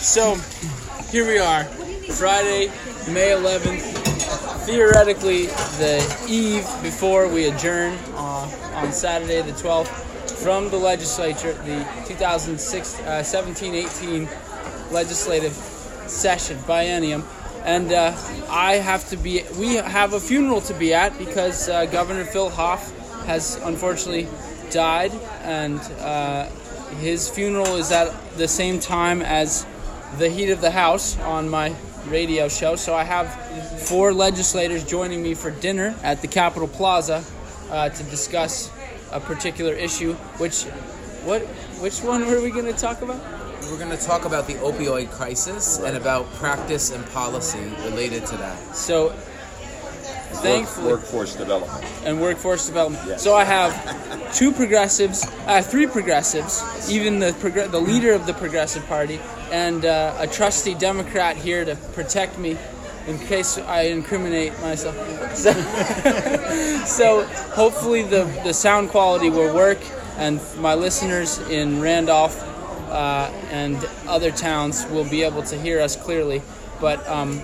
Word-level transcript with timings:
So, 0.00 0.34
here 1.10 1.26
we 1.26 1.38
are, 1.38 1.64
Friday, 1.64 2.68
May 3.12 3.32
11th. 3.32 3.82
Theoretically, 4.64 5.48
the 5.76 6.00
eve 6.26 6.66
before 6.82 7.28
we 7.28 7.48
adjourn 7.48 7.98
uh, 8.14 8.48
on 8.76 8.94
Saturday, 8.94 9.42
the 9.42 9.52
12th, 9.52 9.88
from 10.42 10.70
the 10.70 10.78
legislature, 10.78 11.52
the 11.52 11.84
2017-18 12.06 14.90
legislative 14.90 15.52
session, 15.52 16.56
biennium. 16.60 17.22
And 17.64 17.92
uh, 17.92 18.16
I 18.48 18.76
have 18.76 19.06
to 19.10 19.18
be, 19.18 19.44
we 19.58 19.74
have 19.74 20.14
a 20.14 20.20
funeral 20.20 20.62
to 20.62 20.72
be 20.72 20.94
at 20.94 21.18
because 21.18 21.68
uh, 21.68 21.84
Governor 21.84 22.24
Phil 22.24 22.48
Hoff 22.48 22.90
has 23.26 23.56
unfortunately 23.64 24.28
died, 24.70 25.12
and 25.42 25.78
uh, 25.98 26.48
his 27.00 27.28
funeral 27.28 27.76
is 27.76 27.92
at 27.92 28.10
the 28.38 28.48
same 28.48 28.80
time 28.80 29.20
as 29.20 29.66
the 30.18 30.28
heat 30.28 30.50
of 30.50 30.60
the 30.60 30.70
house 30.70 31.18
on 31.20 31.48
my 31.48 31.74
radio 32.06 32.48
show. 32.48 32.76
So 32.76 32.94
I 32.94 33.04
have 33.04 33.28
four 33.82 34.12
legislators 34.12 34.84
joining 34.84 35.22
me 35.22 35.34
for 35.34 35.50
dinner 35.50 35.94
at 36.02 36.22
the 36.22 36.28
Capitol 36.28 36.68
Plaza 36.68 37.24
uh, 37.70 37.88
to 37.88 38.02
discuss 38.04 38.70
a 39.12 39.20
particular 39.20 39.74
issue. 39.74 40.14
Which, 40.38 40.64
what, 41.24 41.42
which 41.82 42.00
one 42.00 42.26
were 42.26 42.40
we 42.40 42.50
going 42.50 42.66
to 42.66 42.72
talk 42.72 43.02
about? 43.02 43.20
We're 43.70 43.78
going 43.78 43.96
to 43.96 44.04
talk 44.04 44.24
about 44.24 44.46
the 44.46 44.54
opioid 44.54 45.10
crisis 45.10 45.78
and 45.78 45.96
about 45.96 46.32
practice 46.34 46.90
and 46.90 47.06
policy 47.10 47.60
related 47.84 48.26
to 48.26 48.36
that. 48.38 48.58
So, 48.74 49.10
thankfully, 50.42 50.92
workforce 50.92 51.36
development. 51.36 51.84
and 52.04 52.20
workforce 52.20 52.66
development. 52.66 53.06
Yes. 53.06 53.22
So 53.22 53.34
I 53.36 53.44
have 53.44 54.34
two 54.34 54.50
progressives, 54.50 55.24
uh, 55.46 55.62
three 55.62 55.86
progressives, 55.86 56.90
even 56.90 57.18
the 57.18 57.32
progr- 57.32 57.70
the 57.70 57.80
leader 57.80 58.12
of 58.12 58.26
the 58.26 58.32
Progressive 58.32 58.84
Party, 58.86 59.20
and 59.50 59.84
uh, 59.84 60.16
a 60.18 60.26
trusty 60.26 60.74
Democrat 60.74 61.36
here 61.36 61.64
to 61.64 61.76
protect 61.94 62.38
me 62.38 62.56
in 63.06 63.18
case 63.18 63.58
I 63.58 63.82
incriminate 63.82 64.52
myself. 64.60 64.96
So, 65.34 65.52
so 66.86 67.24
hopefully 67.54 68.02
the 68.02 68.24
the 68.44 68.52
sound 68.52 68.90
quality 68.90 69.30
will 69.30 69.54
work, 69.54 69.78
and 70.16 70.40
my 70.58 70.74
listeners 70.74 71.38
in 71.48 71.80
Randolph 71.80 72.40
uh, 72.90 73.30
and 73.50 73.76
other 74.06 74.30
towns 74.30 74.86
will 74.86 75.08
be 75.08 75.22
able 75.22 75.42
to 75.44 75.56
hear 75.58 75.80
us 75.80 75.96
clearly. 75.96 76.42
But 76.80 77.06
um, 77.08 77.40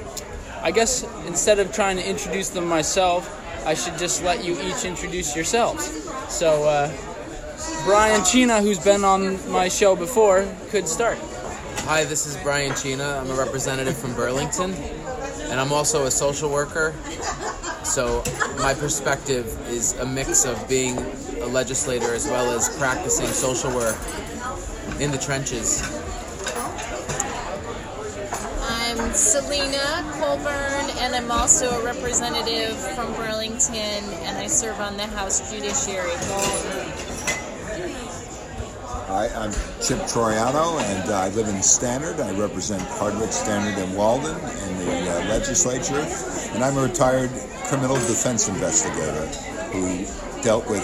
I 0.63 0.71
guess 0.71 1.05
instead 1.27 1.59
of 1.59 1.73
trying 1.73 1.97
to 1.97 2.09
introduce 2.09 2.49
them 2.51 2.67
myself, 2.67 3.33
I 3.67 3.75
should 3.75 3.99
just 3.99 4.23
let 4.23 4.45
you 4.45 4.61
each 4.63 4.85
introduce 4.85 5.35
yourselves. 5.35 5.87
So, 6.29 6.65
uh, 6.65 6.93
Brian 7.85 8.25
Cina, 8.25 8.61
who's 8.61 8.79
been 8.79 9.05
on 9.05 9.51
my 9.51 9.69
show 9.69 9.97
before, 9.97 10.47
could 10.71 10.89
start. 10.89 11.19
Hi, 11.87 12.03
this 12.03 12.27
is 12.27 12.37
Brian 12.39 12.75
Cina. 12.75 13.17
I'm 13.23 13.31
a 13.31 13.35
representative 13.35 13.97
from 13.97 14.13
Burlington, 14.17 14.75
and 14.75 15.61
I'm 15.61 15.73
also 15.73 16.07
a 16.07 16.11
social 16.11 16.51
worker. 16.51 16.93
So, 17.85 18.25
my 18.59 18.75
perspective 18.75 19.47
is 19.69 19.93
a 20.01 20.05
mix 20.05 20.45
of 20.45 20.69
being 20.69 20.99
a 21.41 21.47
legislator 21.47 22.13
as 22.13 22.27
well 22.27 22.51
as 22.51 22.77
practicing 22.77 23.29
social 23.29 23.73
work 23.73 23.97
in 24.99 25.13
the 25.13 25.19
trenches. 25.19 25.81
I'm 28.63 29.15
Selene 29.15 29.79
Colburn, 30.19 30.91
and 30.99 31.15
I'm 31.15 31.31
also 31.31 31.71
a 31.71 31.85
representative 31.85 32.77
from 32.97 33.15
Burlington, 33.15 33.75
and 34.25 34.37
I 34.37 34.49
serve 34.49 34.81
on 34.81 34.97
the 34.97 35.07
House 35.07 35.53
Judiciary. 35.53 36.11
Hi, 39.07 39.29
I'm 39.29 39.53
Chip 39.81 39.99
Troiano, 40.09 40.81
and 40.81 41.11
I 41.11 41.29
live 41.29 41.49
in 41.49 41.63
Stannard. 41.63 42.19
I 42.21 42.37
represent 42.39 42.83
Hardwick, 42.83 43.31
Stannard, 43.31 43.79
and 43.79 43.97
Walden 43.97 44.35
in 44.35 44.79
the 44.79 45.11
uh, 45.11 45.29
legislature, 45.29 46.05
and 46.55 46.65
I'm 46.65 46.77
a 46.77 46.83
retired 46.83 47.31
criminal 47.67 47.97
defense 47.97 48.49
investigator 48.49 49.27
who 49.71 50.05
dealt 50.43 50.69
with 50.69 50.83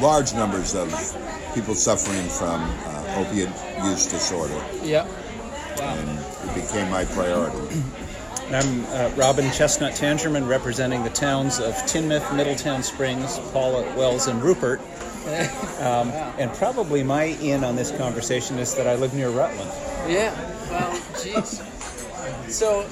large 0.00 0.32
numbers 0.34 0.74
of 0.76 0.88
people 1.54 1.74
suffering 1.74 2.28
from 2.28 2.62
uh, 2.62 3.24
opiate 3.26 3.50
use 3.84 4.06
disorder, 4.06 4.62
Yep. 4.84 5.08
and 5.80 6.08
it 6.50 6.54
became 6.54 6.88
my 6.90 7.04
priority. 7.06 7.82
I'm 8.50 8.86
uh, 8.86 9.10
Robin 9.16 9.46
Chesnut-Tangerman, 9.46 10.46
representing 10.48 11.02
the 11.02 11.10
towns 11.10 11.58
of 11.58 11.74
Tinmouth, 11.86 12.34
Middletown 12.36 12.82
Springs, 12.82 13.38
Pawlet, 13.52 13.94
Wells, 13.96 14.28
and 14.28 14.40
Rupert. 14.42 14.80
Um, 15.78 16.10
and 16.38 16.52
probably 16.54 17.02
my 17.02 17.24
in 17.24 17.62
on 17.64 17.76
this 17.76 17.90
conversation 17.92 18.58
is 18.58 18.74
that 18.74 18.86
I 18.86 18.94
live 18.96 19.14
near 19.14 19.30
Rutland. 19.30 19.70
Yeah. 20.08 20.34
Well, 20.70 20.96
jeez. 21.14 21.64
So, 22.50 22.82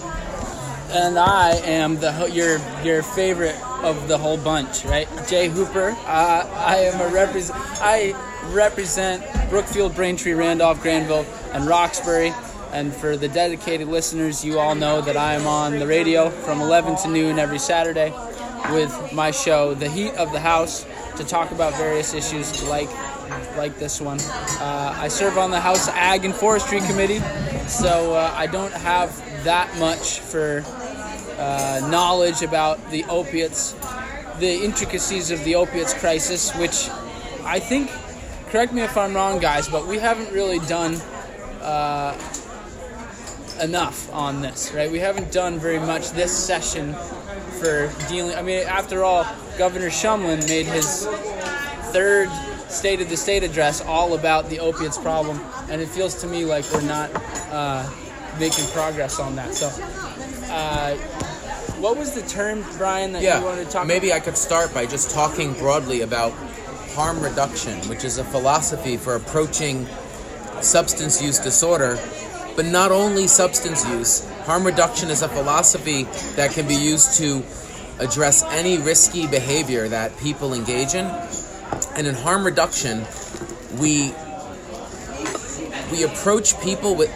and 0.91 1.19
I 1.19 1.57
am 1.65 1.97
the 1.97 2.31
your 2.33 2.59
your 2.85 3.03
favorite 3.03 3.57
of 3.83 4.09
the 4.09 4.19
whole 4.19 4.37
bunch, 4.37 4.85
right? 4.85 5.09
Jay 5.27 5.49
Hooper. 5.49 5.91
Uh, 6.07 6.49
I 6.55 6.77
am 6.77 7.01
a 7.01 7.13
represent. 7.13 7.59
I 7.81 8.15
represent 8.53 9.25
Brookfield, 9.51 9.95
Braintree, 9.95 10.35
Randolph, 10.35 10.81
Granville, 10.83 11.27
and 11.53 11.67
Roxbury. 11.67 12.33
And 12.73 12.93
for 12.95 13.17
the 13.17 13.29
dedicated 13.29 13.89
listeners, 13.89 14.45
you 14.45 14.59
all 14.59 14.75
know 14.75 15.01
that 15.01 15.17
I 15.17 15.35
am 15.35 15.47
on 15.47 15.79
the 15.79 15.87
radio 15.87 16.31
from 16.31 16.61
11 16.61 16.97
to 16.99 17.09
noon 17.09 17.39
every 17.39 17.59
Saturday 17.59 18.13
with 18.73 19.13
my 19.13 19.31
show, 19.31 19.75
The 19.75 19.89
Heat 19.89 20.13
of 20.15 20.33
the 20.33 20.41
House, 20.41 20.85
to 21.16 21.25
talk 21.25 21.50
about 21.50 21.75
various 21.75 22.15
issues 22.15 22.62
like 22.65 22.91
like 23.56 23.78
this 23.78 24.00
one. 24.00 24.21
Uh, 24.21 24.94
I 24.97 25.09
serve 25.09 25.38
on 25.38 25.50
the 25.50 25.60
House 25.60 25.88
Ag 25.88 26.25
and 26.25 26.34
Forestry 26.34 26.81
Committee, 26.81 27.21
so 27.66 28.15
uh, 28.15 28.32
I 28.37 28.47
don't 28.47 28.72
have 28.72 29.15
that 29.44 29.77
much 29.78 30.21
for 30.21 30.65
uh, 31.38 31.87
knowledge 31.91 32.43
about 32.43 32.91
the 32.91 33.04
opiates, 33.04 33.72
the 34.38 34.65
intricacies 34.65 35.31
of 35.31 35.43
the 35.44 35.54
opiates 35.54 35.94
crisis, 35.94 36.54
which 36.56 36.88
I 37.44 37.59
think, 37.59 37.91
correct 38.50 38.72
me 38.72 38.83
if 38.83 38.97
I'm 38.97 39.15
wrong, 39.15 39.38
guys, 39.38 39.69
but 39.69 39.87
we 39.87 39.98
haven't 39.98 40.33
really 40.33 40.59
done 40.60 40.94
uh, 41.62 42.16
enough 43.60 44.12
on 44.12 44.43
this, 44.43 44.72
right? 44.72 44.91
We 44.91 44.98
haven't 44.98 45.33
done 45.33 45.59
very 45.59 45.78
much 45.78 46.10
this 46.10 46.37
session 46.37 46.94
for 47.56 47.91
dealing. 48.09 48.34
I 48.37 48.43
mean, 48.43 48.67
after 48.67 49.05
all, 49.05 49.27
Governor 49.59 49.89
Shumlin 49.89 50.47
made 50.49 50.67
his 50.67 51.06
third 51.93 52.28
State 52.69 53.00
of 53.00 53.09
the 53.09 53.17
State 53.17 53.43
address 53.43 53.81
all 53.81 54.15
about 54.15 54.50
the 54.50 54.61
opiates 54.61 54.99
problem, 54.99 55.41
and 55.71 55.81
it 55.81 55.89
feels 55.89 56.21
to 56.22 56.27
me 56.27 56.45
like 56.45 56.65
we're 56.72 56.83
not 56.83 57.11
uh, 57.50 57.89
making 58.39 58.66
progress 58.69 59.19
on 59.19 59.37
that. 59.37 59.55
So, 59.55 59.69
uh, 60.53 60.97
what 61.78 61.97
was 61.97 62.12
the 62.12 62.22
term, 62.22 62.65
Brian, 62.77 63.12
that 63.12 63.22
you 63.22 63.45
wanted 63.45 63.56
to 63.56 63.62
Yeah, 63.65 63.71
talk 63.71 63.87
maybe 63.87 64.12
I 64.12 64.21
could 64.21 64.37
start 64.37 64.75
by 64.75 64.87
just 64.87 65.11
talking 65.11 65.53
broadly 65.55 66.03
about 66.03 66.33
harm 66.95 67.21
reduction, 67.21 67.78
which 67.89 68.05
is 68.05 68.19
a 68.19 68.25
philosophy 68.25 68.97
for 68.97 69.15
approaching 69.15 69.87
substance 70.61 71.22
use 71.22 71.39
disorder. 71.39 71.99
But 72.56 72.65
not 72.65 72.91
only 72.91 73.27
substance 73.27 73.87
use, 73.87 74.27
harm 74.47 74.65
reduction 74.65 75.11
is 75.11 75.23
a 75.23 75.29
philosophy 75.29 76.05
that 76.37 76.53
can 76.53 76.67
be 76.69 76.77
used 76.77 77.19
to 77.19 77.43
address 77.99 78.45
any 78.45 78.79
risky 78.79 79.27
behavior 79.27 79.89
that 79.89 80.17
people 80.19 80.55
engage 80.55 80.95
in. 80.95 81.07
And 81.97 82.07
in 82.07 82.15
harm 82.15 82.45
reduction, 82.45 83.05
we 83.79 84.15
we 85.91 86.05
approach 86.05 86.59
people 86.61 86.95
with 86.95 87.11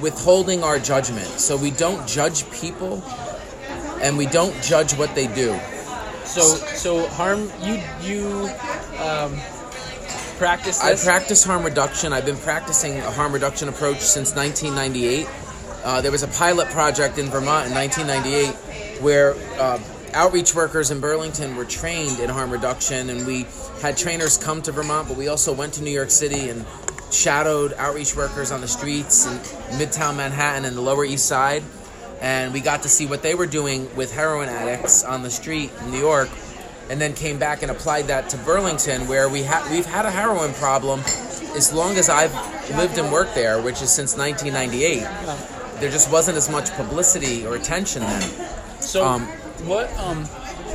withholding 0.00 0.64
our 0.64 0.78
judgment. 0.78 1.28
So 1.28 1.56
we 1.56 1.70
don't 1.70 2.06
judge 2.08 2.50
people 2.50 3.02
and 4.02 4.18
we 4.18 4.26
don't 4.26 4.54
judge 4.62 4.92
what 4.94 5.14
they 5.14 5.26
do. 5.28 5.58
So, 6.24 6.40
so 6.74 7.06
harm 7.08 7.50
you 7.62 7.80
you 8.02 8.50
um, 8.98 9.36
practice 10.38 10.82
I 10.82 10.96
practice 10.96 11.44
harm 11.44 11.64
reduction. 11.64 12.12
I've 12.12 12.26
been 12.26 12.36
practicing 12.36 12.98
a 12.98 13.10
harm 13.10 13.32
reduction 13.32 13.68
approach 13.68 14.00
since 14.00 14.34
1998. 14.34 15.28
Uh, 15.82 16.00
there 16.00 16.12
was 16.12 16.22
a 16.22 16.28
pilot 16.28 16.68
project 16.68 17.18
in 17.18 17.26
Vermont 17.26 17.66
in 17.66 17.74
1998 17.74 19.00
where 19.00 19.34
uh, 19.58 19.78
outreach 20.12 20.54
workers 20.54 20.90
in 20.90 21.00
Burlington 21.00 21.56
were 21.56 21.64
trained 21.64 22.20
in 22.20 22.28
harm 22.28 22.50
reduction, 22.50 23.08
and 23.08 23.26
we 23.26 23.46
had 23.80 23.96
trainers 23.96 24.36
come 24.36 24.60
to 24.62 24.72
Vermont, 24.72 25.08
but 25.08 25.16
we 25.16 25.28
also 25.28 25.52
went 25.52 25.74
to 25.74 25.82
New 25.82 25.90
York 25.90 26.10
City 26.10 26.50
and 26.50 26.66
shadowed 27.10 27.72
outreach 27.74 28.14
workers 28.14 28.52
on 28.52 28.60
the 28.60 28.68
streets 28.68 29.26
in 29.26 29.32
Midtown 29.78 30.16
Manhattan 30.16 30.64
and 30.64 30.76
the 30.76 30.80
Lower 30.80 31.04
East 31.04 31.26
Side. 31.26 31.62
And 32.20 32.52
we 32.52 32.60
got 32.60 32.82
to 32.82 32.88
see 32.88 33.06
what 33.06 33.22
they 33.22 33.34
were 33.34 33.46
doing 33.46 33.94
with 33.96 34.12
heroin 34.12 34.50
addicts 34.50 35.02
on 35.02 35.22
the 35.22 35.30
street 35.30 35.70
in 35.80 35.90
New 35.90 35.98
York 35.98 36.28
and 36.90 37.00
then 37.00 37.14
came 37.14 37.38
back 37.38 37.62
and 37.62 37.70
applied 37.70 38.08
that 38.08 38.28
to 38.30 38.36
Burlington, 38.38 39.08
where 39.08 39.28
we 39.28 39.44
ha- 39.44 39.66
we've 39.70 39.86
had 39.86 40.04
a 40.04 40.10
heroin 40.10 40.52
problem 40.54 41.00
as 41.56 41.72
long 41.72 41.96
as 41.96 42.08
I've 42.08 42.34
lived 42.76 42.98
and 42.98 43.10
worked 43.10 43.34
there, 43.34 43.62
which 43.62 43.80
is 43.80 43.90
since 43.90 44.16
1998. 44.16 45.59
There 45.80 45.90
just 45.90 46.12
wasn't 46.12 46.36
as 46.36 46.50
much 46.50 46.70
publicity 46.72 47.46
or 47.46 47.56
attention 47.56 48.02
then. 48.02 48.22
so, 48.80 49.04
um, 49.04 49.22
what 49.66 49.90
um, 49.98 50.24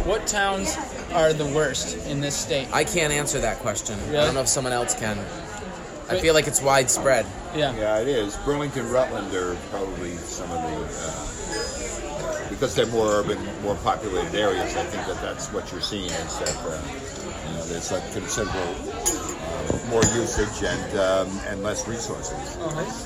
what 0.06 0.26
towns 0.26 0.76
are 1.14 1.32
the 1.32 1.46
worst 1.46 1.96
in 2.08 2.22
this 2.22 2.36
state? 2.36 2.68
I 2.74 2.84
can't 2.84 3.14
answer 3.14 3.40
that 3.40 3.60
question. 3.60 4.00
I 4.10 4.14
don't 4.14 4.34
know 4.34 4.42
if 4.42 4.48
someone 4.48 4.74
else 4.74 4.94
can. 4.96 5.18
I 6.10 6.20
feel 6.20 6.34
like 6.34 6.48
it's 6.48 6.62
widespread. 6.62 7.26
Yeah. 7.56 7.76
Yeah, 7.76 8.00
it 8.00 8.08
is. 8.08 8.36
Burlington, 8.38 8.90
Rutland 8.90 9.34
are 9.34 9.56
probably 9.72 10.12
some 10.18 10.52
of 10.52 10.62
the 10.62 10.86
uh, 10.86 12.50
because 12.50 12.76
they're 12.76 12.86
more 12.88 13.08
urban, 13.08 13.40
more 13.64 13.76
populated 13.76 14.36
areas. 14.36 14.76
I 14.76 14.84
think 14.84 15.06
that 15.08 15.22
that's 15.22 15.52
what 15.52 15.72
you're 15.72 15.82
seeing 15.82 16.06
is 16.06 16.40
that 16.40 16.56
uh, 16.58 16.82
you 17.48 17.58
know 17.58 17.66
there's 17.66 17.92
like 17.92 18.12
considerable 18.14 18.60
uh, 18.60 19.90
more 19.90 20.04
usage 20.16 20.64
and 20.64 21.00
um, 21.00 21.40
and 21.48 21.64
less 21.64 21.88
resources. 21.88 22.58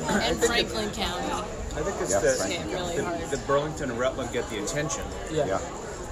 And 0.10 0.38
Franklin 0.44 0.92
County. 0.92 1.46
I 1.76 1.82
think 1.82 2.02
it's 2.02 2.12
Yeah, 2.12 2.20
the, 2.20 2.74
really 2.74 2.96
the, 2.98 3.38
the 3.38 3.44
Burlington 3.46 3.92
and 3.92 4.00
Rutland 4.00 4.32
get 4.32 4.50
the 4.50 4.64
attention, 4.64 5.04
Yeah. 5.32 5.46
Yeah, 5.46 5.62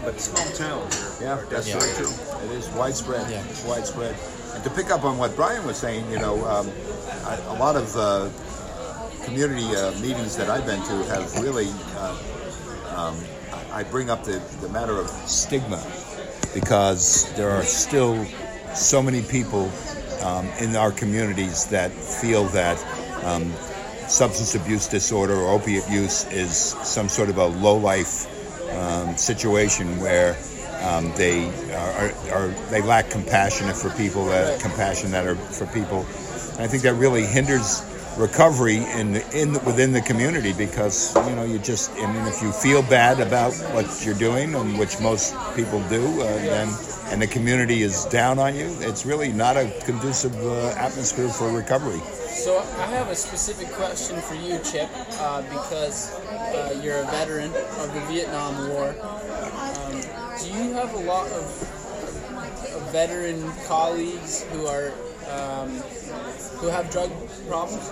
but 0.03 0.19
small 0.19 0.45
towns 0.53 0.95
are, 0.95 1.23
yeah, 1.23 1.33
are 1.37 1.45
that's 1.45 1.67
definitely 1.67 1.89
very 1.93 2.05
true. 2.05 2.45
It 2.45 2.51
is 2.57 2.69
widespread. 2.69 3.29
Yeah. 3.29 3.43
It's 3.49 3.65
widespread. 3.65 4.15
And 4.53 4.63
to 4.63 4.69
pick 4.69 4.91
up 4.91 5.03
on 5.03 5.17
what 5.17 5.35
Brian 5.35 5.65
was 5.65 5.77
saying, 5.77 6.09
you 6.11 6.19
know, 6.19 6.45
um, 6.45 6.71
I, 7.25 7.35
a 7.47 7.59
lot 7.59 7.75
of 7.75 7.95
uh, 7.95 8.29
community 9.25 9.75
uh, 9.75 9.91
meetings 9.99 10.37
that 10.37 10.49
I've 10.49 10.65
been 10.65 10.81
to 10.83 11.03
have 11.13 11.39
really. 11.41 11.67
Uh, 11.95 12.17
um, 12.95 13.17
I 13.53 13.79
I 13.79 13.83
bring 13.83 14.09
up 14.09 14.23
the, 14.23 14.41
the 14.61 14.69
matter 14.69 14.97
of 14.97 15.07
stigma 15.29 15.83
because 16.53 17.31
there 17.35 17.51
are 17.51 17.61
still 17.61 18.25
so 18.73 19.03
many 19.03 19.21
people 19.21 19.71
um, 20.23 20.47
in 20.59 20.75
our 20.75 20.91
communities 20.91 21.65
that 21.65 21.91
feel 21.91 22.45
that 22.45 22.83
um, 23.23 23.53
substance 24.07 24.55
abuse 24.55 24.87
disorder 24.87 25.35
or 25.35 25.51
opiate 25.51 25.89
use 25.89 26.25
is 26.31 26.55
some 26.55 27.09
sort 27.09 27.29
of 27.29 27.37
a 27.37 27.45
low 27.45 27.77
life 27.77 28.25
um, 28.73 29.17
situation 29.17 29.99
where 29.99 30.35
um, 30.81 31.11
they 31.15 31.49
are, 31.73 32.11
are 32.31 32.47
they 32.69 32.81
lack 32.81 33.09
compassion 33.09 33.73
for 33.73 33.89
people, 33.91 34.29
uh, 34.29 34.57
compassion 34.59 35.11
that 35.11 35.25
are 35.25 35.35
for 35.35 35.65
people. 35.67 36.05
And 36.53 36.61
I 36.61 36.67
think 36.67 36.83
that 36.83 36.93
really 36.93 37.25
hinders 37.25 37.81
recovery 38.17 38.77
in 38.77 39.13
the, 39.13 39.39
in 39.39 39.53
within 39.65 39.91
the 39.91 40.01
community 40.01 40.53
because 40.53 41.15
you 41.27 41.35
know 41.35 41.43
you 41.43 41.59
just 41.59 41.91
I 41.97 42.11
mean 42.11 42.25
if 42.27 42.41
you 42.41 42.51
feel 42.51 42.81
bad 42.83 43.19
about 43.19 43.53
what 43.73 44.03
you're 44.05 44.15
doing 44.15 44.55
and 44.55 44.77
which 44.79 44.99
most 44.99 45.35
people 45.55 45.81
do 45.89 46.03
uh, 46.21 46.25
then 46.25 46.67
and 47.11 47.21
the 47.21 47.27
community 47.27 47.83
is 47.83 48.05
down 48.05 48.39
on 48.39 48.55
you 48.55 48.75
it's 48.81 49.05
really 49.05 49.31
not 49.31 49.55
a 49.55 49.71
conducive 49.85 50.35
uh, 50.45 50.69
atmosphere 50.77 51.29
for 51.29 51.51
recovery 51.51 52.01
So 52.29 52.59
I 52.59 52.87
have 52.87 53.09
a 53.09 53.15
specific 53.15 53.67
question 53.69 54.17
for 54.21 54.35
you, 54.35 54.59
Chip, 54.59 54.89
uh, 55.19 55.41
because 55.43 56.13
uh, 56.29 56.79
you're 56.83 56.99
a 56.99 57.05
veteran 57.05 57.51
of 57.81 57.93
the 57.93 58.01
Vietnam 58.01 58.69
War. 58.69 58.89
Um, 59.01 60.01
do 60.39 60.47
you 60.49 60.73
have 60.73 60.93
a 60.93 60.99
lot 60.99 61.25
of, 61.31 61.45
of 62.75 62.91
veteran 62.91 63.51
colleagues 63.65 64.43
who 64.51 64.67
are 64.67 64.91
um, 65.29 65.81
who 66.59 66.67
have 66.67 66.89
drug 66.91 67.11
problems? 67.47 67.89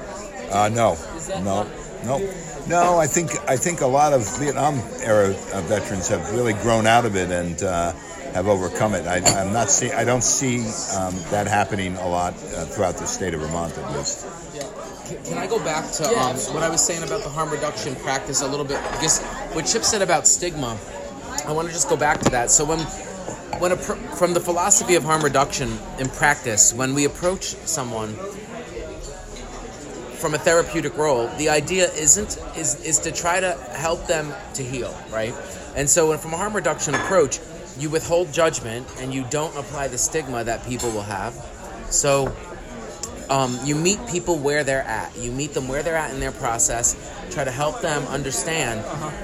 Uh, 0.51 0.69
no, 0.69 0.93
Is 1.15 1.27
that 1.27 1.43
no, 1.43 1.63
not- 1.63 1.67
no, 2.05 2.33
no. 2.67 2.99
I 2.99 3.07
think 3.07 3.31
I 3.49 3.57
think 3.57 3.81
a 3.81 3.87
lot 3.87 4.13
of 4.13 4.21
Vietnam 4.39 4.79
era 5.01 5.29
uh, 5.53 5.61
veterans 5.61 6.07
have 6.09 6.31
really 6.33 6.53
grown 6.53 6.85
out 6.85 7.05
of 7.05 7.15
it 7.15 7.31
and 7.31 7.61
uh, 7.63 7.93
have 8.33 8.47
overcome 8.47 8.93
it. 8.93 9.07
I, 9.07 9.17
I'm 9.41 9.51
not 9.53 9.69
see. 9.71 9.91
I 9.91 10.03
don't 10.03 10.23
see 10.23 10.59
um, 10.95 11.15
that 11.31 11.47
happening 11.47 11.95
a 11.97 12.07
lot 12.07 12.33
uh, 12.33 12.65
throughout 12.65 12.97
the 12.97 13.05
state 13.07 13.33
of 13.33 13.41
Vermont, 13.41 13.75
at 13.77 13.91
least. 13.97 14.25
Yeah. 14.53 14.61
Can- 15.07 15.23
Can 15.23 15.37
I 15.37 15.47
go 15.47 15.57
back 15.63 15.89
to 15.93 16.03
Yeah, 16.11 16.25
um, 16.29 16.35
what 16.53 16.61
I 16.63 16.69
was 16.69 16.83
saying 16.85 17.01
about 17.03 17.23
the 17.23 17.29
harm 17.29 17.49
reduction 17.49 17.95
practice 17.95 18.41
a 18.41 18.47
little 18.47 18.65
bit? 18.65 18.79
Because 18.91 19.19
what 19.53 19.65
Chip 19.65 19.83
said 19.83 20.01
about 20.03 20.27
stigma, 20.27 20.77
I 21.47 21.51
want 21.53 21.67
to 21.67 21.73
just 21.73 21.89
go 21.89 21.95
back 21.97 22.19
to 22.21 22.29
that. 22.31 22.51
So 22.51 22.65
when 22.65 22.79
when 23.61 23.71
a, 23.71 23.77
pr- 23.77 23.93
from 24.19 24.33
the 24.33 24.39
philosophy 24.41 24.95
of 24.95 25.03
harm 25.03 25.21
reduction 25.23 25.77
in 25.97 26.09
practice, 26.09 26.73
when 26.73 26.93
we 26.93 27.05
approach 27.05 27.55
someone 27.65 28.15
from 30.15 30.33
a 30.33 30.37
therapeutic 30.37 30.97
role, 30.97 31.27
the 31.37 31.49
idea 31.49 31.91
isn't 31.93 32.37
is 32.57 32.75
is 32.83 32.99
to 32.99 33.11
try 33.11 33.39
to 33.39 33.53
help 33.73 34.07
them 34.07 34.33
to 34.55 34.63
heal, 34.63 34.95
right? 35.11 35.33
And 35.75 35.89
so, 35.89 36.09
when 36.09 36.17
from 36.19 36.33
a 36.33 36.37
harm 36.37 36.53
reduction 36.55 36.95
approach, 36.95 37.39
you 37.77 37.89
withhold 37.89 38.31
judgment 38.31 38.87
and 38.99 39.13
you 39.13 39.25
don't 39.29 39.55
apply 39.57 39.87
the 39.89 39.97
stigma 39.97 40.43
that 40.43 40.65
people 40.65 40.89
will 40.91 41.01
have. 41.03 41.33
So, 41.89 42.33
um, 43.29 43.59
you 43.63 43.75
meet 43.75 43.99
people 44.07 44.37
where 44.37 44.63
they're 44.63 44.83
at. 44.83 45.15
You 45.17 45.31
meet 45.31 45.53
them 45.53 45.67
where 45.67 45.83
they're 45.83 45.95
at 45.97 46.13
in 46.13 46.19
their 46.19 46.31
process. 46.31 46.95
Try 47.31 47.43
to 47.43 47.51
help 47.51 47.81
them 47.81 48.05
understand 48.07 48.81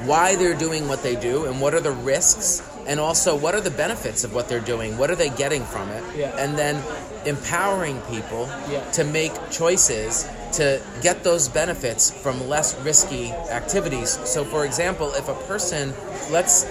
why 0.08 0.36
they're 0.36 0.58
doing 0.58 0.88
what 0.88 1.04
they 1.04 1.16
do 1.16 1.46
and 1.46 1.62
what 1.62 1.74
are 1.74 1.80
the 1.80 1.92
risks, 1.92 2.62
and 2.88 3.00
also 3.00 3.36
what 3.38 3.54
are 3.56 3.62
the 3.62 3.72
benefits 3.72 4.24
of 4.24 4.34
what 4.34 4.50
they're 4.50 4.60
doing. 4.60 4.98
What 4.98 5.10
are 5.12 5.16
they 5.16 5.30
getting 5.30 5.64
from 5.64 5.88
it? 5.90 6.04
Yeah. 6.18 6.36
And 6.38 6.58
then 6.58 6.82
empowering 7.26 8.02
people 8.10 8.50
Yeah. 8.70 8.84
to 8.94 9.04
make 9.04 9.32
choices 9.52 10.26
to 10.54 10.82
get 11.02 11.24
those 11.24 11.48
benefits 11.48 12.12
from 12.12 12.48
less 12.48 12.80
risky 12.82 13.32
activities. 13.32 14.20
So, 14.28 14.44
for 14.44 14.66
example, 14.66 15.14
if 15.14 15.28
a 15.30 15.34
person, 15.46 15.94
let's 16.30 16.66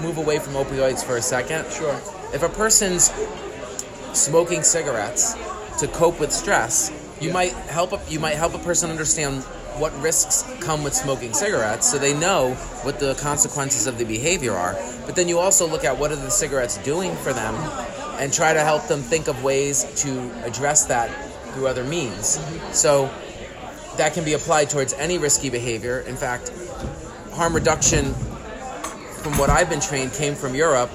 move 0.00 0.18
away 0.18 0.38
from 0.38 0.54
opioids 0.54 1.04
for 1.04 1.16
a 1.16 1.22
second. 1.22 1.70
Sure. 1.70 1.94
If 2.34 2.42
a 2.42 2.48
person's 2.48 3.12
smoking 4.12 4.62
cigarettes 4.62 5.34
to 5.78 5.88
cope 5.88 6.18
with 6.18 6.32
stress, 6.32 6.90
you 7.20 7.32
might 7.32 7.52
help 7.52 7.92
a, 7.92 8.00
you 8.08 8.18
might 8.18 8.36
help 8.36 8.54
a 8.54 8.58
person 8.58 8.90
understand 8.90 9.42
what 9.78 9.92
risks 10.02 10.44
come 10.60 10.84
with 10.84 10.94
smoking 10.94 11.32
cigarettes 11.32 11.90
so 11.90 11.98
they 11.98 12.12
know 12.12 12.54
what 12.82 13.00
the 13.00 13.14
consequences 13.14 13.86
of 13.86 13.96
the 13.96 14.04
behavior 14.04 14.52
are. 14.52 14.74
But 15.06 15.16
then 15.16 15.28
you 15.28 15.38
also 15.38 15.66
look 15.66 15.84
at 15.84 15.96
what 15.96 16.12
are 16.12 16.16
the 16.16 16.30
cigarettes 16.30 16.76
doing 16.78 17.14
for 17.16 17.32
them 17.32 17.54
and 18.18 18.32
try 18.32 18.52
to 18.52 18.60
help 18.60 18.86
them 18.86 19.00
think 19.00 19.28
of 19.28 19.42
ways 19.42 19.84
to 20.02 20.30
address 20.44 20.84
that 20.86 21.10
through 21.52 21.66
other 21.66 21.84
means. 21.84 22.40
So 22.72 23.10
that 23.96 24.14
can 24.14 24.24
be 24.24 24.32
applied 24.32 24.70
towards 24.70 24.92
any 24.94 25.18
risky 25.18 25.50
behavior. 25.50 26.00
In 26.00 26.16
fact, 26.16 26.52
harm 27.32 27.54
reduction 27.54 28.14
from 29.22 29.38
what 29.38 29.50
I've 29.50 29.70
been 29.70 29.80
trained 29.80 30.12
came 30.12 30.34
from 30.34 30.54
Europe, 30.54 30.90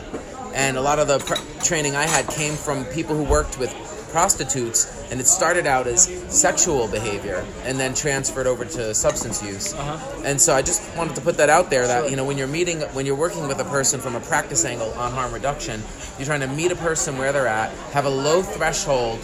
and 0.53 0.77
a 0.77 0.81
lot 0.81 0.99
of 0.99 1.07
the 1.07 1.19
pr- 1.19 1.63
training 1.63 1.95
I 1.95 2.05
had 2.05 2.27
came 2.27 2.55
from 2.55 2.83
people 2.85 3.15
who 3.15 3.23
worked 3.23 3.57
with 3.57 3.73
prostitutes, 4.11 5.07
and 5.11 5.19
it 5.19 5.27
started 5.27 5.67
out 5.67 5.85
as 5.87 6.05
sexual 6.33 6.87
behavior 6.87 7.45
and 7.63 7.79
then 7.79 7.93
transferred 7.93 8.47
over 8.47 8.65
to 8.65 8.93
substance 8.93 9.43
use. 9.43 9.73
Uh-huh. 9.73 10.21
And 10.25 10.39
so 10.39 10.53
I 10.53 10.61
just 10.61 10.81
wanted 10.97 11.15
to 11.15 11.21
put 11.21 11.37
that 11.37 11.49
out 11.49 11.69
there 11.69 11.87
that 11.87 12.09
you 12.09 12.15
know 12.15 12.25
when 12.25 12.37
you're 12.37 12.47
meeting 12.47 12.81
when 12.93 13.05
you're 13.05 13.15
working 13.15 13.47
with 13.47 13.59
a 13.59 13.65
person 13.65 13.99
from 13.99 14.15
a 14.15 14.19
practice 14.21 14.65
angle 14.65 14.91
on 14.93 15.11
harm 15.11 15.33
reduction, 15.33 15.81
you're 16.17 16.25
trying 16.25 16.41
to 16.41 16.47
meet 16.47 16.71
a 16.71 16.75
person 16.75 17.17
where 17.17 17.31
they're 17.31 17.47
at, 17.47 17.71
have 17.91 18.05
a 18.05 18.09
low 18.09 18.41
threshold 18.41 19.19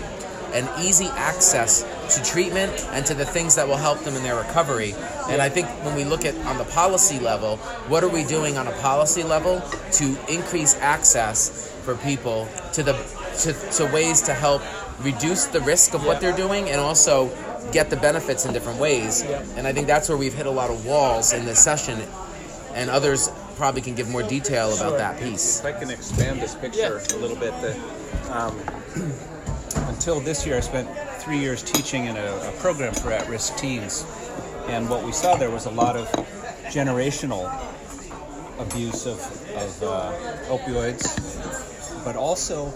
and 0.54 0.70
easy 0.80 1.08
access 1.16 1.84
to 2.16 2.24
treatment 2.24 2.72
and 2.92 3.06
to 3.06 3.14
the 3.14 3.26
things 3.26 3.56
that 3.56 3.68
will 3.68 3.78
help 3.78 4.00
them 4.02 4.16
in 4.16 4.24
their 4.24 4.36
recovery. 4.36 4.94
And 5.30 5.42
I 5.42 5.50
think 5.50 5.68
when 5.84 5.96
we 5.96 6.04
look 6.04 6.26
at 6.26 6.36
on 6.46 6.58
the 6.58 6.66
policy 6.66 7.20
level, 7.20 7.58
what 7.88 8.04
are 8.04 8.10
we 8.10 8.24
doing 8.24 8.58
on 8.58 8.68
a 8.68 8.72
policy 8.80 9.24
level 9.24 9.62
to 9.94 10.18
increase 10.30 10.76
access 10.80 11.72
for 11.84 11.96
people 11.96 12.48
to 12.74 12.84
the 12.84 12.94
to, 13.40 13.54
to 13.72 13.86
ways 13.92 14.22
to 14.22 14.34
help 14.34 14.62
reduce 15.02 15.46
the 15.46 15.60
risk 15.62 15.94
of 15.96 16.06
what 16.06 16.22
they're 16.22 16.36
doing 16.36 16.70
and 16.70 16.80
also 16.80 17.30
get 17.72 17.90
the 17.90 17.98
benefits 17.98 18.46
in 18.46 18.54
different 18.54 18.80
ways. 18.80 19.24
Yeah. 19.24 19.44
And 19.56 19.66
I 19.66 19.74
think 19.74 19.88
that's 19.88 20.08
where 20.08 20.18
we've 20.18 20.34
hit 20.34 20.46
a 20.46 20.52
lot 20.52 20.70
of 20.70 20.86
walls 20.86 21.34
in 21.34 21.46
this 21.46 21.64
session 21.64 22.00
and 22.76 22.90
others 22.90 23.30
probably 23.56 23.82
can 23.82 23.96
give 23.96 24.10
more 24.10 24.24
detail 24.24 24.68
about 24.68 24.90
Sure. 24.90 24.98
that 24.98 25.20
piece. 25.20 25.60
If 25.60 25.66
I 25.66 25.72
can 25.80 25.90
expand 25.90 26.42
this 26.42 26.56
picture 26.56 27.02
a 27.14 27.18
little 27.18 27.38
bit, 27.38 27.54
the, 27.62 27.76
um, 28.32 28.60
until 30.04 30.20
this 30.20 30.46
year, 30.46 30.58
I 30.58 30.60
spent 30.60 30.90
three 31.22 31.38
years 31.38 31.64
teaching 31.64 32.08
in 32.08 32.18
a, 32.18 32.26
a 32.26 32.52
program 32.60 32.94
for 32.94 33.10
at-risk 33.10 33.56
teens, 33.56 34.06
and 34.68 34.90
what 34.90 35.02
we 35.02 35.14
saw 35.14 35.38
there 35.38 35.50
was 35.50 35.66
a 35.66 35.70
lot 35.70 35.96
of 35.96 36.12
generational 36.64 37.46
abuse 38.60 39.06
of, 39.06 39.22
of 39.56 39.82
uh, 39.82 40.12
opioids, 40.50 42.04
but 42.04 42.18
also 42.18 42.74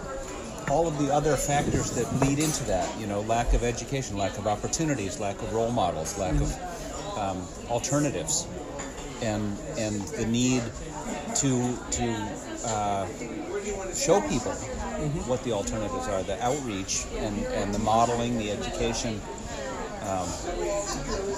all 0.71 0.87
of 0.87 0.97
the 0.99 1.13
other 1.13 1.35
factors 1.35 1.91
that 1.91 2.09
lead 2.21 2.39
into 2.39 2.63
that. 2.63 2.97
You 2.97 3.07
know, 3.07 3.19
lack 3.19 3.51
of 3.51 3.61
education, 3.61 4.15
lack 4.15 4.37
of 4.37 4.47
opportunities, 4.47 5.19
lack 5.19 5.41
of 5.41 5.53
role 5.53 5.71
models, 5.71 6.17
lack 6.17 6.35
of 6.35 7.17
um, 7.17 7.45
alternatives, 7.69 8.47
and 9.21 9.57
and 9.77 9.99
the 10.15 10.25
need 10.27 10.63
to 11.35 11.77
to 11.91 12.39
uh, 12.63 13.05
show 13.93 14.21
people 14.29 14.55
what 15.27 15.43
the 15.43 15.51
alternatives 15.53 16.07
are, 16.07 16.23
the 16.23 16.41
outreach 16.43 17.05
and, 17.17 17.43
and 17.47 17.73
the 17.73 17.79
modeling, 17.79 18.37
the 18.37 18.51
education 18.51 19.21
um, 20.03 20.27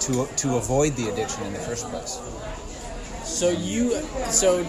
to 0.02 0.28
to 0.38 0.56
avoid 0.58 0.96
the 0.96 1.10
addiction 1.10 1.44
in 1.44 1.54
the 1.54 1.60
first 1.60 1.88
place. 1.90 2.20
So 3.24 3.50
you, 3.52 3.92
so 4.32 4.66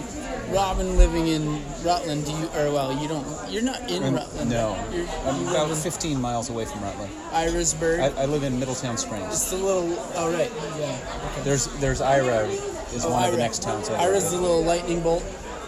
Robin 0.51 0.95
living 0.95 1.27
in 1.27 1.61
Rutland, 1.83 2.25
do 2.25 2.31
you, 2.31 2.45
or 2.55 2.71
well, 2.71 2.93
you 3.01 3.07
don't, 3.07 3.25
you're 3.49 3.63
not 3.63 3.89
in 3.89 4.03
And- 4.03 4.15
Rutland. 4.15 4.51
no, 4.51 4.75
You're, 4.93 5.07
I'm 5.25 5.47
about 5.47 5.71
in 5.71 5.75
15 5.75 6.21
miles 6.21 6.49
away 6.51 6.65
from 6.65 6.81
Rutland. 6.83 7.11
Irisburg. 7.31 7.99
I, 8.01 8.21
I 8.21 8.25
live 8.25 8.43
in 8.43 8.59
Middletown 8.59 8.97
Springs. 8.97 9.25
it's 9.29 9.49
the 9.49 9.57
little, 9.57 9.95
oh 10.15 10.31
right, 10.31 10.51
yeah. 10.79 10.95
Okay. 11.31 11.41
There's 11.43 11.65
there's 11.79 12.01
Ira 12.01 12.45
is 12.93 13.03
Oh, 13.03 13.09
one 13.11 13.23
of 13.23 13.31
the 13.31 13.37
next 13.37 13.63
towns. 13.63 13.89
Ira's 13.89 14.29
the 14.29 14.37
little 14.37 14.61
lightning 14.63 15.01
bolt 15.01 15.23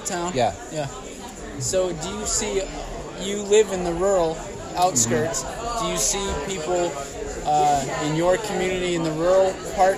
town. 0.06 0.32
Yeah. 0.36 0.54
Yeah. 0.72 0.88
So 1.60 1.94
do 1.94 2.10
you 2.10 2.26
see, 2.28 2.62
you 3.24 3.42
live 3.44 3.72
in 3.72 3.84
the 3.84 3.94
rural 3.94 4.38
outskirts. 4.76 5.44
Mm-hmm. 5.44 5.86
Do 5.86 5.92
you 5.92 5.98
see 5.98 6.34
people 6.48 6.92
uh, 7.46 8.06
in 8.06 8.16
your 8.16 8.38
community 8.38 8.96
in 8.96 9.04
the 9.04 9.12
rural 9.12 9.54
part 9.76 9.98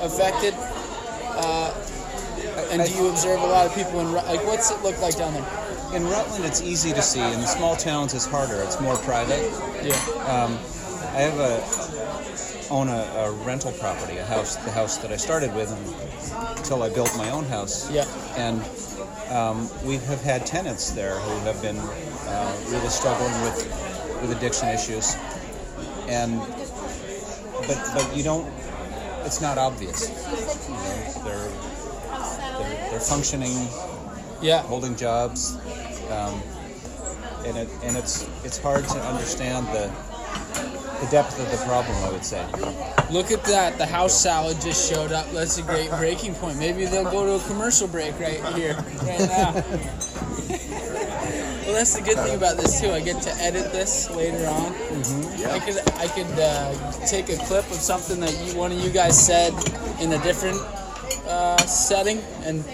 affected? 0.00 0.54
Uh, 0.56 1.74
and 2.70 2.84
do 2.84 2.92
you 2.94 3.08
observe 3.08 3.40
a 3.40 3.46
lot 3.46 3.66
of 3.66 3.74
people 3.74 4.00
in 4.00 4.12
like 4.12 4.44
what's 4.44 4.70
it 4.70 4.82
look 4.82 5.00
like 5.00 5.16
down 5.16 5.32
there? 5.32 5.46
In 5.94 6.04
Rutland, 6.04 6.44
it's 6.44 6.60
easy 6.60 6.92
to 6.92 7.00
see. 7.00 7.20
In 7.20 7.40
the 7.40 7.46
small 7.46 7.74
towns, 7.74 8.12
it's 8.12 8.26
harder. 8.26 8.60
It's 8.62 8.80
more 8.80 8.96
private. 8.96 9.40
Yeah. 9.82 10.58
I 11.18 11.22
have 11.22 11.38
a 11.38 12.70
own 12.70 12.88
a, 12.88 12.92
a 12.92 13.32
rental 13.44 13.72
property, 13.72 14.18
a 14.18 14.24
house, 14.24 14.56
the 14.56 14.70
house 14.70 14.98
that 14.98 15.10
I 15.10 15.16
started 15.16 15.54
with 15.54 15.70
until 16.58 16.82
I 16.82 16.90
built 16.90 17.10
my 17.16 17.30
own 17.30 17.44
house. 17.46 17.90
Yeah. 17.90 18.04
And 18.36 18.62
um, 19.32 19.68
we 19.84 19.96
have 19.96 20.22
had 20.22 20.46
tenants 20.46 20.90
there 20.90 21.18
who 21.18 21.38
have 21.40 21.60
been 21.62 21.76
uh, 22.28 22.56
really 22.68 22.88
struggling 22.88 23.32
with 23.42 23.56
with 24.20 24.36
addiction 24.36 24.68
issues, 24.68 25.16
and 26.08 26.38
but 27.66 27.78
but 27.94 28.16
you 28.16 28.22
don't. 28.22 28.46
It's 29.24 29.40
not 29.40 29.58
obvious. 29.58 30.08
You 30.68 30.74
know, 30.74 31.24
they're, 31.24 31.48
they're 32.58 32.90
they're 32.90 33.00
functioning, 33.00 33.52
Yeah. 34.40 34.62
holding 34.62 34.96
jobs, 34.96 35.56
um, 36.10 36.40
and 37.44 37.56
it 37.58 37.68
and 37.82 37.96
it's 37.96 38.26
it's 38.44 38.58
hard 38.58 38.84
to 38.88 38.98
understand 39.00 39.66
the 39.68 39.90
the 41.00 41.06
depth 41.10 41.38
of 41.38 41.50
the 41.50 41.58
problem. 41.66 41.94
I 42.04 42.10
would 42.10 42.24
say. 42.24 42.44
Look 43.10 43.30
at 43.30 43.44
that. 43.44 43.78
The 43.78 43.86
house 43.86 44.18
salad 44.20 44.60
just 44.60 44.90
showed 44.90 45.12
up. 45.12 45.30
That's 45.30 45.58
a 45.58 45.62
great 45.62 45.90
breaking 45.90 46.34
point. 46.34 46.58
Maybe 46.58 46.84
they'll 46.86 47.04
go 47.10 47.24
to 47.26 47.42
a 47.44 47.48
commercial 47.48 47.86
break 47.88 48.18
right 48.18 48.42
here, 48.54 48.74
right 49.02 49.20
now. 49.28 49.52
well, 51.68 51.76
that's 51.76 51.94
the 51.94 52.02
good 52.02 52.16
thing 52.16 52.34
about 52.34 52.56
this 52.56 52.80
too. 52.80 52.90
I 52.90 53.00
get 53.00 53.20
to 53.22 53.30
edit 53.42 53.70
this 53.72 54.10
later 54.10 54.46
on. 54.46 54.72
I 55.52 55.58
could 55.60 55.78
I 55.96 56.08
could 56.08 56.40
uh, 56.40 56.92
take 57.06 57.28
a 57.28 57.36
clip 57.44 57.66
of 57.66 57.76
something 57.76 58.18
that 58.20 58.32
you, 58.46 58.56
one 58.58 58.72
of 58.72 58.82
you 58.82 58.88
guys 58.88 59.14
said 59.26 59.52
in 60.00 60.10
a 60.12 60.22
different 60.22 60.56
uh, 61.26 61.58
setting 61.58 62.20
and 62.44 62.64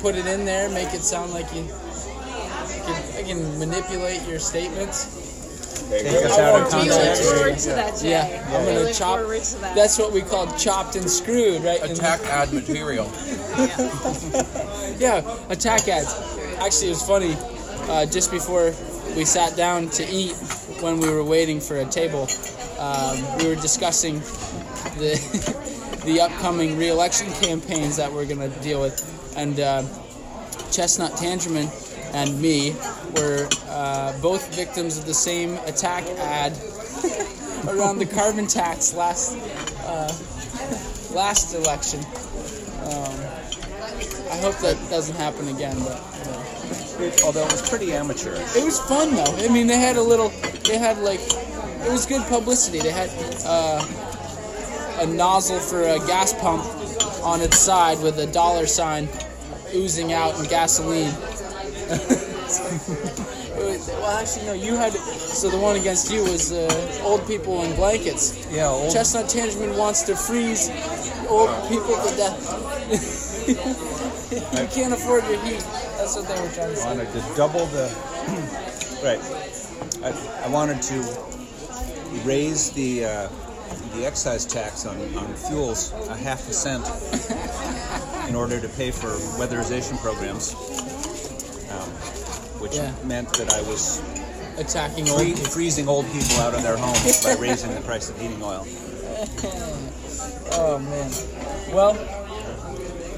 put 0.00 0.14
it 0.14 0.26
in 0.26 0.44
there. 0.44 0.70
Make 0.70 0.94
it 0.94 1.00
sound 1.00 1.32
like 1.32 1.52
you. 1.52 1.64
I 1.64 2.82
can, 2.86 3.18
I 3.18 3.22
can 3.26 3.58
manipulate 3.58 4.22
your 4.28 4.38
statements. 4.38 5.22
Take 5.90 6.06
us 6.06 6.38
out 6.38 6.62
of 6.62 6.70
context. 6.70 7.24
forward 7.24 7.58
to 7.58 7.68
that, 7.70 7.98
Jay. 8.00 8.10
Yeah, 8.10 8.56
I'm 8.56 8.64
gonna 8.64 8.92
chop. 8.94 9.18
that. 9.18 9.72
That's 9.74 9.98
what 9.98 10.12
we 10.12 10.22
call 10.22 10.46
chopped 10.56 10.94
and 10.94 11.10
screwed, 11.10 11.64
right? 11.64 11.82
Attack 11.82 12.20
ad 12.26 12.52
material. 12.52 13.10
Yeah, 14.98 15.22
attack 15.48 15.88
ads. 15.88 16.14
Actually, 16.60 16.88
it 16.88 16.90
was 16.90 17.06
funny. 17.06 17.34
Uh, 17.86 18.06
just 18.06 18.30
before 18.30 18.74
we 19.14 19.26
sat 19.26 19.56
down 19.56 19.88
to 19.90 20.08
eat, 20.10 20.32
when 20.80 20.98
we 20.98 21.08
were 21.08 21.22
waiting 21.22 21.60
for 21.60 21.76
a 21.76 21.84
table, 21.84 22.26
um, 22.78 23.36
we 23.36 23.46
were 23.46 23.54
discussing 23.54 24.20
the 24.98 26.00
the 26.06 26.20
upcoming 26.20 26.78
re-election 26.78 27.30
campaigns 27.42 27.96
that 27.96 28.10
we're 28.10 28.24
gonna 28.24 28.48
deal 28.62 28.80
with, 28.80 28.96
and 29.36 29.60
uh, 29.60 29.82
Chesnut-Tangerman 30.72 31.68
and 32.14 32.40
me 32.40 32.74
were 33.16 33.48
uh, 33.68 34.18
both 34.20 34.54
victims 34.56 34.96
of 34.96 35.04
the 35.04 35.14
same 35.14 35.54
attack 35.66 36.04
ad 36.18 36.52
around 37.68 37.98
the 37.98 38.06
carbon 38.06 38.46
tax 38.46 38.94
last 38.94 39.36
uh, 39.84 40.12
last 41.14 41.54
election. 41.54 42.00
Um, 42.00 43.20
I 44.30 44.36
hope 44.38 44.56
that 44.58 44.78
doesn't 44.88 45.16
happen 45.16 45.48
again, 45.48 45.78
but 45.80 46.00
Although 47.24 47.44
it 47.44 47.52
was 47.52 47.68
pretty 47.68 47.92
amateur. 47.92 48.34
it 48.34 48.64
was 48.64 48.78
fun 48.80 49.14
though. 49.14 49.36
I 49.38 49.48
mean, 49.48 49.66
they 49.66 49.78
had 49.78 49.96
a 49.96 50.02
little, 50.02 50.28
they 50.64 50.78
had 50.78 50.98
like, 50.98 51.20
it 51.20 51.90
was 51.92 52.06
good 52.06 52.22
publicity. 52.28 52.78
They 52.80 52.90
had 52.92 53.10
uh, 53.44 53.84
a 55.00 55.06
nozzle 55.06 55.58
for 55.58 55.82
a 55.82 55.98
gas 56.06 56.32
pump 56.34 56.64
on 57.24 57.40
its 57.40 57.58
side 57.58 58.00
with 58.02 58.18
a 58.18 58.26
dollar 58.26 58.66
sign 58.66 59.08
oozing 59.74 60.12
out 60.12 60.38
and 60.38 60.48
gasoline. 60.48 61.12
Was- 63.56 63.88
well, 63.88 64.18
actually, 64.20 64.46
no. 64.46 64.52
You 64.52 64.76
had 64.76 64.92
so 64.92 65.48
the 65.48 65.58
one 65.58 65.76
against 65.76 66.10
you 66.12 66.22
was 66.22 66.52
uh, 66.52 67.00
old 67.04 67.26
people 67.26 67.62
in 67.62 67.74
blankets. 67.76 68.46
Yeah, 68.50 68.68
old 68.68 68.92
Chestnut 68.92 69.26
Tangerman 69.28 69.76
wants 69.78 70.02
to 70.02 70.16
freeze 70.16 70.68
old 71.28 71.50
people 71.68 71.96
to 71.96 72.16
death. 72.16 73.90
you 74.52 74.68
can't 74.68 74.92
afford 74.92 75.24
your 75.24 75.40
heat. 75.44 75.60
That's 75.98 76.16
what 76.16 76.26
they 76.28 76.40
were 76.40 76.48
trying 76.52 76.70
to 76.70 76.76
say. 76.76 76.86
wanted 76.86 77.12
to 77.12 77.20
double 77.36 77.66
the 77.66 77.86
right. 79.04 79.20
I, 80.04 80.44
I 80.44 80.48
wanted 80.48 80.80
to 80.82 82.20
raise 82.24 82.70
the 82.72 83.04
uh, 83.04 83.28
the 83.96 84.06
excise 84.06 84.44
tax 84.44 84.86
on, 84.86 84.96
on 85.16 85.32
fuels 85.34 85.92
a 86.08 86.16
half 86.16 86.48
a 86.48 86.52
cent 86.52 86.84
in 88.28 88.34
order 88.34 88.60
to 88.60 88.68
pay 88.70 88.90
for 88.90 89.08
weatherization 89.38 89.96
programs, 89.98 90.54
um, 91.70 91.88
which 92.60 92.76
Yeah. 92.76 92.92
meant 93.04 93.32
that 93.34 93.52
I 93.52 93.60
was 93.62 94.00
Attacking 94.56 95.08
old 95.08 95.18
free, 95.20 95.32
people. 95.34 95.44
freezing 95.50 95.88
old 95.88 96.06
people 96.12 96.36
out 96.38 96.54
of 96.54 96.62
their 96.62 96.76
homes 96.76 97.24
by 97.24 97.34
raising 97.40 97.74
the 97.74 97.80
price 97.80 98.08
of 98.08 98.20
heating 98.20 98.40
oil. 98.42 98.64
Oh 100.56 100.78
man. 100.78 101.10
Well, 101.74 101.94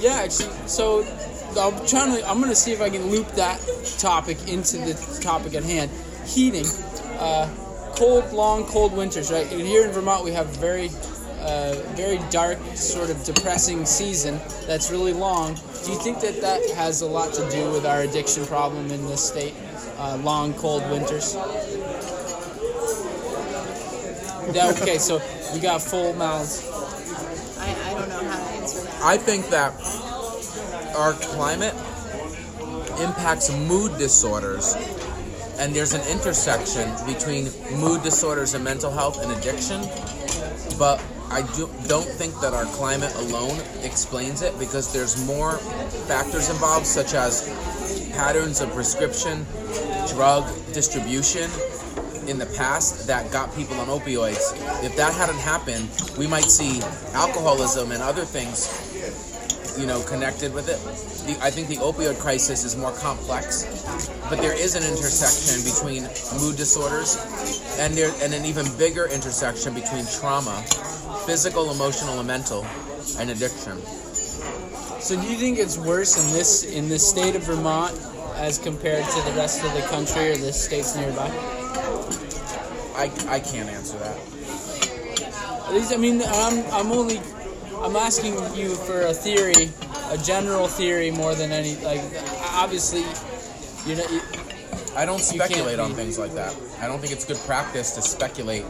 yeah. 0.07 0.23
Actually, 0.23 0.55
so 0.67 1.03
I'm 1.59 1.87
trying 1.87 2.17
to. 2.17 2.29
I'm 2.29 2.41
gonna 2.41 2.55
see 2.55 2.73
if 2.73 2.81
I 2.81 2.91
can 2.91 3.07
loop 3.11 3.29
that 3.33 3.61
topic 3.99 4.49
into 4.49 4.79
the 4.79 4.95
topic 5.21 5.55
at 5.55 5.65
hand. 5.65 5.91
Heating. 6.25 6.67
Uh, 7.19 7.49
cold, 7.97 8.33
long, 8.33 8.65
cold 8.67 8.93
winters. 8.93 9.33
Right. 9.33 9.51
And 9.51 9.63
here 9.63 9.85
in 9.87 9.93
Vermont, 9.93 10.25
we 10.25 10.33
have 10.33 10.47
very, 10.59 10.91
uh, 11.41 11.75
very 11.95 12.21
dark, 12.31 12.59
sort 12.75 13.11
of 13.11 13.23
depressing 13.25 13.87
season 13.87 14.39
that's 14.67 14.91
really 14.91 15.13
long. 15.13 15.55
Do 15.55 15.93
you 15.93 15.99
think 15.99 16.21
that 16.21 16.41
that 16.41 16.63
has 16.77 17.01
a 17.03 17.07
lot 17.07 17.33
to 17.35 17.51
do 17.51 17.71
with 17.71 17.87
our 17.87 18.03
addiction 18.03 18.45
problem 18.47 18.91
in 18.91 19.07
this 19.07 19.27
state? 19.27 19.55
Uh, 19.99 20.19
long, 20.23 20.53
cold 20.55 20.83
winters. 20.91 21.35
Yeah, 24.53 24.71
okay, 24.81 24.99
so 24.99 25.21
we 25.53 25.61
got 25.61 25.83
full 25.83 26.13
mouths. 26.15 26.63
I, 27.59 27.75
I 27.91 27.95
don't 27.95 28.09
know 28.09 28.23
how 28.23 28.37
to 28.37 28.45
answer 28.55 28.79
that. 28.79 28.85
I 29.03 29.17
think 29.19 29.49
that 29.51 29.73
our 30.97 31.13
climate 31.13 31.75
impacts 33.01 33.53
mood 33.53 33.97
disorders, 33.99 34.75
and 35.59 35.75
there's 35.75 35.93
an 35.93 36.07
intersection 36.11 36.91
between 37.07 37.51
mood 37.79 38.03
disorders 38.03 38.55
and 38.55 38.65
mental 38.65 38.91
health 38.91 39.23
and 39.23 39.31
addiction. 39.33 39.81
But 40.79 41.03
I 41.31 41.43
do, 41.55 41.69
don't 41.89 42.07
think 42.07 42.39
that 42.41 42.55
our 42.55 42.65
climate 42.67 43.15
alone 43.17 43.61
explains 43.83 44.43
it 44.43 44.59
because 44.59 44.93
there's 44.93 45.27
more 45.27 45.59
factors 46.09 46.49
involved, 46.49 46.87
such 46.87 47.15
as 47.15 47.49
patterns 48.13 48.61
of 48.61 48.73
prescription, 48.73 49.45
drug 50.09 50.47
distribution 50.73 51.51
in 52.29 52.39
the 52.39 52.47
past 52.57 53.07
that 53.07 53.31
got 53.31 53.55
people 53.55 53.79
on 53.81 53.87
opioids. 53.87 54.53
If 54.85 54.97
that 54.97 55.15
hadn't 55.15 55.39
happened, 55.39 55.89
we 56.19 56.27
might 56.27 56.45
see 56.45 56.81
alcoholism 57.13 57.93
and 57.93 58.03
other 58.03 58.25
things 58.25 58.86
you 59.79 59.87
know, 59.87 60.03
connected 60.03 60.53
with 60.53 60.69
it. 60.69 60.79
The, 61.27 61.45
I 61.45 61.51
think 61.51 61.69
the 61.69 61.77
opioid 61.77 62.19
crisis 62.19 62.65
is 62.65 62.77
more 62.77 62.93
complex, 62.93 63.65
but 64.31 64.39
there 64.41 64.55
is 64.55 64.75
an 64.75 64.83
intersection 64.83 65.63
between 65.65 66.03
mood 66.41 66.57
disorders, 66.57 67.17
and 67.79 67.95
there 67.95 68.13
and 68.23 68.33
an 68.35 68.45
even 68.45 68.67
bigger 68.79 69.07
intersection 69.07 69.75
between 69.75 70.07
trauma, 70.07 70.63
physical, 71.27 71.71
emotional, 71.71 72.19
and 72.19 72.27
mental, 72.27 72.65
and 73.19 73.31
addiction. 73.31 73.79
So 75.01 75.15
do 75.15 75.27
you 75.29 75.37
think 75.37 75.59
it's 75.59 75.79
worse 75.79 76.17
in 76.17 76.33
this 76.33 76.65
in 76.65 76.89
the 76.89 76.99
state 76.99 77.37
of 77.37 77.45
Vermont 77.45 77.93
as 78.37 78.59
compared 78.59 79.05
to 79.05 79.23
the 79.23 79.33
rest 79.37 79.65
of 79.65 79.73
the 79.75 79.83
country 79.83 80.31
or 80.31 80.37
the 80.37 80.53
states 80.53 80.97
nearby? 80.97 81.31
I, 82.97 83.11
I 83.29 83.41
can't 83.41 83.69
answer 83.69 83.99
that. 83.99 84.19
I 85.69 85.97
mean, 85.97 86.23
I'm 86.23 86.65
I'm 86.73 86.93
only 86.93 87.21
I'm 87.83 87.97
asking 87.97 88.35
you 88.57 88.75
for 88.75 89.03
a 89.03 89.15
theory, 89.15 89.71
a 90.11 90.19
general 90.19 90.67
theory 90.69 91.11
more 91.11 91.35
than 91.35 91.53
any 91.53 91.77
like. 91.77 92.01
Obviously, 92.53 93.05
you 93.89 93.97
know, 93.97 94.07
you- 94.11 94.23
I 94.97 95.05
don't 95.05 95.23
speculate 95.23 95.79
on 95.79 95.95
things 95.95 96.19
like 96.19 96.35
that. 96.35 96.55
I 96.81 96.87
don't 96.87 97.01
think 97.01 97.13
it's 97.13 97.25
good 97.25 97.39
practice 97.47 97.93
to 97.93 98.03
speculate. 98.03 98.65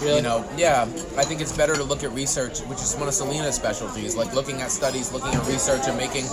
really, 0.00 0.16
You 0.16 0.22
know, 0.22 0.44
yeah, 0.56 0.82
I 1.16 1.24
think 1.24 1.40
it's 1.40 1.52
better 1.52 1.76
to 1.76 1.84
look 1.84 2.02
at 2.02 2.12
research, 2.12 2.58
which 2.60 2.80
is 2.80 2.94
one 2.96 3.06
of 3.08 3.14
Selene's 3.14 3.54
specialties, 3.54 4.16
like 4.16 4.34
looking 4.34 4.60
at 4.60 4.70
studies, 4.72 5.12
looking 5.12 5.32
at 5.32 5.46
research, 5.46 5.86
and 5.86 5.96
making 5.96 6.26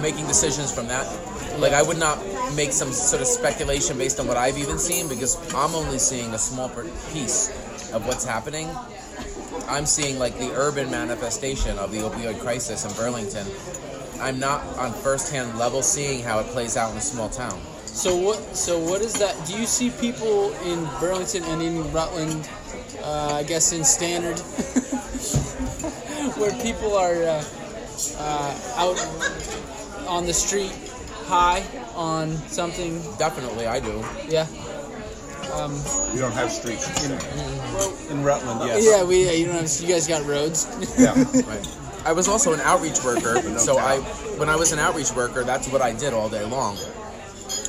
making 0.00 0.26
decisions 0.26 0.72
from 0.72 0.88
that. 0.88 1.06
Like 1.58 1.72
I 1.72 1.82
would 1.82 1.98
not 1.98 2.18
make 2.54 2.72
some 2.72 2.92
sort 2.92 3.22
of 3.22 3.28
speculation 3.28 3.96
based 3.98 4.18
on 4.18 4.26
what 4.26 4.36
I've 4.36 4.58
even 4.58 4.78
seen 4.78 5.06
because 5.08 5.36
I'm 5.54 5.74
only 5.74 5.98
seeing 5.98 6.32
a 6.34 6.38
small 6.38 6.70
piece 7.12 7.50
of 7.92 8.06
what's 8.06 8.24
happening. 8.24 8.68
I'm 9.68 9.86
seeing 9.86 10.18
like 10.18 10.38
the 10.38 10.52
urban 10.52 10.90
manifestation 10.90 11.78
of 11.78 11.92
the 11.92 11.98
opioid 11.98 12.40
crisis 12.40 12.84
in 12.84 12.92
Burlington. 12.94 13.46
I'm 14.20 14.38
not 14.38 14.64
on 14.78 14.92
first-hand 14.92 15.58
level 15.58 15.82
seeing 15.82 16.22
how 16.22 16.38
it 16.38 16.46
plays 16.48 16.76
out 16.76 16.92
in 16.92 16.96
a 16.96 17.00
small 17.00 17.28
town. 17.28 17.60
So 17.86 18.16
what? 18.16 18.56
So 18.56 18.78
what 18.78 19.02
is 19.02 19.12
that? 19.14 19.34
Do 19.46 19.58
you 19.58 19.66
see 19.66 19.90
people 19.90 20.52
in 20.62 20.84
Burlington 21.00 21.44
and 21.44 21.60
in 21.60 21.92
Rutland 21.92 22.48
uh, 23.02 23.32
I 23.34 23.42
guess 23.42 23.72
in 23.72 23.82
Stannard, 23.84 24.38
where 26.38 26.52
people 26.62 26.94
are 26.96 27.14
uh, 27.14 27.44
uh, 28.18 28.58
out 28.76 28.98
on 30.06 30.26
the 30.26 30.34
street 30.34 30.72
high 31.26 31.64
on 31.94 32.36
something. 32.48 33.02
Definitely, 33.18 33.66
I 33.66 33.80
do. 33.80 34.04
Yeah, 34.28 34.46
Um, 35.54 35.72
we 36.12 36.18
don't 36.18 36.32
have 36.32 36.50
streets 36.50 36.86
in 36.88 36.94
Stannard. 37.18 38.10
In 38.10 38.22
Rutland, 38.22 38.60
yes. 38.68 38.84
yeah. 38.84 39.04
We 39.04 39.30
you 39.38 39.46
know 39.46 39.60
you 39.60 39.88
guys 39.88 40.06
got 40.06 40.24
roads. 40.26 40.66
Yeah. 40.98 41.14
Right. 41.46 41.78
I 42.04 42.12
was 42.12 42.26
also 42.26 42.52
an 42.52 42.60
outreach 42.60 43.02
worker, 43.04 43.40
so 43.58 43.78
I, 43.78 44.00
when 44.36 44.48
I 44.48 44.56
was 44.56 44.72
an 44.72 44.80
outreach 44.80 45.12
worker, 45.12 45.44
that's 45.44 45.68
what 45.68 45.80
I 45.80 45.92
did 45.92 46.12
all 46.12 46.28
day 46.28 46.44
long. 46.44 46.76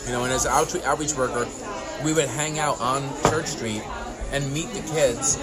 You 0.08 0.12
know, 0.12 0.24
and 0.24 0.34
as 0.34 0.46
an 0.46 0.51
out- 0.53 0.75
outreach 0.86 1.13
worker, 1.13 1.48
we 2.03 2.13
would 2.13 2.27
hang 2.30 2.58
out 2.58 2.82
on 2.82 3.08
Church 3.30 3.46
Street 3.46 3.84
and 4.32 4.51
meet 4.51 4.70
the 4.74 4.82
kids 4.92 5.38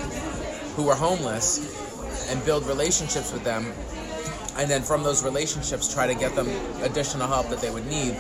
who 0.75 0.83
were 0.83 0.97
homeless 0.97 1.61
and 2.31 2.45
build 2.45 2.67
relationships 2.67 3.33
with 3.33 3.45
them, 3.45 3.73
and 4.57 4.69
then 4.69 4.83
from 4.83 5.05
those 5.05 5.23
relationships, 5.23 5.93
try 5.95 6.09
to 6.09 6.15
get 6.15 6.35
them 6.35 6.49
additional 6.83 7.29
help 7.29 7.49
that 7.49 7.61
they 7.61 7.71
would 7.71 7.87
need. 7.87 8.17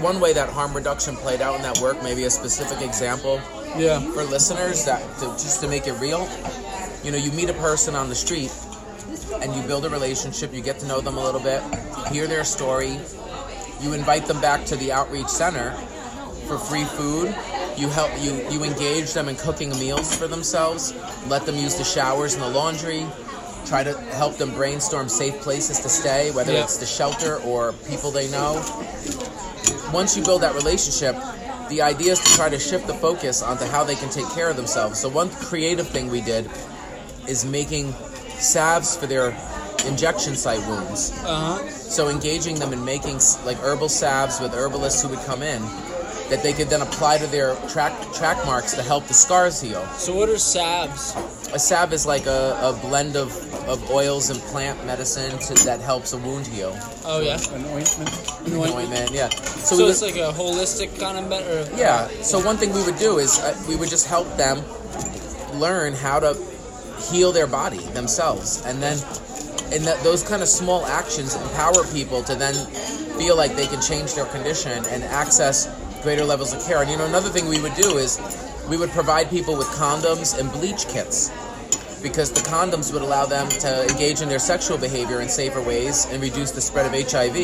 One 0.00 0.20
way 0.20 0.32
that 0.32 0.48
harm 0.48 0.74
reduction 0.74 1.16
played 1.16 1.40
out 1.40 1.56
in 1.56 1.62
that 1.62 1.78
work, 1.80 2.02
maybe 2.02 2.24
a 2.24 2.30
specific 2.30 2.80
example, 2.86 3.40
yeah. 3.76 4.00
for 4.12 4.22
listeners 4.24 4.84
that 4.84 5.00
to, 5.18 5.26
just 5.32 5.60
to 5.60 5.68
make 5.68 5.86
it 5.86 5.92
real 6.00 6.28
you 7.04 7.10
know 7.10 7.16
you 7.16 7.30
meet 7.32 7.48
a 7.48 7.54
person 7.54 7.94
on 7.94 8.08
the 8.10 8.14
street 8.14 8.52
and 9.42 9.54
you 9.54 9.62
build 9.62 9.86
a 9.86 9.88
relationship 9.88 10.52
you 10.52 10.60
get 10.60 10.78
to 10.78 10.86
know 10.86 11.00
them 11.00 11.16
a 11.16 11.22
little 11.24 11.40
bit 11.40 11.62
hear 12.08 12.26
their 12.26 12.44
story 12.44 12.98
you 13.80 13.92
invite 13.94 14.26
them 14.26 14.38
back 14.40 14.64
to 14.66 14.76
the 14.76 14.92
outreach 14.92 15.28
center 15.28 15.70
for 16.46 16.58
free 16.58 16.84
food 16.84 17.28
you 17.78 17.88
help 17.88 18.10
you 18.20 18.32
you 18.50 18.64
engage 18.64 19.14
them 19.14 19.28
in 19.30 19.36
cooking 19.36 19.70
meals 19.78 20.14
for 20.14 20.26
themselves 20.26 20.92
let 21.28 21.46
them 21.46 21.56
use 21.56 21.76
the 21.76 21.84
showers 21.84 22.34
and 22.34 22.42
the 22.42 22.48
laundry 22.50 23.06
try 23.64 23.82
to 23.84 23.96
help 24.14 24.36
them 24.36 24.50
brainstorm 24.54 25.08
safe 25.08 25.40
places 25.40 25.78
to 25.80 25.88
stay 25.88 26.30
whether 26.32 26.52
Yeah. 26.52 26.64
it's 26.64 26.76
the 26.76 26.86
shelter 26.86 27.36
or 27.42 27.72
people 27.88 28.10
they 28.10 28.28
know 28.30 28.60
once 29.92 30.16
you 30.16 30.24
build 30.24 30.42
that 30.42 30.54
relationship, 30.54 31.16
the 31.68 31.82
idea 31.82 32.12
is 32.12 32.20
to 32.20 32.34
try 32.34 32.48
to 32.48 32.58
shift 32.58 32.86
the 32.86 32.94
focus 32.94 33.42
onto 33.42 33.64
how 33.64 33.84
they 33.84 33.94
can 33.94 34.10
take 34.10 34.28
care 34.30 34.50
of 34.50 34.56
themselves. 34.56 34.98
So 34.98 35.08
one 35.08 35.30
creative 35.30 35.88
thing 35.88 36.10
we 36.10 36.20
did 36.20 36.50
is 37.28 37.44
making 37.44 37.92
salves 38.38 38.96
for 38.96 39.06
their 39.06 39.28
injection 39.86 40.36
site 40.36 40.66
wounds. 40.68 41.12
Uh 41.24 41.58
huh. 41.58 41.68
So 41.68 42.08
engaging 42.08 42.58
them 42.58 42.72
in 42.72 42.84
making 42.84 43.20
like 43.44 43.56
herbal 43.58 43.88
salves 43.88 44.40
with 44.40 44.52
herbalists 44.52 45.02
who 45.02 45.08
would 45.08 45.20
come 45.20 45.42
in 45.42 45.62
that 46.30 46.42
they 46.42 46.52
could 46.52 46.68
then 46.68 46.80
apply 46.82 47.18
to 47.18 47.26
their 47.26 47.54
track 47.68 47.92
track 48.14 48.36
marks 48.46 48.72
to 48.74 48.82
help 48.82 49.06
the 49.06 49.14
scars 49.14 49.60
heal. 49.60 49.84
So 49.98 50.14
what 50.14 50.28
are 50.28 50.38
salves? 50.38 51.14
A 51.52 51.58
salve 51.58 51.92
is 51.92 52.06
like 52.06 52.26
a, 52.26 52.56
a 52.62 52.72
blend 52.80 53.16
of, 53.16 53.30
of 53.68 53.90
oils 53.90 54.30
and 54.30 54.38
plant 54.52 54.84
medicine 54.86 55.36
to, 55.40 55.64
that 55.64 55.80
helps 55.80 56.12
a 56.12 56.18
wound 56.18 56.46
heal. 56.46 56.76
Oh 57.04 57.20
yeah, 57.20 57.36
An 57.52 57.64
ointment. 57.66 58.10
An 58.46 58.54
ointment. 58.54 58.74
Ointment, 58.76 59.10
yeah. 59.10 59.28
So, 59.28 59.76
we 59.76 59.82
would- 59.82 59.90
it's 59.90 60.02
like 60.02 60.14
a 60.16 60.32
holistic 60.32 60.96
kind 61.00 61.18
of 61.18 61.28
met- 61.28 61.42
or 61.46 61.76
Yeah. 61.76 62.06
So 62.22 62.38
one 62.44 62.56
thing 62.56 62.72
we 62.72 62.82
would 62.84 62.98
do 62.98 63.18
is 63.18 63.38
uh, 63.40 63.60
we 63.68 63.74
would 63.74 63.90
just 63.90 64.06
help 64.06 64.28
them 64.36 64.62
learn 65.58 65.92
how 65.94 66.20
to 66.20 66.36
heal 67.10 67.32
their 67.32 67.46
body 67.48 67.78
themselves, 67.94 68.62
and 68.66 68.80
then 68.80 68.96
in 69.72 69.82
that 69.84 69.98
those 70.04 70.22
kind 70.22 70.42
of 70.42 70.48
small 70.48 70.84
actions 70.86 71.34
empower 71.34 71.84
people 71.92 72.22
to 72.24 72.34
then 72.36 72.54
feel 73.18 73.36
like 73.36 73.56
they 73.56 73.66
can 73.66 73.80
change 73.80 74.14
their 74.14 74.26
condition 74.26 74.84
and 74.90 75.02
access 75.04 75.66
greater 76.02 76.24
levels 76.24 76.52
of 76.52 76.62
care. 76.64 76.80
And 76.82 76.90
you 76.90 76.96
know, 76.96 77.06
another 77.06 77.28
thing 77.28 77.46
we 77.46 77.60
would 77.60 77.74
do 77.74 77.98
is 77.98 78.20
we 78.68 78.76
would 78.76 78.90
provide 78.90 79.30
people 79.30 79.56
with 79.56 79.66
condoms 79.68 80.38
and 80.38 80.50
bleach 80.52 80.86
kits. 80.88 81.30
Because 82.02 82.32
the 82.32 82.40
condoms 82.40 82.92
would 82.94 83.02
allow 83.02 83.26
them 83.26 83.48
to 83.48 83.82
engage 83.90 84.22
in 84.22 84.28
their 84.30 84.38
sexual 84.38 84.78
behavior 84.78 85.20
in 85.20 85.28
safer 85.28 85.60
ways 85.60 86.06
and 86.10 86.22
reduce 86.22 86.50
the 86.50 86.60
spread 86.60 86.86
of 86.86 86.92
HIV. 87.10 87.36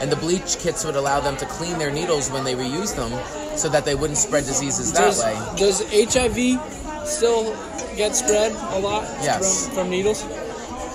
And 0.00 0.10
the 0.10 0.16
bleach 0.16 0.58
kits 0.58 0.84
would 0.84 0.96
allow 0.96 1.20
them 1.20 1.36
to 1.36 1.46
clean 1.46 1.78
their 1.78 1.90
needles 1.90 2.30
when 2.30 2.42
they 2.42 2.54
reuse 2.54 2.96
them 2.96 3.12
so 3.56 3.68
that 3.68 3.84
they 3.84 3.94
wouldn't 3.94 4.18
spread 4.18 4.44
diseases 4.44 4.92
that 4.94 4.98
does, 4.98 5.22
way. 5.22 5.34
does 5.56 5.82
HIV 5.92 7.06
still 7.06 7.52
get 7.96 8.16
spread 8.16 8.52
a 8.52 8.78
lot 8.80 9.02
Yes. 9.22 9.66
from, 9.66 9.74
from 9.74 9.90
needles? 9.90 10.24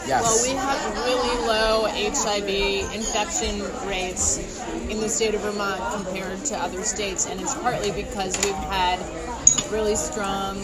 Yes. 0.08 0.24
Well, 0.24 0.43
we 0.43 0.58
have 0.58 0.95
really 1.06 1.16
low 1.48 1.86
HIV 1.88 2.50
infection 2.94 3.62
rates 3.88 4.38
in 4.90 5.00
the 5.00 5.08
state 5.08 5.34
of 5.34 5.40
Vermont 5.40 5.82
compared 5.94 6.44
to 6.46 6.58
other 6.58 6.84
states, 6.84 7.26
and 7.26 7.40
it's 7.40 7.56
partly 7.56 7.92
because 7.92 8.36
we've 8.44 8.54
had 8.54 9.00
really 9.72 9.96
strong 9.96 10.58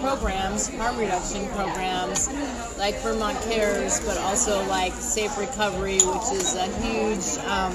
programs, 0.00 0.74
harm 0.76 0.96
reduction 0.98 1.46
programs, 1.48 2.32
like 2.78 2.98
Vermont 3.00 3.38
Cares, 3.42 4.00
but 4.06 4.16
also 4.16 4.66
like 4.66 4.94
Safe 4.94 5.36
Recovery, 5.38 5.98
which 5.98 6.32
is 6.32 6.56
a 6.56 6.66
huge 6.80 7.44
um, 7.44 7.74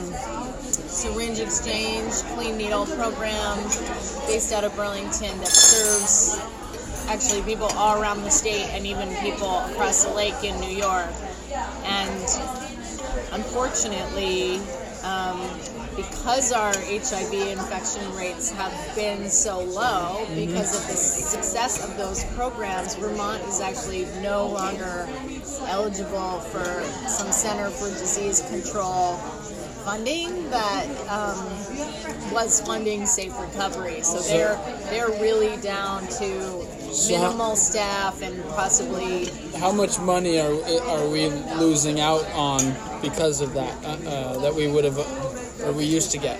syringe 0.90 1.38
exchange, 1.38 2.14
clean 2.34 2.58
needle 2.58 2.88
program 2.88 3.58
based 4.26 4.52
out 4.52 4.64
of 4.64 4.76
Burlington 4.76 5.38
that 5.38 5.50
serves 5.50 6.40
actually 7.10 7.44
people 7.44 7.68
all 7.78 8.02
around 8.02 8.24
the 8.24 8.32
state 8.32 8.66
and 8.72 8.88
even 8.88 9.14
people 9.18 9.60
across 9.60 10.04
the 10.04 10.12
lake 10.14 10.44
in 10.44 10.60
New 10.60 10.76
York. 10.76 11.06
And 11.84 12.30
unfortunately, 13.32 14.60
um, 15.04 15.40
because 15.96 16.52
our 16.52 16.74
HIV 16.74 17.34
infection 17.34 18.14
rates 18.16 18.52
have 18.52 18.96
been 18.96 19.30
so 19.30 19.60
low, 19.62 20.26
because 20.36 20.76
of 20.76 20.88
the 20.88 20.96
success 20.98 21.88
of 21.88 21.96
those 21.98 22.24
programs, 22.36 22.96
Vermont 22.96 23.42
is 23.44 23.62
actually 23.62 24.06
no 24.22 24.48
longer 24.48 25.08
eligible 25.68 26.40
for 26.40 26.84
some 27.08 27.32
Center 27.32 27.70
for 27.70 27.88
Disease 27.90 28.42
Control 28.50 29.18
funding 29.86 30.50
that 30.50 30.88
um, 31.08 31.38
was 32.34 32.60
funding 32.62 33.06
safe 33.06 33.40
recovery. 33.40 34.02
So 34.02 34.20
they're 34.22 34.58
they're 34.90 35.22
really 35.22 35.56
down 35.62 36.08
to 36.18 36.68
So 36.96 37.18
how- 37.18 37.54
staff 37.56 38.22
and 38.22 38.42
possibly 38.50 39.26
How 39.60 39.72
much 39.72 40.00
money 40.00 40.40
are 40.40 40.54
are 40.88 41.08
we 41.10 41.28
losing 41.60 42.00
out 42.00 42.26
on 42.34 42.62
because 43.02 43.42
of 43.42 43.54
that? 43.54 43.74
Uh, 43.84 44.10
uh, 44.10 44.40
that 44.40 44.56
we 44.56 44.68
would 44.68 44.86
have, 44.86 44.98
or 45.64 45.72
we 45.74 45.84
used 45.84 46.12
to 46.12 46.18
get. 46.18 46.40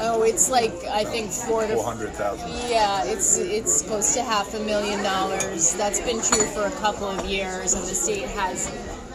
oh, 0.00 0.22
it's 0.22 0.48
like 0.50 0.72
I 0.86 1.04
think 1.04 1.30
four 1.30 1.66
to 1.66 1.74
Four 1.74 1.84
hundred 1.84 2.12
thousand. 2.14 2.48
Yeah, 2.70 3.04
it's 3.04 3.38
it's 3.38 3.82
close 3.82 4.14
to 4.14 4.22
half 4.22 4.54
a 4.54 4.60
million 4.60 5.02
dollars. 5.02 5.74
That's 5.74 6.00
been 6.00 6.22
true 6.22 6.46
for 6.54 6.64
a 6.66 6.74
couple 6.80 7.06
of 7.08 7.26
years, 7.26 7.74
and 7.74 7.82
the 7.82 7.94
state 7.94 8.28
has 8.38 8.70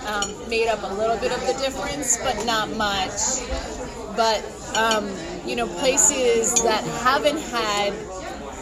um, 0.06 0.28
made 0.50 0.68
up 0.68 0.84
a 0.84 0.94
little 0.96 1.18
bit 1.18 1.32
of 1.32 1.40
the 1.48 1.54
difference, 1.64 2.18
but 2.18 2.46
not 2.46 2.70
much. 2.76 3.20
But 4.16 4.44
um, 4.76 5.08
you 5.46 5.56
know, 5.56 5.68
places 5.80 6.54
that 6.64 6.84
haven't 7.08 7.40
had 7.56 7.94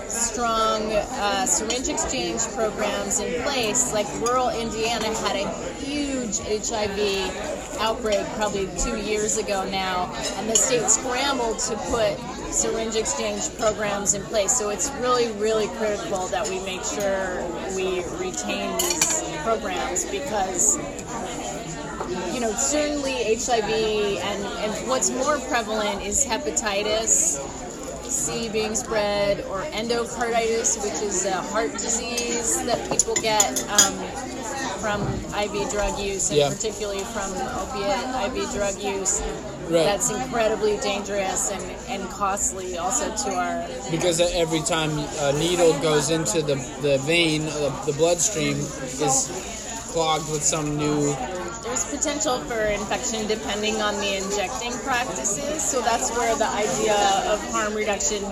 strong 0.10 0.92
uh, 0.92 1.46
syringe 1.46 1.90
exchange 1.90 2.42
programs 2.54 3.20
in 3.20 3.42
place, 3.44 3.94
like 3.94 4.08
rural 4.22 4.50
Indiana 4.50 5.14
had 5.20 5.36
a 5.36 5.48
huge 5.76 6.40
HIV 6.40 7.78
outbreak 7.80 8.26
probably 8.36 8.70
two 8.78 8.98
years 8.98 9.38
ago 9.38 9.68
now, 9.70 10.12
and 10.38 10.50
the 10.50 10.56
state 10.56 10.90
scrambled 10.90 11.60
to 11.60 11.76
put 11.90 12.18
syringe 12.54 12.96
exchange 12.96 13.50
programs 13.58 14.14
in 14.14 14.22
place. 14.24 14.58
So 14.58 14.70
it's 14.70 14.92
really, 15.02 15.32
really 15.34 15.68
critical 15.78 16.28
that 16.28 16.48
we 16.48 16.60
make 16.62 16.84
sure 16.84 17.44
we 17.76 18.04
retain 18.18 18.78
these 18.78 19.24
programs 19.44 20.06
because 20.06 20.78
you 22.34 22.40
know, 22.40 22.52
certainly 22.52 23.36
HIV 23.36 23.70
and, 23.70 24.44
and 24.44 24.88
what's 24.88 25.10
more 25.10 25.40
prevalent 25.40 26.02
is 26.04 26.26
hepatitis 26.26 27.40
C 28.10 28.50
being 28.50 28.76
spread 28.76 29.42
or 29.46 29.62
endocarditis, 29.64 30.82
which 30.84 31.02
is 31.02 31.26
a 31.26 31.34
heart 31.34 31.72
disease 31.74 32.64
that 32.66 32.90
people 32.90 33.16
get 33.16 33.62
um, 33.70 33.94
from 34.80 35.02
IV 35.34 35.70
drug 35.72 36.00
use 36.00 36.30
and 36.30 36.38
Yeah. 36.40 36.50
particularly 36.50 37.04
from 37.06 37.32
opiate 37.58 38.38
IV 38.38 38.54
drug 38.54 38.78
use. 38.82 39.22
Right. 39.68 39.84
That's 39.84 40.12
incredibly 40.12 40.78
dangerous 40.78 41.52
and, 41.52 41.64
and 41.90 42.10
costly 42.12 42.78
also 42.78 43.10
to 43.16 43.34
our 43.34 43.66
Because 43.90 44.20
every 44.22 44.62
time 44.62 44.92
a 45.22 45.34
needle 45.40 45.74
goes 45.82 46.12
into 46.12 46.42
the, 46.44 46.56
the 46.82 47.00
vein, 47.00 47.46
the, 47.46 47.74
the 47.88 47.94
bloodstream 47.94 48.58
is 48.58 49.30
clogged 49.92 50.30
with 50.32 50.44
some 50.44 50.78
new. 50.78 51.16
There's 51.76 51.98
potential 51.98 52.40
for 52.40 52.62
infection 52.62 53.28
depending 53.28 53.82
on 53.82 53.96
the 53.96 54.16
injecting 54.16 54.72
practices. 54.86 55.62
So 55.62 55.82
that's 55.82 56.10
where 56.18 56.34
the 56.38 56.48
idea 56.48 56.96
of 57.28 57.52
harm 57.52 57.74
reduction 57.74 58.24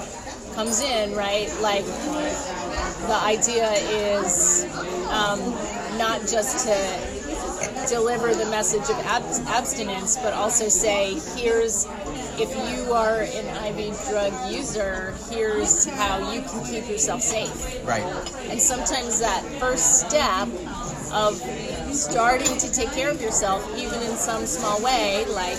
comes 0.55 0.79
in, 0.79 1.13
right? 1.13 1.53
Like 1.59 1.83
the 1.83 3.19
idea 3.21 3.69
is 3.73 4.63
um, 5.09 5.41
not 5.97 6.21
just 6.21 6.65
to 6.67 7.87
deliver 7.93 8.33
the 8.33 8.45
message 8.45 8.83
of 8.83 8.95
ab- 9.07 9.47
abstinence, 9.47 10.15
but 10.15 10.31
also 10.33 10.69
say, 10.69 11.19
here's 11.35 11.85
if 12.39 12.49
you 12.49 12.93
are 12.93 13.23
an 13.23 13.77
IV 13.77 14.07
drug 14.07 14.53
user, 14.53 15.13
here's 15.29 15.85
how 15.85 16.31
you 16.31 16.43
can 16.43 16.63
keep 16.63 16.87
yourself 16.87 17.21
safe. 17.21 17.85
Right. 17.85 18.05
And 18.49 18.61
sometimes 18.61 19.19
that 19.19 19.43
first 19.59 20.07
step 20.07 20.47
of 21.11 21.39
starting 21.93 22.57
to 22.57 22.71
take 22.71 22.91
care 22.91 23.09
of 23.09 23.21
yourself, 23.21 23.63
even 23.77 24.01
in 24.01 24.15
some 24.15 24.45
small 24.45 24.81
way, 24.81 25.25
like 25.29 25.57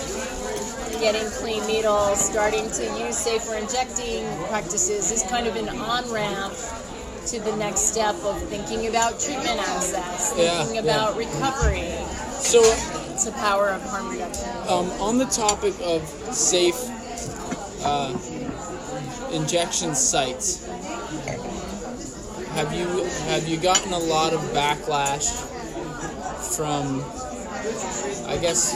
getting 0.99 1.25
clean 1.39 1.65
needles, 1.67 2.23
starting 2.23 2.69
to 2.71 2.83
use 2.99 3.17
safer 3.17 3.55
injecting 3.55 4.25
practices, 4.47 5.11
is 5.11 5.23
kind 5.23 5.47
of 5.47 5.55
an 5.55 5.69
on 5.69 6.09
ramp 6.11 6.53
to 7.27 7.39
the 7.39 7.55
next 7.57 7.81
step 7.81 8.15
of 8.23 8.39
thinking 8.49 8.87
about 8.87 9.19
treatment 9.19 9.59
access, 9.59 10.33
thinking 10.33 10.75
yeah. 10.75 10.81
about 10.81 11.17
recovery. 11.17 11.89
So, 12.39 12.61
It's 13.13 13.25
a 13.25 13.31
power 13.33 13.69
of 13.69 13.81
harm 13.89 14.09
reduction. 14.09 14.47
um, 14.69 14.89
on 15.01 15.17
the 15.17 15.25
topic 15.25 15.73
of 15.81 16.01
safe 16.33 16.75
uh, 17.83 18.15
injection 19.31 19.95
sites, 19.95 20.65
have 22.55 22.71
you 22.73 22.85
have 23.27 23.47
you 23.47 23.57
gotten 23.57 23.91
a 23.91 23.97
lot 23.99 24.33
of 24.33 24.39
backlash 24.53 25.51
from, 26.45 27.03
I 28.27 28.37
guess, 28.37 28.75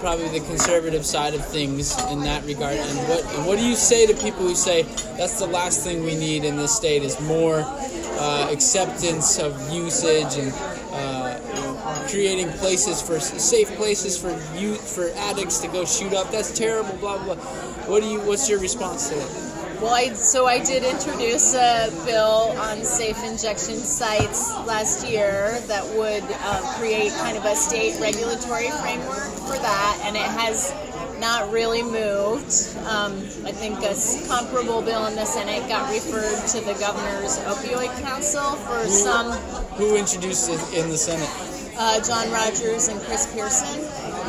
probably 0.00 0.28
the 0.36 0.44
conservative 0.46 1.06
side 1.06 1.34
of 1.34 1.44
things 1.46 1.96
in 2.10 2.20
that 2.20 2.44
regard? 2.44 2.76
And 2.76 2.98
what 3.08 3.24
and 3.34 3.46
what 3.46 3.58
do 3.58 3.64
you 3.66 3.76
say 3.76 4.06
to 4.06 4.14
people 4.14 4.42
who 4.46 4.54
say 4.54 4.82
that's 5.16 5.38
the 5.38 5.46
last 5.46 5.84
thing 5.84 6.04
we 6.04 6.16
need 6.16 6.44
in 6.44 6.56
this 6.56 6.76
state 6.76 7.02
is 7.02 7.20
more 7.20 7.64
uh, 7.64 8.48
acceptance 8.50 9.38
of 9.38 9.52
usage 9.72 10.36
and 10.38 10.52
uh, 10.92 12.06
creating 12.08 12.48
places 12.58 13.00
for 13.00 13.18
safe 13.20 13.68
places 13.76 14.20
for 14.20 14.30
you 14.58 14.74
for 14.74 15.10
addicts 15.30 15.58
to 15.60 15.68
go 15.68 15.84
shoot 15.84 16.12
up? 16.12 16.30
That's 16.30 16.52
terrible. 16.56 16.96
Blah 16.96 17.22
blah. 17.24 17.34
blah. 17.34 17.44
What 17.86 18.02
do 18.02 18.08
you? 18.08 18.20
What's 18.20 18.48
your 18.48 18.60
response 18.60 19.08
to 19.08 19.14
that? 19.14 19.51
Well, 19.82 19.94
I, 19.94 20.12
so 20.12 20.46
I 20.46 20.62
did 20.62 20.84
introduce 20.84 21.56
a 21.56 21.90
bill 22.06 22.54
on 22.56 22.84
safe 22.84 23.18
injection 23.24 23.74
sites 23.74 24.48
last 24.64 25.04
year 25.04 25.58
that 25.66 25.84
would 25.96 26.22
uh, 26.22 26.78
create 26.78 27.10
kind 27.14 27.36
of 27.36 27.44
a 27.44 27.56
state 27.56 28.00
regulatory 28.00 28.70
framework 28.70 29.32
for 29.42 29.58
that, 29.58 30.00
and 30.04 30.14
it 30.14 30.22
has 30.22 30.72
not 31.18 31.50
really 31.50 31.82
moved. 31.82 32.76
Um, 32.86 33.10
I 33.42 33.50
think 33.50 33.80
a 33.80 33.98
comparable 34.28 34.82
bill 34.82 35.04
in 35.06 35.16
the 35.16 35.24
Senate 35.24 35.68
got 35.68 35.90
referred 35.90 36.46
to 36.50 36.60
the 36.60 36.74
governor's 36.78 37.38
opioid 37.40 37.90
council 38.02 38.54
for 38.62 38.86
some. 38.86 39.32
Who 39.78 39.96
introduced 39.96 40.48
it 40.48 40.78
in 40.78 40.90
the 40.90 40.96
Senate? 40.96 41.28
Uh, 41.76 42.00
John 42.04 42.30
Rogers 42.30 42.86
and 42.86 43.00
Chris 43.00 43.34
Pearson 43.34 43.82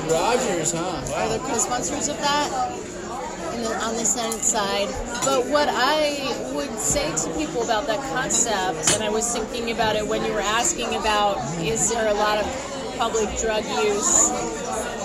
Rogers, 0.09 0.71
huh? 0.71 1.13
are 1.13 1.29
the 1.29 1.37
co-sponsors 1.45 2.07
of 2.07 2.17
that 2.17 2.92
on 3.81 3.95
the 3.95 4.05
Senate 4.05 4.43
side. 4.43 4.87
But 5.25 5.45
what 5.47 5.69
I 5.69 6.51
would 6.53 6.77
say 6.79 7.09
to 7.15 7.29
people 7.37 7.63
about 7.63 7.87
that 7.87 7.99
concept, 8.13 8.93
and 8.93 9.03
I 9.03 9.09
was 9.09 9.31
thinking 9.35 9.71
about 9.71 9.95
it 9.95 10.05
when 10.07 10.23
you 10.25 10.33
were 10.33 10.41
asking 10.41 10.95
about, 10.95 11.37
is 11.59 11.91
there 11.91 12.07
a 12.09 12.13
lot 12.13 12.37
of 12.37 12.45
public 12.97 13.27
drug 13.39 13.63
use 13.83 14.29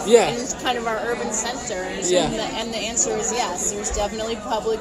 Yeah. 0.06 0.28
in 0.30 0.46
kind 0.62 0.78
of 0.78 0.86
our 0.86 0.98
urban 0.98 1.32
centers? 1.32 2.10
Yeah. 2.10 2.24
And, 2.24 2.34
the, 2.34 2.42
and 2.42 2.72
the 2.74 2.78
answer 2.78 3.10
is 3.16 3.32
yes. 3.32 3.72
There's 3.72 3.90
definitely 3.90 4.36
public 4.36 4.80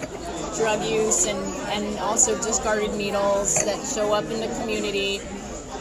drug 0.58 0.84
use 0.84 1.26
and, 1.28 1.40
and 1.70 2.00
also 2.00 2.36
discarded 2.42 2.94
needles 2.96 3.64
that 3.66 3.86
show 3.86 4.14
up 4.14 4.26
in 4.26 4.40
the 4.40 4.48
community. 4.60 5.22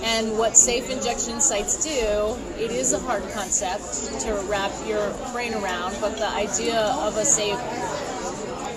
And 0.02 0.38
what 0.38 0.56
safe 0.56 0.88
injection 0.90 1.40
sites 1.40 1.82
do, 1.82 2.36
it 2.58 2.70
is 2.70 2.92
a 2.92 2.98
hard 2.98 3.22
concept 3.32 4.20
to 4.22 4.34
wrap 4.48 4.72
your 4.86 5.10
brain 5.32 5.54
around, 5.54 5.96
but 6.00 6.16
the 6.16 6.28
idea 6.28 6.80
of 6.80 7.16
a 7.16 7.24
safe 7.24 7.58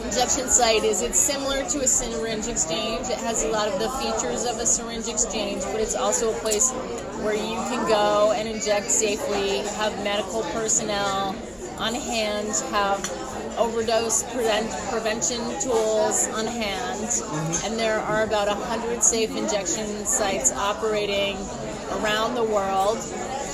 injection 0.10 0.50
site 0.50 0.84
is 0.84 1.04
it's 1.04 1.20
similar 1.20 1.64
to 1.70 1.82
a 1.82 1.88
syringe 1.88 2.48
exchange. 2.48 3.08
It 3.10 3.20
has 3.20 3.44
a 3.44 3.50
lot 3.50 3.68
of 3.68 3.80
the 3.80 3.90
features 3.92 4.46
of 4.46 4.58
a 4.58 4.66
syringe 4.66 5.08
exchange, 5.08 5.62
but 5.66 5.80
it's 5.80 5.96
also 5.96 6.34
a 6.34 6.40
place 6.40 6.72
where 7.22 7.36
you 7.36 7.56
can 7.70 7.88
go 7.88 8.34
and 8.36 8.48
inject 8.48 8.90
safely, 8.90 9.60
have 9.78 10.04
medical 10.04 10.42
personnel 10.54 11.36
on 11.78 11.94
hand, 11.94 12.50
have 12.72 13.29
overdose 13.58 14.24
prevent, 14.34 14.70
prevention 14.90 15.40
tools 15.60 16.28
on 16.30 16.46
hand, 16.46 17.10
and 17.66 17.80
there 17.80 18.00
are 18.00 18.24
about 18.24 18.48
100 18.48 19.04
safe 19.04 19.36
injection 19.36 20.06
sites 20.06 20.52
operating 20.54 21.38
around 22.02 22.36
the 22.36 22.44
world. 22.44 22.98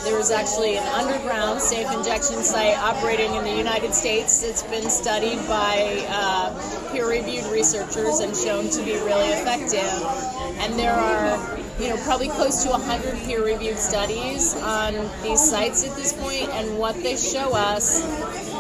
There 0.04 0.20
is 0.20 0.30
actually 0.30 0.78
an 0.78 0.86
underground 0.94 1.60
safe 1.60 1.92
injection 1.92 2.44
site 2.44 2.78
operating 2.78 3.34
in 3.34 3.44
the 3.44 3.56
United 3.56 3.94
States. 3.94 4.44
It's 4.44 4.62
been 4.62 4.90
studied 4.90 5.40
by 5.48 6.06
uh, 6.10 6.92
peer-reviewed 6.92 7.46
researchers 7.46 8.20
and 8.20 8.36
shown 8.36 8.70
to 8.70 8.84
be 8.84 8.94
really 8.94 9.30
effective. 9.30 9.90
And 10.60 10.78
there 10.78 10.94
are, 10.94 11.58
you 11.80 11.90
know, 11.90 11.98
probably 12.04 12.28
close 12.30 12.64
to 12.66 12.70
100 12.70 13.16
peer-reviewed 13.26 13.80
studies 13.80 14.56
on 14.58 14.94
these 15.24 15.42
sites 15.42 15.84
at 15.84 15.96
this 15.96 16.14
point, 16.14 16.50
and 16.50 16.78
what 16.78 16.96
they 17.02 17.18
show 17.18 17.54
us 17.54 18.04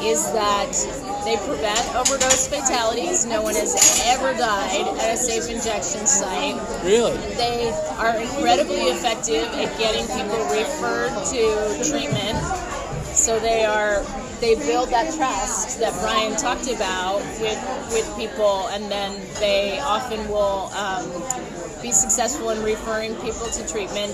is 0.03 0.25
that 0.33 0.73
they 1.25 1.37
prevent 1.37 1.95
overdose 1.95 2.47
fatalities. 2.47 3.25
No 3.25 3.41
one 3.41 3.55
has 3.55 3.73
ever 4.05 4.31
died 4.37 4.87
at 4.99 5.15
a 5.15 5.17
safe 5.17 5.49
injection 5.49 6.05
site. 6.05 6.55
Really? 6.85 7.17
They 7.33 7.71
are 7.97 8.15
incredibly 8.15 8.93
effective 8.93 9.43
at 9.43 9.77
getting 9.79 10.05
people 10.05 10.37
referred 10.53 11.09
to 11.33 11.89
treatment. 11.89 12.37
So 13.15 13.39
they 13.39 13.65
are 13.65 14.03
they 14.39 14.55
build 14.55 14.89
that 14.89 15.13
trust 15.15 15.79
that 15.79 15.93
Brian 16.01 16.35
talked 16.35 16.67
about 16.67 17.19
with 17.39 17.57
with 17.89 18.05
people, 18.17 18.67
and 18.69 18.91
then 18.91 19.19
they 19.39 19.79
often 19.79 20.27
will 20.29 20.69
um, 20.75 21.09
be 21.81 21.91
successful 21.91 22.51
in 22.51 22.61
referring 22.61 23.15
people 23.15 23.47
to 23.47 23.67
treatment. 23.67 24.13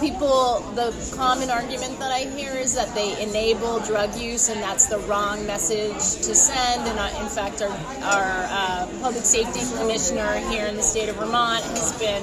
People, 0.00 0.60
the 0.76 0.94
common 1.16 1.50
argument 1.50 1.98
that 1.98 2.12
I 2.12 2.20
hear 2.20 2.52
is 2.54 2.72
that 2.74 2.94
they 2.94 3.20
enable 3.20 3.80
drug 3.80 4.14
use, 4.14 4.48
and 4.48 4.62
that's 4.62 4.86
the 4.86 4.98
wrong 5.00 5.44
message 5.44 5.94
to 5.94 6.34
send. 6.36 6.86
And 6.86 6.98
uh, 7.00 7.20
in 7.20 7.28
fact, 7.28 7.62
our, 7.62 7.68
our 7.68 8.46
uh, 8.48 8.88
public 9.02 9.24
safety 9.24 9.60
commissioner 9.76 10.38
here 10.50 10.66
in 10.66 10.76
the 10.76 10.84
state 10.84 11.08
of 11.08 11.16
Vermont 11.16 11.64
has 11.64 11.98
been 11.98 12.22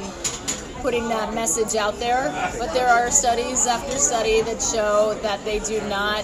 putting 0.85 1.09
that 1.09 1.33
message 1.33 1.75
out 1.75 1.97
there. 1.97 2.29
But 2.59 2.71
there 2.75 2.87
are 2.87 3.09
studies 3.09 3.65
after 3.65 3.97
study 3.97 4.43
that 4.43 4.61
show 4.61 5.17
that 5.23 5.43
they 5.43 5.57
do 5.57 5.81
not 5.89 6.23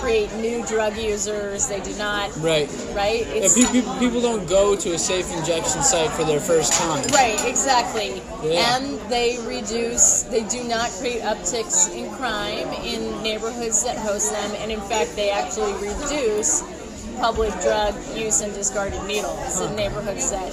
create 0.00 0.30
new 0.34 0.62
drug 0.66 0.98
users. 0.98 1.66
They 1.66 1.80
do 1.80 1.94
not, 1.96 2.28
Right. 2.36 2.68
right? 2.92 3.26
Yeah, 3.26 3.48
people, 3.72 3.94
people 3.98 4.20
don't 4.20 4.46
go 4.46 4.76
to 4.76 4.92
a 4.92 4.98
safe 4.98 5.32
injection 5.34 5.82
site 5.82 6.10
for 6.10 6.24
their 6.24 6.40
first 6.40 6.74
time. 6.74 7.02
Right, 7.08 7.42
exactly. 7.46 8.20
Yeah. 8.44 8.76
And 8.76 9.00
they 9.08 9.38
reduce, 9.46 10.24
they 10.24 10.42
do 10.42 10.62
not 10.64 10.90
create 11.00 11.22
upticks 11.22 11.90
in 11.96 12.10
crime 12.10 12.68
in 12.84 13.22
neighborhoods 13.22 13.82
that 13.84 13.96
host 13.96 14.30
them, 14.30 14.50
and 14.58 14.70
in 14.70 14.80
fact, 14.82 15.16
they 15.16 15.30
actually 15.30 15.72
reduce 15.80 16.62
public 17.18 17.52
drug 17.62 17.94
use 18.14 18.42
and 18.42 18.52
discarded 18.52 19.02
needles 19.04 19.58
in 19.58 19.74
neighborhoods 19.74 20.30
that 20.32 20.52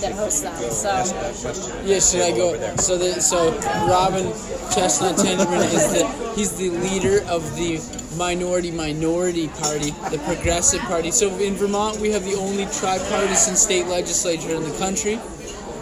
that 0.00 0.12
host 0.12 0.42
them. 0.42 0.54
So, 0.70 1.82
Yeah, 1.84 1.98
should 2.00 2.22
I 2.22 2.32
go? 2.32 2.76
So 2.76 2.96
the 2.96 3.20
so 3.20 3.52
Robin 3.88 4.26
Chesnut-Tangerman 4.72 5.64
is 5.74 5.92
the 5.92 6.32
he's 6.34 6.56
the 6.56 6.70
leader 6.70 7.22
of 7.28 7.42
the 7.56 7.80
minority 8.16 8.70
minority 8.70 9.48
party, 9.48 9.90
the 10.10 10.20
Progressive 10.24 10.80
Party. 10.82 11.10
So 11.10 11.28
in 11.38 11.54
Vermont, 11.54 11.98
we 11.98 12.10
have 12.10 12.24
the 12.24 12.34
only 12.34 12.66
tripartisan 12.66 13.56
state 13.56 13.86
legislature 13.86 14.54
in 14.54 14.62
the 14.62 14.76
country, 14.78 15.18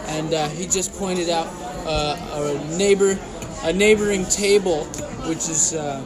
and 0.07 0.33
uh, 0.33 0.47
he 0.49 0.67
just 0.67 0.93
pointed 0.93 1.29
out 1.29 1.47
uh, 1.85 2.59
a 2.59 2.77
neighbor, 2.77 3.17
a 3.63 3.73
neighboring 3.73 4.25
table, 4.25 4.85
which 5.27 5.49
is. 5.49 5.73
Uh, 5.73 6.05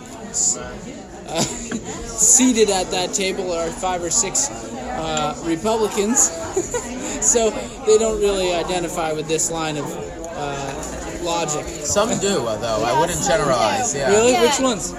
uh, 1.28 1.41
seated 2.21 2.69
at 2.69 2.89
that 2.91 3.13
table 3.13 3.52
are 3.52 3.67
five 3.69 4.04
or 4.04 4.10
six 4.10 4.50
uh, 4.97 5.36
Republicans, 5.45 6.30
so 7.21 7.49
they 7.86 7.97
don't 7.97 8.19
really 8.19 8.54
identify 8.54 9.13
with 9.13 9.27
this 9.27 9.51
line 9.51 9.77
of 9.77 9.86
uh, 10.34 11.19
logic. 11.23 11.65
Some 11.86 12.10
do, 12.19 12.45
uh, 12.47 12.58
though. 12.58 12.84
I 12.84 12.99
wouldn't 12.99 13.21
generalize. 13.23 13.93
Yeah. 13.95 14.10
Really? 14.10 14.32
Yeah. 14.34 14.43
Which 14.43 14.60
ones? 14.60 14.93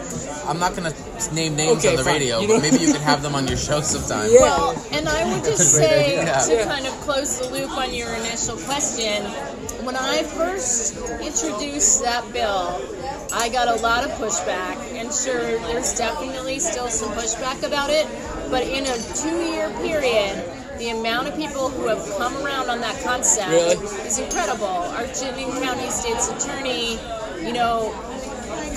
I'm 0.44 0.58
not 0.58 0.74
gonna 0.74 0.92
name 1.32 1.54
names 1.54 1.78
Okay, 1.78 1.90
on 1.90 1.96
the 1.96 2.04
fine. 2.04 2.14
radio, 2.14 2.40
You 2.40 2.48
but 2.48 2.62
maybe 2.62 2.78
you 2.78 2.92
could 2.92 3.00
have 3.02 3.22
them 3.22 3.34
on 3.36 3.46
your 3.46 3.56
show 3.56 3.80
sometime. 3.80 4.28
Yeah. 4.30 4.40
well, 4.40 4.84
and 4.90 5.08
I 5.08 5.32
would 5.32 5.44
just 5.50 5.72
say 5.74 6.18
idea. 6.18 6.58
to 6.58 6.64
kind 6.64 6.86
of 6.86 6.92
close 7.02 7.38
the 7.38 7.48
loop 7.50 7.70
on 7.76 7.94
your 7.94 8.12
initial 8.14 8.56
question, 8.56 9.22
when 9.84 9.96
I 9.96 10.22
first 10.22 10.96
introduced 11.20 12.02
that 12.02 12.30
bill, 12.32 12.80
I 13.32 13.48
got 13.48 13.68
a 13.68 13.82
lot 13.82 14.04
of 14.04 14.10
pushback, 14.12 14.76
and 14.94 15.12
sure, 15.12 15.58
there's 15.68 15.94
definitely 15.94 16.58
still 16.58 16.88
some 16.88 17.12
pushback 17.12 17.66
about 17.66 17.90
it, 17.90 18.06
but 18.50 18.62
in 18.62 18.84
a 18.86 18.96
two-year 19.16 19.70
period, 19.80 20.42
the 20.78 20.90
amount 20.90 21.28
of 21.28 21.36
people 21.36 21.68
who 21.68 21.86
have 21.86 22.04
come 22.18 22.36
around 22.44 22.68
on 22.70 22.80
that 22.80 23.02
concept 23.04 23.50
Really? 23.50 23.76
is 24.06 24.18
incredible. 24.18 24.66
Our 24.66 25.06
Chittenden 25.08 25.50
County 25.62 25.90
State's 25.90 26.28
Attorney, 26.28 26.98
you 27.44 27.52
know, 27.52 27.92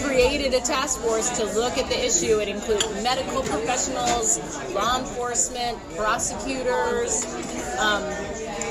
created 0.03 0.35
created 0.45 0.53
a 0.53 0.65
task 0.65 0.99
force 1.01 1.29
to 1.37 1.45
look 1.59 1.77
at 1.77 1.89
the 1.89 2.05
issue. 2.05 2.39
It 2.39 2.47
included 2.47 2.89
medical 3.03 3.41
professionals, 3.41 4.37
law 4.73 4.99
enforcement, 4.99 5.77
prosecutors, 5.95 7.25
um, 7.79 8.03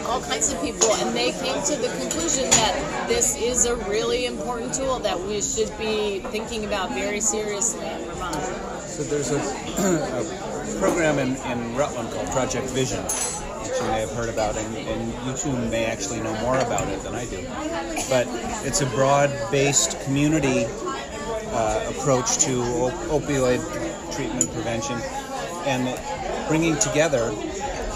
all 0.06 0.20
kinds 0.20 0.52
of 0.52 0.60
people, 0.60 0.92
and 0.96 1.16
they 1.16 1.32
came 1.32 1.62
to 1.64 1.76
the 1.76 1.88
conclusion 1.98 2.50
that 2.50 3.08
this 3.08 3.36
is 3.36 3.66
a 3.66 3.76
really 3.88 4.26
important 4.26 4.74
tool 4.74 4.98
that 5.00 5.18
we 5.18 5.40
should 5.40 5.70
be 5.78 6.20
thinking 6.30 6.64
about 6.64 6.90
very 6.90 7.20
seriously 7.20 7.86
in 7.86 8.00
Vermont. 8.00 8.34
So 8.86 9.02
there's 9.04 9.30
a, 9.30 9.38
a 10.76 10.78
program 10.78 11.18
in, 11.18 11.36
in 11.50 11.74
Rutland 11.74 12.10
called 12.12 12.28
Project 12.28 12.66
Vision, 12.68 13.02
which 13.02 13.80
you 13.80 13.86
may 13.88 14.00
have 14.00 14.12
heard 14.12 14.28
about, 14.28 14.56
and, 14.56 14.76
and 14.76 15.26
you 15.26 15.36
two 15.36 15.52
may 15.70 15.86
actually 15.86 16.20
know 16.20 16.34
more 16.40 16.58
about 16.58 16.86
it 16.88 17.02
than 17.02 17.14
I 17.14 17.24
do. 17.26 17.42
But 18.08 18.26
it's 18.66 18.82
a 18.82 18.86
broad-based 18.86 20.00
community 20.04 20.66
uh, 20.66 21.92
approach 21.96 22.38
to 22.38 22.62
op- 22.62 23.22
opioid 23.22 23.60
treatment 24.14 24.52
prevention, 24.52 25.00
and 25.66 25.98
bringing 26.48 26.78
together 26.78 27.32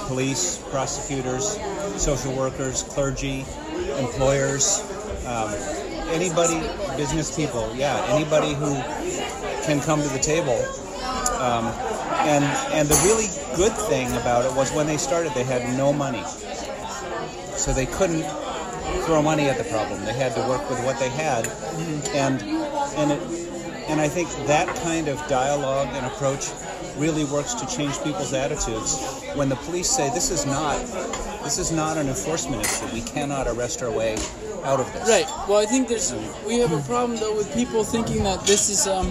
police, 0.09 0.59
prosecutors, 0.71 1.59
social 1.99 2.35
workers, 2.35 2.83
clergy, 2.85 3.45
employers, 3.99 4.81
um, 5.27 5.51
anybody, 6.11 6.61
business 6.97 7.35
people, 7.35 7.75
yeah, 7.75 8.05
anybody 8.09 8.55
who 8.55 8.75
can 9.65 9.81
come 9.81 10.01
to 10.03 10.09
the 10.09 10.19
table. 10.19 10.59
Um, 11.39 11.67
and 12.27 12.45
and 12.73 12.89
the 12.89 13.01
really 13.05 13.27
good 13.57 13.73
thing 13.89 14.09
about 14.17 14.45
it 14.45 14.53
was 14.57 14.73
when 14.73 14.87
they 14.87 14.97
started, 14.97 15.33
they 15.35 15.45
had 15.45 15.77
no 15.77 15.93
money, 15.93 16.23
so 17.57 17.73
they 17.73 17.87
couldn't 17.87 18.23
throw 19.05 19.23
money 19.23 19.49
at 19.49 19.59
the 19.59 19.65
problem. 19.65 20.05
They 20.05 20.15
had 20.15 20.35
to 20.35 20.41
work 20.49 20.69
with 20.69 20.85
what 20.85 20.99
they 20.99 21.09
had, 21.11 21.47
and 22.15 22.43
and 22.95 23.13
it 23.13 23.49
and 23.89 24.01
I 24.03 24.09
think 24.09 24.29
that 24.47 24.69
kind 24.83 25.09
of 25.09 25.17
dialogue 25.29 25.89
and 25.93 26.05
approach 26.07 26.51
really 26.97 27.25
works 27.25 27.55
to 27.55 27.67
change 27.67 27.97
people's 28.03 28.35
attitudes. 28.35 29.25
When 29.35 29.49
the 29.49 29.57
police 29.57 29.89
say 29.89 30.11
this 30.11 30.31
is 30.31 30.45
not 30.45 30.77
this 31.49 31.57
is 31.57 31.73
not 31.73 31.97
an 31.97 32.09
enforcement 32.09 32.63
issue, 32.63 32.85
we 32.93 33.01
cannot 33.01 33.47
arrest 33.47 33.83
our 33.83 33.91
way 33.91 34.19
out 34.65 34.81
of 34.81 34.93
this. 34.93 35.09
Right. 35.09 35.25
Well, 35.49 35.57
I 35.57 35.65
think 35.65 35.89
there's 35.89 36.13
we 36.47 36.59
have 36.59 36.73
a 36.73 36.83
problem 36.83 37.19
though 37.19 37.35
with 37.35 37.51
people 37.55 37.85
thinking 37.85 38.23
that 38.25 38.45
this 38.45 38.69
is 38.69 38.87
um 38.87 39.09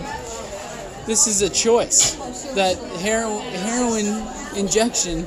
this 1.07 1.25
is 1.25 1.41
a 1.41 1.49
choice 1.49 2.11
that 2.53 2.77
heroin 3.01 3.41
heroin 3.65 4.05
injection 4.55 5.23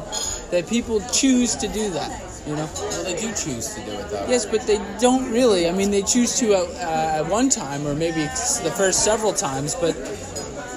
that 0.53 0.69
people 0.69 1.01
choose 1.11 1.57
to 1.57 1.67
do 1.67 1.91
that. 1.91 2.13
You 2.47 2.55
know. 2.55 2.71
Well, 2.77 3.03
they 3.03 3.21
do 3.21 3.27
choose 3.35 3.75
to 3.75 3.81
do 3.81 3.91
it 3.91 4.09
though. 4.11 4.27
Yes, 4.29 4.47
but 4.47 4.61
they 4.69 4.79
don't 5.01 5.33
really. 5.33 5.69
I 5.69 5.73
mean, 5.73 5.91
they 5.91 6.03
choose 6.03 6.39
to 6.39 6.55
at, 6.55 6.69
uh, 6.77 7.25
at 7.25 7.27
one 7.27 7.49
time 7.49 7.89
or 7.89 7.95
maybe 7.97 8.23
the 8.23 8.73
first 8.77 9.05
several 9.05 9.33
times, 9.33 9.75
but 9.75 9.97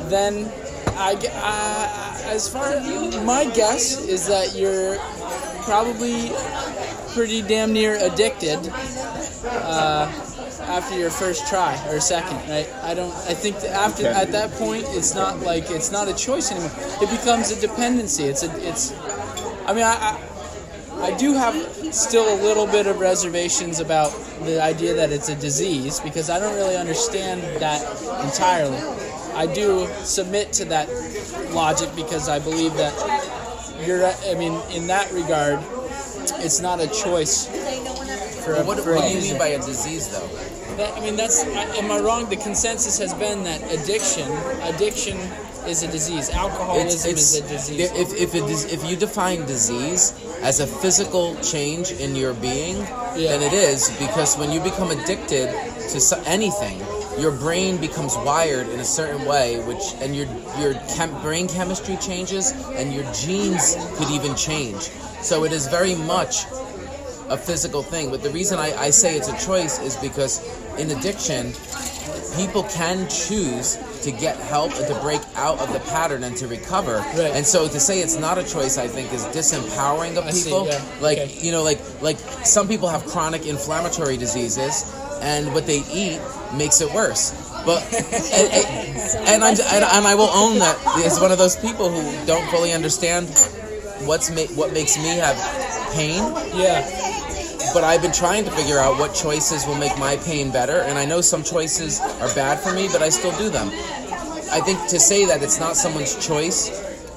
then 0.09 0.51
I, 0.97 1.13
uh, 1.13 2.29
as 2.33 2.49
far 2.49 2.65
as 2.65 3.23
my 3.23 3.45
guess 3.53 4.07
is 4.07 4.27
that 4.27 4.55
you're 4.55 4.97
probably 5.65 6.31
pretty 7.13 7.41
damn 7.41 7.73
near 7.73 7.95
addicted 7.95 8.59
uh, 9.45 10.11
after 10.61 10.97
your 10.97 11.09
first 11.09 11.47
try 11.47 11.75
or 11.89 11.99
second, 11.99 12.37
right? 12.49 12.71
I 12.83 12.93
don't. 12.93 13.13
I 13.13 13.33
think 13.33 13.59
that 13.61 13.71
after 13.71 14.07
at 14.07 14.31
that 14.31 14.51
point, 14.51 14.85
it's 14.89 15.13
not 15.13 15.39
like 15.41 15.69
it's 15.69 15.91
not 15.91 16.07
a 16.07 16.15
choice 16.15 16.51
anymore. 16.51 16.71
It 17.01 17.09
becomes 17.09 17.51
a 17.51 17.59
dependency. 17.59 18.23
It's 18.23 18.43
a. 18.43 18.67
It's. 18.67 18.93
I 19.65 19.73
mean, 19.73 19.83
I. 19.83 19.93
I 19.93 20.29
I 21.03 21.11
do 21.17 21.33
have 21.33 21.53
still 21.93 22.33
a 22.33 22.39
little 22.41 22.65
bit 22.65 22.87
of 22.87 22.99
reservations 22.99 23.81
about 23.81 24.11
the 24.45 24.63
idea 24.63 24.93
that 24.93 25.11
it's 25.11 25.27
a 25.27 25.35
disease 25.35 25.99
because 25.99 26.29
I 26.29 26.39
don't 26.39 26.55
really 26.55 26.77
understand 26.77 27.41
that 27.61 27.81
entirely. 28.23 28.77
I 29.35 29.47
do 29.47 29.87
submit 30.03 30.53
to 30.53 30.65
that 30.65 30.87
logic 31.51 31.89
because 31.95 32.29
I 32.29 32.39
believe 32.39 32.73
that 32.75 32.93
you're. 33.85 34.05
I 34.05 34.35
mean, 34.35 34.59
in 34.71 34.87
that 34.87 35.11
regard, 35.11 35.59
it's 36.43 36.59
not 36.59 36.79
a 36.79 36.87
choice 36.87 37.47
for 38.43 38.61
What, 38.63 38.79
for 38.79 38.95
what 38.95 39.07
do 39.07 39.15
you 39.15 39.21
mean 39.21 39.37
by 39.37 39.47
a 39.47 39.57
disease 39.57 40.09
though? 40.09 40.27
That, 40.77 40.97
I 40.97 41.01
mean, 41.01 41.15
that's. 41.15 41.43
Am 41.43 41.91
I 41.91 41.99
wrong? 41.99 42.29
The 42.29 42.37
consensus 42.37 42.97
has 42.99 43.13
been 43.13 43.43
that 43.43 43.61
addiction, 43.71 44.29
addiction, 44.63 45.17
is 45.67 45.83
a 45.83 45.87
disease. 45.87 46.29
Alcoholism 46.29 47.11
is 47.11 47.35
a 47.35 47.47
disease. 47.47 47.91
If 47.91 48.13
if 48.13 48.35
it 48.35 48.43
is, 48.49 48.65
if 48.71 48.83
you 48.89 48.95
define 48.95 49.45
disease 49.45 50.13
as 50.41 50.59
a 50.59 50.67
physical 50.67 51.35
change 51.41 51.91
in 51.91 52.15
your 52.15 52.33
being, 52.33 52.77
Yeah. 53.15 53.37
then 53.37 53.41
it 53.43 53.53
is 53.53 53.89
because 53.99 54.37
when 54.37 54.51
you 54.51 54.59
become 54.59 54.91
addicted 54.91 55.47
to 55.93 56.23
anything, 56.25 56.79
your 57.19 57.31
brain 57.31 57.77
becomes 57.77 58.15
wired 58.17 58.67
in 58.69 58.79
a 58.79 58.83
certain 58.85 59.25
way, 59.25 59.59
which 59.65 59.93
and 60.01 60.15
your 60.15 60.27
your 60.59 60.73
chem- 60.95 61.19
brain 61.21 61.47
chemistry 61.47 61.97
changes, 61.97 62.51
and 62.75 62.93
your 62.93 63.03
genes 63.13 63.75
could 63.97 64.09
even 64.09 64.35
change. 64.35 64.81
So 65.21 65.43
it 65.45 65.51
is 65.51 65.67
very 65.67 65.95
much 65.95 66.45
a 67.29 67.37
physical 67.37 67.81
thing. 67.83 68.09
But 68.09 68.23
the 68.23 68.29
reason 68.31 68.59
I, 68.59 68.73
I 68.75 68.89
say 68.89 69.15
it's 69.15 69.29
a 69.29 69.45
choice 69.45 69.79
is 69.81 69.95
because 69.97 70.41
in 70.77 70.91
addiction, 70.91 71.53
people 72.35 72.63
can 72.63 73.07
choose 73.09 73.77
to 74.03 74.11
get 74.11 74.35
help 74.37 74.73
and 74.75 74.85
to 74.87 74.99
break 75.01 75.21
out 75.35 75.59
of 75.59 75.71
the 75.71 75.79
pattern 75.91 76.23
and 76.23 76.35
to 76.35 76.47
recover. 76.47 76.97
Right. 76.97 77.31
And 77.33 77.45
so 77.45 77.67
to 77.69 77.79
say 77.79 78.01
it's 78.01 78.17
not 78.17 78.37
a 78.37 78.43
choice, 78.43 78.77
I 78.77 78.87
think, 78.87 79.13
is 79.13 79.23
disempowering 79.27 80.17
of 80.17 80.25
I 80.25 80.31
see, 80.31 80.49
people. 80.49 80.67
yeah, 80.67 80.83
Like 80.99 81.19
okay. 81.19 81.37
you 81.41 81.51
know, 81.53 81.63
like 81.63 81.79
like 82.01 82.17
some 82.43 82.67
people 82.67 82.89
have 82.89 83.05
chronic 83.05 83.45
inflammatory 83.45 84.17
diseases, 84.17 84.83
and 85.23 85.53
what 85.53 85.65
they 85.65 85.81
eat 85.91 86.19
makes 86.53 86.81
it 86.81 86.93
worse. 86.93 87.31
But 87.65 87.81
and, 87.93 88.53
and, 88.53 89.43
and, 89.43 89.59
and, 89.59 89.59
and 89.59 90.05
I 90.07 90.15
will 90.15 90.29
own 90.29 90.59
that 90.59 90.77
as 91.05 91.19
one 91.19 91.31
of 91.31 91.37
those 91.37 91.55
people 91.55 91.89
who 91.89 92.25
don't 92.25 92.47
fully 92.51 92.73
understand 92.73 93.29
what's 94.05 94.29
ma- 94.29 94.53
what 94.55 94.73
makes 94.73 94.97
me 94.97 95.15
have 95.17 95.37
pain 95.93 96.19
yeah. 96.55 96.81
but 97.73 97.83
I've 97.83 98.01
been 98.01 98.11
trying 98.11 98.43
to 98.45 98.51
figure 98.51 98.79
out 98.79 98.99
what 98.99 99.13
choices 99.13 99.65
will 99.65 99.77
make 99.77 99.97
my 99.97 100.17
pain 100.17 100.51
better, 100.51 100.81
and 100.81 100.97
I 100.97 101.05
know 101.05 101.21
some 101.21 101.43
choices 101.43 102.01
are 102.01 102.33
bad 102.35 102.59
for 102.59 102.73
me, 102.73 102.89
but 102.91 103.01
I 103.01 103.09
still 103.09 103.35
do 103.37 103.49
them. 103.49 103.69
I 104.51 104.59
think 104.59 104.87
to 104.89 104.99
say 104.99 105.25
that 105.25 105.41
it's 105.41 105.59
not 105.59 105.75
someone's 105.75 106.15
choice 106.25 106.69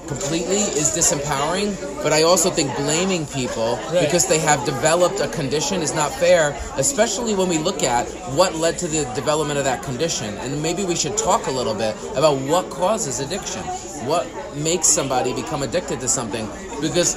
completely 0.07 0.59
is 0.79 0.91
disempowering, 0.97 1.75
but 2.03 2.13
I 2.13 2.23
also 2.23 2.51
think 2.51 2.75
blaming 2.77 3.27
people 3.27 3.79
Right. 3.93 4.01
because 4.05 4.27
they 4.27 4.39
have 4.39 4.65
developed 4.65 5.21
a 5.21 5.29
condition 5.29 5.83
is 5.83 5.95
not 5.95 6.13
fair, 6.15 6.57
especially 6.77 7.35
when 7.35 7.49
we 7.49 7.59
look 7.59 7.83
at 7.83 8.07
what 8.35 8.55
led 8.55 8.79
to 8.79 8.89
the 8.89 9.05
development 9.15 9.59
of 9.59 9.65
that 9.65 9.83
condition. 9.83 10.37
And 10.39 10.63
maybe 10.63 10.85
we 10.85 10.95
should 10.97 11.17
talk 11.17 11.47
a 11.47 11.51
little 11.51 11.75
bit 11.75 11.95
about 12.15 12.39
what 12.39 12.71
causes 12.71 13.21
addiction. 13.21 13.63
What 14.07 14.27
makes 14.57 14.87
somebody 14.87 15.33
become 15.35 15.63
addicted 15.63 16.01
to 16.01 16.09
something 16.09 16.49
because 16.81 17.17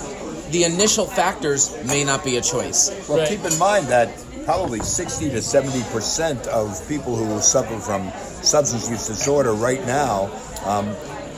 the 0.52 0.64
initial 0.64 1.06
factors 1.06 1.72
may 1.86 2.04
not 2.04 2.24
be 2.24 2.38
a 2.38 2.42
choice. 2.42 2.92
Well, 3.08 3.20
Right. 3.20 3.28
keep 3.30 3.46
in 3.46 3.58
mind 3.60 3.88
that 3.90 4.10
probably 4.46 4.80
60 4.80 5.30
to 5.30 5.42
70 5.44 5.84
percent 5.94 6.48
of 6.48 6.82
people 6.88 7.16
who 7.16 7.40
suffer 7.40 7.78
from 7.80 8.12
substance 8.42 8.90
use 8.90 9.06
disorder 9.08 9.54
right 9.54 9.86
now 9.86 10.32
um, 10.66 10.90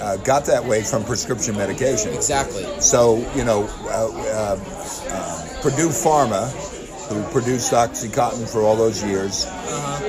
uh, 0.02 0.18
got 0.18 0.46
that 0.46 0.66
way 0.66 0.82
from 0.82 1.04
prescription 1.04 1.56
medication. 1.56 2.14
Exactly. 2.14 2.64
So, 2.82 3.18
you 3.36 3.46
know, 3.46 3.70
uh, 3.84 4.10
uh, 4.12 4.60
uh, 5.10 5.62
Purdue 5.62 5.90
Pharma, 5.90 6.50
who 7.08 7.24
produced 7.32 7.72
OxyContin 7.72 8.52
for 8.52 8.62
all 8.62 8.76
those 8.76 9.04
years, 9.04 9.46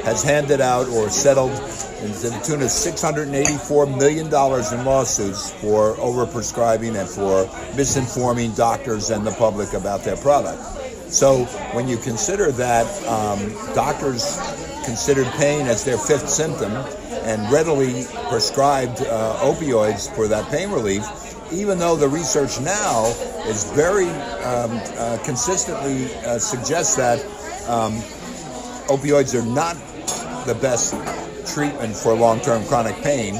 has 0.04 0.22
handed 0.22 0.60
out 0.60 0.88
or 0.88 1.10
settled 1.10 1.52
in 1.52 2.12
to 2.12 2.30
the 2.30 2.40
tune 2.44 2.62
of 2.62 2.68
$684 2.68 3.98
million 3.98 4.26
in 4.26 4.84
lawsuits 4.84 5.52
for 5.60 5.94
overprescribing 5.96 6.98
and 6.98 7.08
for 7.08 7.44
misinforming 7.76 8.56
doctors 8.56 9.10
and 9.10 9.26
the 9.26 9.32
public 9.32 9.74
about 9.74 10.04
their 10.04 10.16
product. 10.16 10.62
So, 11.12 11.44
when 11.74 11.86
you 11.86 11.98
consider 11.98 12.50
that 12.52 12.86
um, 13.06 13.52
doctors 13.74 14.38
considered 14.86 15.26
pain 15.34 15.66
as 15.66 15.84
their 15.84 15.98
fifth 15.98 16.28
symptom 16.28 16.72
and 17.22 17.50
readily 17.52 18.04
prescribed 18.28 19.00
uh, 19.02 19.38
opioids 19.40 20.12
for 20.14 20.28
that 20.28 20.50
pain 20.50 20.70
relief, 20.70 21.04
even 21.52 21.78
though 21.78 21.96
the 21.96 22.08
research 22.08 22.60
now 22.60 23.06
is 23.46 23.70
very 23.72 24.08
um, 24.08 24.70
uh, 24.98 25.18
consistently 25.24 26.14
uh, 26.24 26.38
suggests 26.38 26.96
that 26.96 27.20
um, 27.68 27.92
opioids 28.88 29.34
are 29.34 29.46
not 29.46 29.76
the 30.46 30.54
best 30.54 30.94
treatment 31.54 31.94
for 31.96 32.14
long-term 32.14 32.64
chronic 32.66 32.96
pain. 33.02 33.34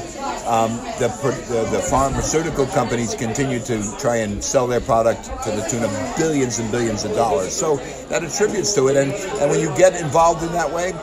Um, 0.45 0.75
the, 0.99 1.07
the 1.47 1.69
the 1.71 1.79
pharmaceutical 1.79 2.65
companies 2.67 3.15
continue 3.15 3.59
to 3.59 3.81
try 3.97 4.17
and 4.17 4.43
sell 4.43 4.67
their 4.67 4.81
product 4.81 5.23
to 5.43 5.51
the 5.51 5.65
tune 5.69 5.83
of 5.83 5.91
billions 6.17 6.59
and 6.59 6.69
billions 6.69 7.05
of 7.05 7.15
dollars. 7.15 7.53
So 7.53 7.77
that 8.09 8.23
attributes 8.23 8.73
to 8.75 8.89
it, 8.89 8.97
and 8.97 9.13
and 9.13 9.49
when 9.49 9.61
you 9.61 9.73
get 9.77 9.99
involved 9.99 10.43
in 10.43 10.51
that 10.51 10.69
way, 10.69 10.93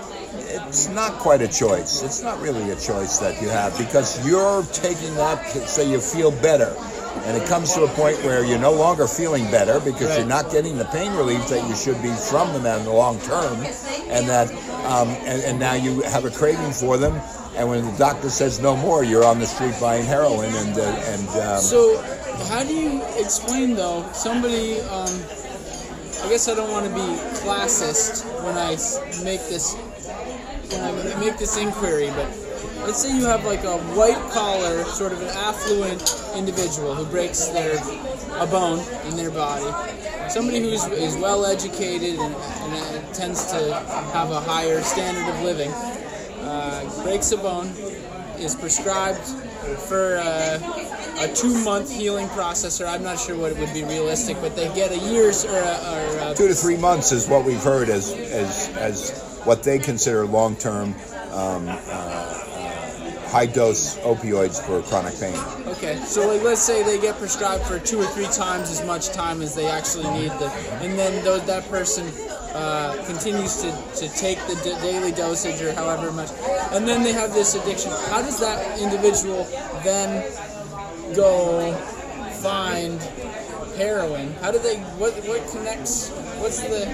it's 0.70 0.88
not 0.88 1.14
quite 1.14 1.42
a 1.42 1.48
choice. 1.48 2.00
It's 2.04 2.22
not 2.22 2.40
really 2.40 2.70
a 2.70 2.76
choice 2.76 3.18
that 3.18 3.42
you 3.42 3.48
have 3.48 3.76
because 3.76 4.24
you're 4.24 4.62
taking 4.72 5.12
that 5.16 5.44
so 5.66 5.82
you 5.82 5.98
feel 6.00 6.30
better. 6.30 6.72
And 7.24 7.36
it 7.36 7.48
comes 7.48 7.74
to 7.74 7.82
a 7.82 7.88
point 7.88 8.16
where 8.22 8.44
you're 8.44 8.60
no 8.60 8.72
longer 8.72 9.08
feeling 9.08 9.50
better 9.50 9.80
because 9.80 10.16
you're 10.16 10.28
not 10.28 10.52
getting 10.52 10.78
the 10.78 10.84
pain 10.84 11.12
relief 11.16 11.44
that 11.48 11.68
you 11.68 11.74
should 11.74 12.00
be 12.02 12.12
from 12.12 12.52
them 12.52 12.78
in 12.78 12.84
the 12.84 12.92
long 12.92 13.18
term, 13.22 13.56
and 14.14 14.28
that 14.28 14.48
um, 14.86 15.08
and, 15.26 15.42
and 15.42 15.58
now 15.58 15.74
you 15.74 16.02
have 16.02 16.24
a 16.24 16.30
craving 16.30 16.70
for 16.70 16.96
them. 16.96 17.14
and 17.56 17.68
when 17.68 17.84
the 17.84 17.98
doctor 17.98 18.30
says 18.30 18.60
no 18.60 18.76
more, 18.76 19.02
you're 19.02 19.24
on 19.24 19.40
the 19.40 19.46
street 19.46 19.74
buying 19.80 20.06
heroin, 20.06 20.54
and 20.54 20.78
uh, 20.78 20.82
and 20.82 21.28
um, 21.40 21.58
So, 21.58 22.00
how 22.46 22.62
do 22.62 22.72
you 22.72 23.02
explain 23.18 23.74
though 23.74 24.08
somebody? 24.12 24.80
Um, 24.82 25.10
I 26.22 26.28
guess 26.28 26.48
I 26.48 26.54
don't 26.54 26.70
want 26.70 26.86
to 26.86 26.94
be 26.94 27.08
classist 27.42 28.24
when 28.44 28.56
I 28.56 28.76
make 29.24 29.40
this 29.48 29.74
make 31.18 31.38
this 31.38 31.56
inquiry, 31.56 32.08
but 32.10 32.28
let's 32.86 33.02
say 33.02 33.14
you 33.14 33.24
have 33.24 33.44
like 33.44 33.64
a 33.64 33.78
white 33.94 34.20
collar, 34.32 34.84
sort 34.84 35.12
of 35.12 35.20
an 35.20 35.28
affluent 35.28 36.02
individual 36.36 36.94
who 36.94 37.04
breaks 37.06 37.46
their 37.48 37.76
a 38.40 38.46
bone 38.46 38.80
in 39.06 39.16
their 39.16 39.30
body. 39.30 39.64
Somebody 40.30 40.60
who's 40.60 41.16
well 41.16 41.44
educated 41.44 42.18
and, 42.18 42.34
and 42.34 42.74
uh, 42.74 43.12
tends 43.12 43.50
to 43.52 43.74
have 44.12 44.30
a 44.30 44.40
higher 44.40 44.80
standard 44.82 45.28
of 45.28 45.42
living 45.42 45.70
uh, 45.70 47.02
breaks 47.02 47.32
a 47.32 47.36
bone, 47.36 47.68
is 48.38 48.54
prescribed 48.54 49.24
for 49.88 50.16
uh, 50.16 50.58
a 51.18 51.28
two-month 51.34 51.90
healing 51.90 52.28
process, 52.30 52.80
or 52.80 52.86
I'm 52.86 53.02
not 53.02 53.18
sure 53.18 53.36
what 53.36 53.56
would 53.58 53.74
be 53.74 53.84
realistic, 53.84 54.40
but 54.40 54.56
they 54.56 54.72
get 54.74 54.90
a 54.90 54.98
year's 54.98 55.44
or, 55.44 55.50
a, 55.50 56.28
or 56.28 56.32
a, 56.32 56.34
two 56.34 56.48
to 56.48 56.54
three 56.54 56.76
months 56.76 57.12
is 57.12 57.28
what 57.28 57.44
we've 57.44 57.62
heard 57.62 57.90
as 57.90 58.12
as 58.12 58.68
as 58.76 59.29
what 59.44 59.62
they 59.62 59.78
consider 59.78 60.26
long 60.26 60.56
term 60.56 60.94
um, 61.32 61.66
uh, 61.68 62.40
high 63.30 63.46
dose 63.46 63.96
opioids 63.98 64.60
for 64.60 64.82
chronic 64.82 65.14
pain. 65.20 65.38
Okay, 65.68 65.96
so 66.04 66.26
like 66.26 66.42
let's 66.42 66.60
say 66.60 66.82
they 66.82 67.00
get 67.00 67.16
prescribed 67.16 67.64
for 67.64 67.78
two 67.78 68.00
or 68.00 68.06
three 68.06 68.26
times 68.26 68.70
as 68.70 68.84
much 68.84 69.10
time 69.10 69.40
as 69.40 69.54
they 69.54 69.68
actually 69.68 70.10
need, 70.10 70.32
the, 70.32 70.50
and 70.82 70.98
then 70.98 71.24
those, 71.24 71.44
that 71.46 71.68
person 71.70 72.06
uh, 72.54 73.00
continues 73.06 73.62
to, 73.62 73.70
to 73.94 74.08
take 74.16 74.38
the 74.48 74.56
d- 74.64 74.74
daily 74.82 75.12
dosage 75.12 75.62
or 75.62 75.72
however 75.74 76.10
much, 76.10 76.30
and 76.72 76.88
then 76.88 77.04
they 77.04 77.12
have 77.12 77.32
this 77.32 77.54
addiction. 77.54 77.92
How 78.10 78.20
does 78.20 78.40
that 78.40 78.80
individual 78.80 79.44
then 79.84 80.28
go 81.14 81.72
find 82.42 83.00
heroin? 83.76 84.32
How 84.40 84.50
do 84.50 84.58
they? 84.58 84.78
What 84.98 85.14
what 85.28 85.46
connects? 85.52 86.08
What's 86.40 86.60
the? 86.60 86.86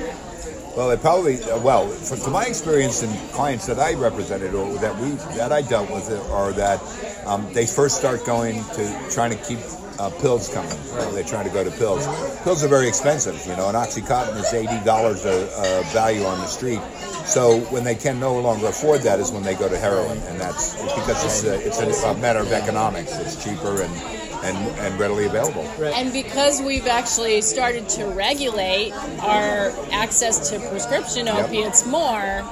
Well, 0.77 0.91
they 0.91 0.99
probably 0.99 1.39
well, 1.62 1.89
from, 1.89 2.21
to 2.21 2.31
my 2.31 2.45
experience 2.45 3.03
and 3.03 3.11
clients 3.33 3.65
that 3.65 3.79
I 3.79 3.95
represented 3.95 4.55
or 4.55 4.77
that 4.77 4.95
we 4.99 5.12
that 5.37 5.51
I 5.51 5.62
dealt 5.62 5.91
with, 5.91 6.11
are 6.31 6.53
that 6.53 6.83
um, 7.27 7.51
they 7.55 7.65
first 7.65 7.97
start 7.97 8.27
going 8.27 8.62
to 8.75 9.09
trying 9.11 9.31
to 9.31 9.43
keep 9.43 9.59
uh, 9.99 10.11
pills 10.21 10.53
coming. 10.53 10.79
They're 11.15 11.25
trying 11.25 11.47
to 11.47 11.53
go 11.53 11.65
to 11.65 11.71
pills. 11.71 12.07
Pills 12.45 12.62
are 12.62 12.69
very 12.69 12.89
expensive. 12.89 13.43
You 13.47 13.57
know, 13.57 13.71
an 13.71 13.75
OxyContin 13.75 14.37
is 14.37 14.53
eighty 14.53 14.79
dollars 14.85 15.25
a, 15.25 15.49
a 15.57 15.83
value 15.95 16.25
on 16.25 16.39
the 16.41 16.47
street. 16.47 16.83
So 17.25 17.61
when 17.73 17.83
they 17.83 17.95
can 17.95 18.21
no 18.21 18.39
longer 18.39 18.67
afford 18.67 19.01
that 19.03 19.19
is 19.19 19.33
when 19.33 19.45
they 19.45 19.55
go 19.55 19.71
to 19.71 19.79
heroin, 19.79 20.19
and 20.19 20.39
that's 20.39 20.75
because 20.75 21.25
it's 21.25 21.45
a, 21.45 21.67
it's 21.67 22.03
a, 22.05 22.09
a 22.09 22.19
matter 22.19 22.41
of 22.41 22.53
economics. 22.53 23.17
It's 23.19 23.43
cheaper 23.43 23.81
and 23.81 24.26
and, 24.47 24.57
and 24.79 24.99
readily 24.99 25.27
available. 25.27 25.63
And 25.85 26.13
because 26.13 26.63
we've 26.63 26.87
actually 26.87 27.41
started 27.43 27.89
to 27.91 28.07
regulate 28.07 28.93
our 29.23 29.73
access 29.91 30.51
to 30.51 30.59
prescription 30.69 31.27
Yep. 31.27 31.47
opiates 31.47 31.87
more, 31.87 32.45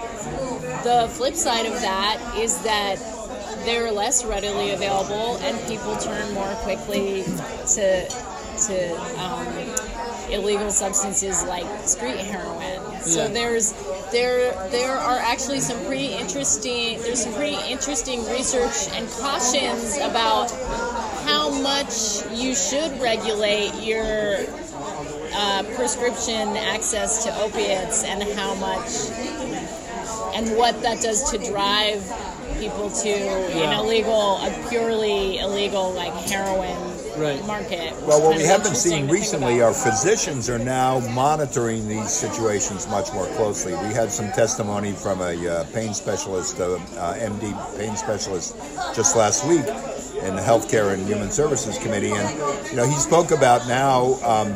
the 0.83 1.09
flip 1.13 1.35
side 1.35 1.67
of 1.67 1.73
that 1.81 2.19
is 2.37 2.59
that 2.63 2.97
they're 3.65 3.91
less 3.93 4.25
readily 4.25 4.71
available 4.73 5.37
and 5.39 5.59
people 5.69 5.97
turn 5.97 6.35
more 6.35 6.53
quickly 6.65 7.23
to 7.75 8.09
to 8.67 8.97
um, 9.21 9.47
illegal 10.31 10.71
substances 10.71 11.45
like 11.45 11.67
street 11.87 12.17
heroin. 12.17 12.81
So 13.03 13.29
there's 13.29 13.73
there 14.11 14.53
there 14.71 14.93
are 14.97 15.19
actually 15.19 15.61
some 15.61 15.85
pretty 15.85 16.15
interesting 16.15 16.99
there's 17.03 17.23
some 17.23 17.35
pretty 17.35 17.59
interesting 17.71 18.25
research 18.31 18.89
and 18.95 19.09
cautions 19.11 19.97
about 19.99 20.51
how 21.27 21.51
much 21.61 22.23
you 22.33 22.55
should 22.55 22.99
regulate 23.01 23.75
your 23.83 24.39
uh, 25.35 25.63
prescription 25.75 26.57
access 26.57 27.25
to 27.25 27.37
opiates 27.43 28.05
and 28.05 28.23
how 28.39 28.55
much 28.55 29.11
and 30.35 30.57
what 30.57 30.81
that 30.83 31.01
does 31.03 31.31
to 31.31 31.39
drive 31.39 32.03
people 32.59 32.89
to 32.91 33.11
an 33.11 33.59
Yeah. 33.59 33.81
illegal, 33.81 34.37
a 34.39 34.67
purely 34.71 35.39
illegal 35.39 35.93
like 35.93 36.13
heroin 36.15 36.77
Right. 37.17 37.47
market. 37.47 37.93
Well, 38.03 38.21
what 38.23 38.37
we 38.37 38.43
have 38.45 38.63
been 38.63 38.73
interesting 38.73 38.75
seeing 38.75 39.09
recently 39.09 39.59
about. 39.59 39.77
are 39.77 39.91
physicians 39.91 40.51
are 40.51 40.59
now 40.59 41.01
monitoring 41.11 41.87
these 41.87 42.11
situations 42.11 42.89
much 42.89 43.13
more 43.13 43.27
closely. 43.37 43.73
We 43.73 43.95
had 43.95 44.11
some 44.11 44.33
testimony 44.33 44.93
from 44.93 45.21
a 45.21 45.49
uh, 45.49 45.65
pain 45.73 45.95
specialist, 45.95 46.59
uh, 46.61 46.75
uh, 46.75 47.15
MD 47.15 47.79
pain 47.79 47.97
specialist, 47.97 48.57
just 48.95 49.17
last 49.17 49.47
week 49.47 49.67
in 50.23 50.37
the 50.37 50.43
Healthcare 50.43 50.93
and 50.93 51.07
Human 51.07 51.31
Services 51.31 51.79
Committee, 51.79 52.13
and 52.13 52.69
you 52.71 52.77
know 52.77 52.87
he 52.87 52.95
spoke 52.95 53.31
about 53.31 53.69
now. 53.69 54.15
Um, 54.25 54.55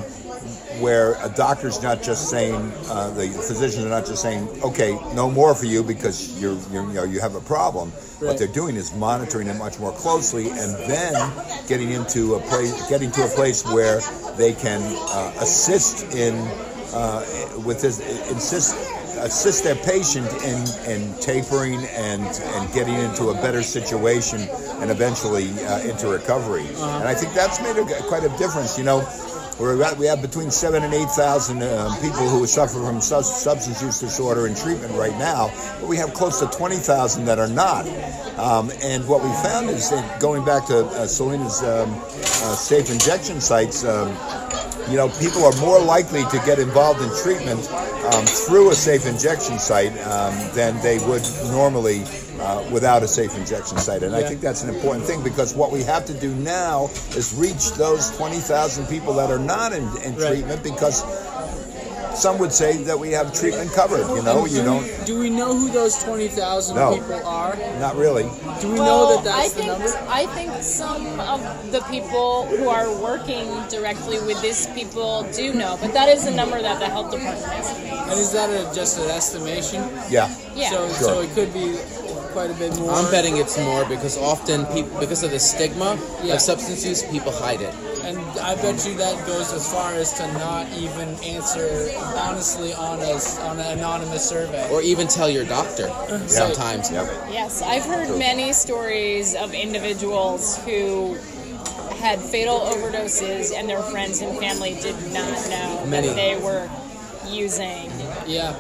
where 0.81 1.15
a 1.25 1.29
doctor's 1.29 1.83
not 1.83 2.03
just 2.03 2.31
saying, 2.31 2.73
uh, 2.89 3.11
the 3.11 3.29
physicians 3.29 3.85
are 3.85 3.89
not 3.89 4.07
just 4.07 4.23
saying, 4.23 4.49
okay, 4.63 4.99
no 5.15 5.31
more 5.31 5.55
for 5.55 5.67
you 5.67 5.83
because 5.83 6.41
you're, 6.41 6.59
you're 6.71 6.87
you 6.87 6.95
know 6.95 7.05
you 7.05 7.21
have 7.21 7.35
a 7.35 7.41
problem. 7.41 7.91
What 8.21 8.39
they're 8.39 8.49
doing 8.49 8.77
is 8.77 8.95
monitoring 8.95 9.47
it 9.49 9.55
much 9.55 9.79
more 9.79 9.93
closely, 9.93 10.51
and 10.51 10.75
then 10.91 11.15
getting 11.69 11.91
into 11.91 12.35
a 12.35 12.41
place, 12.41 12.89
getting 12.89 13.11
to 13.13 13.25
a 13.25 13.29
place 13.29 13.65
where 13.65 14.01
they 14.37 14.55
can 14.55 14.81
uh, 14.83 15.33
assist 15.41 16.15
in 16.15 16.35
uh, 16.93 17.25
with 17.65 17.83
this, 17.83 18.01
insist 18.31 18.77
assist 19.21 19.65
their 19.65 19.75
patient 19.75 20.27
in, 20.45 20.91
in 20.91 21.15
tapering 21.21 21.85
and 21.87 22.23
and 22.23 22.73
getting 22.73 22.95
into 22.95 23.31
a 23.31 23.35
better 23.35 23.63
situation 23.63 24.41
and 24.81 24.91
eventually 24.91 25.51
uh, 25.65 25.81
into 25.81 26.09
recovery. 26.09 26.67
And 26.67 27.09
I 27.09 27.15
think 27.15 27.35
that's 27.35 27.61
made 27.61 27.77
a, 27.77 28.03
quite 28.05 28.25
a 28.25 28.29
difference. 28.39 28.79
You 28.79 28.85
know, 28.85 29.01
we're 29.59 29.95
we 29.97 30.07
have 30.07 30.23
between 30.23 30.51
seven 30.51 30.83
and 30.83 30.95
eight 30.95 31.11
thousand 31.11 31.63
um, 31.63 31.93
people 31.97 32.29
who 32.29 32.47
suffer 32.47 32.75
from 32.75 33.01
sus- 33.01 33.43
substance 33.43 33.83
use 33.83 34.01
disorder 34.01 34.47
in 34.47 34.55
treatment 34.55 34.93
right 34.95 35.17
now, 35.19 35.51
but 35.81 35.89
we 35.89 35.97
have 35.97 36.15
close 36.15 36.41
to 36.41 36.47
twenty 36.47 36.77
thousand 36.77 37.25
that 37.25 37.39
are 37.39 37.49
not. 37.49 37.87
Um, 38.39 38.71
and 38.83 39.07
what 39.09 39.23
we 39.23 39.31
found 39.43 39.69
is 39.71 39.91
that 39.91 40.21
going 40.21 40.45
back 40.45 40.67
to 40.67 40.87
uh, 40.87 41.07
Selene's 41.07 41.63
um, 41.63 41.91
uh, 41.91 42.55
safe 42.55 42.91
injection 42.91 43.41
sites. 43.41 43.85
Um, 43.85 44.09
you 44.91 44.97
know, 44.97 45.09
people 45.21 45.45
are 45.45 45.55
more 45.61 45.81
likely 45.81 46.25
to 46.25 46.43
get 46.47 46.59
involved 46.59 47.01
in 47.03 47.11
treatment 47.23 47.61
um, 48.15 48.25
through 48.25 48.71
a 48.71 48.75
safe 48.75 49.07
injection 49.07 49.59
site 49.59 49.93
um, 50.07 50.35
than 50.55 50.81
they 50.83 50.99
would 51.07 51.23
normally 51.51 52.05
uh, 52.41 52.67
without 52.73 53.03
a 53.03 53.09
safe 53.09 53.35
injection 53.37 53.77
site. 53.79 54.03
And 54.03 54.15
I 54.15 54.23
think 54.23 54.41
that's 54.41 54.63
an 54.63 54.73
important 54.75 55.05
thing 55.05 55.23
because 55.23 55.55
what 55.55 55.71
we 55.73 55.83
have 55.83 56.07
to 56.07 56.15
do 56.15 56.35
now 56.37 56.87
is 57.17 57.35
reach 57.37 57.73
those 57.73 58.17
20,000 58.17 58.87
people 58.87 59.13
that 59.15 59.31
are 59.31 59.39
not 59.41 59.73
in, 59.73 59.83
in 60.05 60.17
Right. 60.17 60.29
treatment 60.29 60.63
because 60.63 61.03
some 62.19 62.39
would 62.39 62.53
say 62.53 62.77
that 62.85 62.99
we 62.99 63.11
have 63.13 63.33
treatment 63.33 63.73
covered. 63.73 64.07
You 64.17 64.23
know, 64.23 64.43
And 64.45 64.51
you 64.53 64.59
do 64.59 64.65
don't, 64.65 64.83
We, 64.83 65.05
do 65.05 65.19
we 65.21 65.31
know 65.31 65.55
who 65.57 65.71
those 65.71 65.97
twenty 66.03 66.29
thousand 66.29 66.77
No. 66.77 66.95
people 66.95 67.25
are? 67.27 67.57
not 67.79 67.97
really. 67.97 68.25
Do 68.61 68.73
we 68.73 68.79
well, 68.81 69.17
know 69.17 69.23
that 69.23 69.25
that's 69.25 69.39
I 69.39 69.49
the 69.49 69.55
think 69.55 69.67
number? 69.69 70.07
I 70.09 70.27
think 70.35 70.63
some 70.63 71.21
of 71.21 71.41
the 71.73 71.81
people 71.83 72.47
who 72.47 72.69
are 72.69 72.91
working 73.01 73.47
directly 73.69 74.19
with 74.27 74.41
these 74.43 74.67
people 74.69 75.23
do 75.33 75.55
know, 75.55 75.79
but 75.81 75.93
that 75.95 76.09
is 76.09 76.25
the 76.25 76.33
number 76.33 76.61
that 76.61 76.79
the 76.81 76.87
health 76.87 77.11
department 77.13 77.47
estimates. 77.47 78.11
And 78.11 78.19
is 78.21 78.33
that 78.33 78.51
a, 78.51 78.75
just 78.75 78.99
an 78.99 79.11
estimation? 79.11 79.83
Yeah. 80.11 80.29
Yeah. 80.55 80.71
So, 80.71 80.89
Sure. 80.89 81.09
so 81.09 81.21
it 81.21 81.31
could 81.35 81.53
be 81.53 81.77
quite 82.39 82.51
a 82.53 82.55
bit 82.55 82.79
more. 82.79 82.93
I'm 82.93 83.11
betting 83.11 83.37
it's 83.39 83.59
more 83.59 83.85
because 83.87 84.17
often 84.17 84.65
people, 84.67 84.97
because 85.01 85.25
of 85.25 85.33
the 85.33 85.41
stigma 85.41 85.99
Yeah. 86.23 86.35
of 86.35 86.41
substance 86.41 86.87
use, 86.87 87.03
people 87.03 87.33
hide 87.33 87.61
it. 87.61 87.75
And 88.05 88.17
I 88.39 88.55
bet 88.55 88.87
you 88.87 88.95
that 88.95 89.27
goes 89.27 89.53
as 89.53 89.67
far 89.73 89.93
as 89.95 90.13
to 90.19 90.25
not 90.35 90.69
even 90.79 91.09
answer 91.25 91.91
honestly 92.15 92.73
on 92.75 93.01
a 93.01 93.15
on 93.49 93.59
an 93.59 93.79
anonymous 93.79 94.25
survey. 94.25 94.71
Or 94.71 94.81
even 94.83 95.09
tell 95.09 95.29
your 95.29 95.45
doctor 95.45 95.89
sometimes. 96.29 96.93
Yep. 96.93 97.07
Yes, 97.33 97.61
I've 97.61 97.85
heard 97.85 98.17
many 98.17 98.53
stories 98.53 99.35
of 99.35 99.53
individuals 99.53 100.59
who 100.59 101.15
had 101.99 102.21
fatal 102.21 102.61
overdoses 102.61 103.53
and 103.53 103.69
their 103.69 103.83
friends 103.83 104.21
and 104.23 104.39
family 104.39 104.75
did 104.81 104.95
not 105.13 105.35
know 105.51 105.85
Many. 105.87 106.07
that 106.07 106.15
they 106.15 106.37
were 106.37 106.71
using. 107.29 107.91
Yeah. 108.29 108.55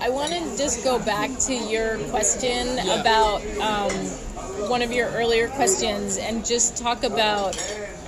I 0.00 0.10
want 0.10 0.32
to 0.32 0.40
just 0.56 0.84
go 0.84 0.98
back 0.98 1.30
to 1.40 1.54
your 1.54 1.98
question 2.10 2.76
Yeah. 2.76 3.00
about 3.00 3.42
um, 3.58 3.92
one 4.68 4.82
of 4.82 4.92
your 4.92 5.08
earlier 5.10 5.48
questions 5.48 6.16
and 6.18 6.44
just 6.44 6.76
talk 6.76 7.04
about 7.04 7.56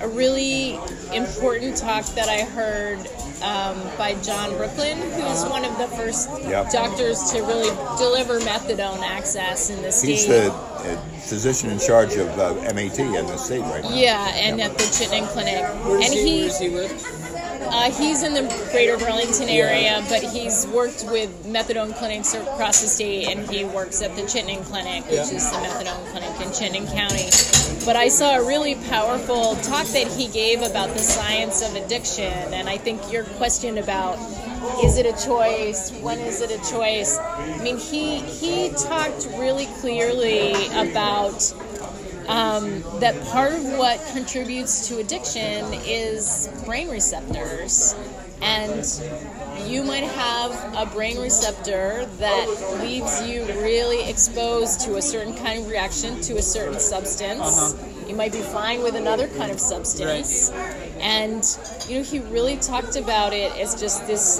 a 0.01 0.07
really 0.07 0.79
important 1.13 1.75
talk 1.77 2.05
that 2.15 2.29
I 2.29 2.41
heard 2.43 2.99
um, 3.41 3.79
by 3.97 4.15
John 4.23 4.55
Brooklyn, 4.57 4.97
who's 4.97 5.43
one 5.45 5.65
of 5.65 5.77
the 5.77 5.87
first 5.95 6.29
Yep. 6.43 6.71
doctors 6.71 7.31
to 7.31 7.41
really 7.41 7.69
deliver 7.97 8.39
methadone 8.39 9.01
access 9.01 9.69
in 9.69 9.81
the 9.81 9.91
state. 9.91 10.09
He's 10.09 10.27
the 10.27 10.51
uh, 10.51 10.97
physician 11.21 11.69
in 11.71 11.79
charge 11.79 12.15
of 12.15 12.27
uh, 12.39 12.53
MAT 12.73 12.99
in 12.99 13.11
the 13.11 13.37
state 13.37 13.61
right 13.61 13.83
now. 13.83 13.93
Yeah, 13.95 14.27
and 14.35 14.61
at 14.61 14.77
the 14.77 14.83
Chittenden 14.85 15.25
Clinic. 15.29 15.63
Where 15.85 15.95
and 15.95 16.13
he, 16.13 16.21
he, 16.21 16.39
where 16.39 16.47
does 16.47 16.59
he 16.59 16.69
live? 16.69 17.26
Uh, 17.77 17.91
he's 17.91 18.23
in 18.23 18.33
the 18.33 18.41
greater 18.71 18.97
Burlington 18.97 19.47
area, 19.47 20.03
but 20.09 20.23
he's 20.23 20.65
worked 20.65 21.05
with 21.11 21.29
methadone 21.45 21.95
clinics 21.95 22.33
across 22.33 22.81
the 22.81 22.87
state, 22.87 23.27
and 23.27 23.47
he 23.51 23.65
works 23.65 24.01
at 24.01 24.15
the 24.15 24.23
Chittenden 24.23 24.63
Clinic, 24.63 25.05
which 25.05 25.13
Yeah. 25.13 25.37
is 25.37 25.51
the 25.51 25.57
methadone 25.57 26.03
clinic 26.11 26.31
in 26.41 26.51
Chittenden 26.51 26.87
County. 26.87 27.29
But 27.85 27.95
I 27.95 28.07
saw 28.07 28.37
a 28.37 28.43
really 28.43 28.73
powerful 28.89 29.55
talk 29.57 29.85
that 29.89 30.07
he 30.07 30.27
gave 30.27 30.63
about 30.63 30.95
the 30.95 31.03
science 31.03 31.61
of 31.61 31.75
addiction, 31.75 32.51
and 32.51 32.67
I 32.67 32.77
think 32.77 33.11
your 33.11 33.25
question 33.37 33.77
about 33.77 34.17
is 34.83 34.97
it 34.97 35.05
a 35.05 35.13
choice? 35.23 35.91
When 36.01 36.19
is 36.19 36.41
it 36.41 36.49
a 36.49 36.57
choice? 36.71 37.19
I 37.19 37.59
mean, 37.61 37.77
he 37.77 38.21
he 38.21 38.69
talked 38.69 39.27
really 39.37 39.67
clearly 39.81 40.53
about 40.73 41.53
um, 42.27 42.81
that 42.99 43.19
part 43.27 43.53
of 43.53 43.63
what 43.77 44.05
contributes 44.11 44.87
to 44.89 44.99
addiction 44.99 45.73
is 45.85 46.49
brain 46.65 46.89
receptors. 46.89 47.95
And 48.41 48.85
you 49.65 49.83
might 49.83 50.03
have 50.03 50.51
a 50.75 50.85
brain 50.85 51.19
receptor 51.19 52.05
that 52.19 52.79
leaves 52.81 53.27
you 53.27 53.43
really 53.61 54.07
exposed 54.09 54.81
to 54.81 54.97
a 54.97 55.01
certain 55.01 55.35
kind 55.35 55.61
of 55.61 55.69
reaction 55.69 56.21
to 56.21 56.37
a 56.37 56.41
certain 56.41 56.79
substance. 56.79 57.75
You 58.07 58.15
might 58.15 58.31
be 58.31 58.41
fine 58.41 58.83
with 58.83 58.95
another 58.95 59.27
kind 59.29 59.51
of 59.51 59.59
substance. 59.59 60.51
And, 60.99 61.43
you 61.87 61.97
know, 61.97 62.03
he 62.03 62.19
really 62.19 62.57
talked 62.57 62.95
about 62.95 63.33
it 63.33 63.51
as 63.57 63.79
just 63.79 64.05
this 64.05 64.39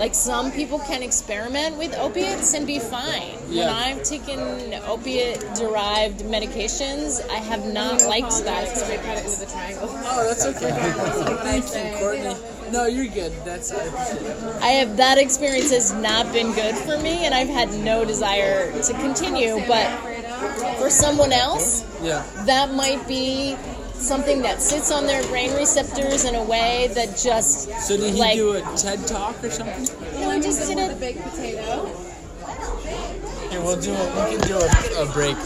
like 0.00 0.14
some 0.14 0.50
people 0.50 0.78
can 0.78 1.02
experiment 1.02 1.76
with 1.76 1.94
opiates 1.98 2.54
and 2.54 2.66
be 2.66 2.78
fine. 2.78 3.36
When 3.48 3.58
Yeah. 3.58 3.70
I've 3.84 4.02
taken 4.02 4.40
opiate 4.88 5.40
derived 5.54 6.20
medications, 6.22 7.20
I 7.28 7.36
have 7.36 7.66
not 7.66 8.02
liked 8.06 8.42
that 8.44 8.64
experience. 8.66 9.44
Oh, 9.82 10.24
that's 10.26 10.46
okay. 10.46 10.70
Thank 11.44 11.64
you, 11.92 11.98
Courtney. 11.98 12.34
No, 12.72 12.86
you're 12.86 13.12
good. 13.12 13.32
That's 13.44 13.70
I 13.72 13.76
appreciate 13.84 14.30
it. 14.30 14.36
I 14.62 14.70
have 14.80 14.96
that 14.96 15.18
experience 15.18 15.70
has 15.70 15.92
not 15.92 16.32
been 16.32 16.52
good 16.52 16.76
for 16.76 16.96
me 16.98 17.26
and 17.26 17.34
I've 17.34 17.48
had 17.48 17.68
no 17.74 18.04
desire 18.06 18.72
to 18.82 18.92
continue, 18.94 19.60
but 19.68 19.86
for 20.78 20.88
someone 20.88 21.32
else, 21.32 21.84
Yeah. 22.02 22.22
that 22.46 22.72
might 22.72 23.06
be 23.06 23.54
something 24.00 24.42
that 24.42 24.60
sits 24.62 24.90
on 24.90 25.06
their 25.06 25.22
brain 25.28 25.54
receptors 25.54 26.24
in 26.24 26.34
a 26.34 26.42
way 26.44 26.88
that 26.94 27.16
just 27.16 27.70
So 27.86 27.96
did 27.96 28.14
he 28.14 28.20
like 28.20 28.36
do 28.36 28.52
a 28.56 28.60
TED 28.76 29.06
talk 29.06 29.42
or 29.44 29.50
something? 29.50 29.86
no, 30.20 30.30
I 30.30 30.40
just 30.40 30.66
did 30.68 30.78
a 30.78 30.94
baked 30.96 31.22
potato. 31.22 31.90
Yeah, 33.50 33.64
we'll 33.64 33.80
do 33.80 33.92
a, 33.92 34.30
we 34.30 34.36
can 34.36 34.46
do 34.46 34.58
a, 34.58 35.02
a 35.02 35.12
break. 35.12 35.36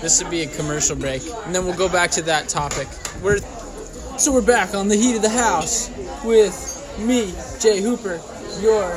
This 0.00 0.22
would 0.22 0.30
be 0.30 0.42
a 0.42 0.46
commercial 0.46 0.96
break, 0.96 1.22
and 1.44 1.54
then 1.54 1.64
we'll 1.64 1.76
go 1.76 1.88
back 1.88 2.10
to 2.12 2.22
that 2.22 2.48
topic. 2.48 2.88
We're 3.22 3.38
so 4.18 4.32
we're 4.32 4.42
back 4.42 4.74
on 4.74 4.88
the 4.88 4.96
heat 4.96 5.16
of 5.16 5.22
the 5.22 5.28
house 5.28 5.90
with 6.24 6.96
me, 6.98 7.32
Jay 7.60 7.80
Hooper, 7.80 8.20
your 8.60 8.96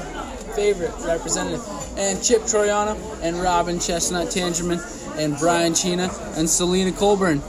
favorite 0.56 0.94
representative, 1.06 1.66
and 1.98 2.22
Chip 2.24 2.44
Troiano, 2.44 2.98
and 3.22 3.38
Robin 3.38 3.78
Chesnut-Tangerman, 3.78 4.80
and 5.18 5.38
Brian 5.38 5.74
Cina, 5.74 6.10
and 6.36 6.50
Selene 6.50 6.94
Colburn. 6.94 7.42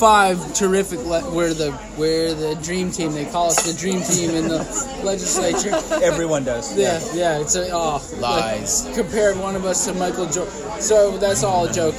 Five 0.00 0.54
terrific. 0.54 1.00
Le- 1.00 1.30
we're 1.30 1.52
the 1.52 1.78
we're 1.98 2.32
the 2.32 2.54
dream 2.62 2.90
team. 2.90 3.12
They 3.12 3.26
call 3.26 3.48
us 3.48 3.70
the 3.70 3.78
dream 3.78 4.00
team 4.00 4.30
in 4.30 4.48
the 4.48 4.60
legislature. 5.04 5.74
Everyone 6.02 6.42
does. 6.42 6.74
Yeah, 6.74 6.98
yeah, 7.12 7.38
it's 7.38 7.54
a 7.54 7.68
oh 7.70 8.02
Lies. 8.18 8.86
like, 8.86 8.94
compared 8.94 9.36
one 9.38 9.56
of 9.56 9.66
us 9.66 9.84
to 9.84 9.92
Michael 9.92 10.24
Jordan. 10.24 10.54
So 10.80 11.18
that's 11.18 11.42
all 11.44 11.66
a 11.66 11.72
joke. 11.72 11.94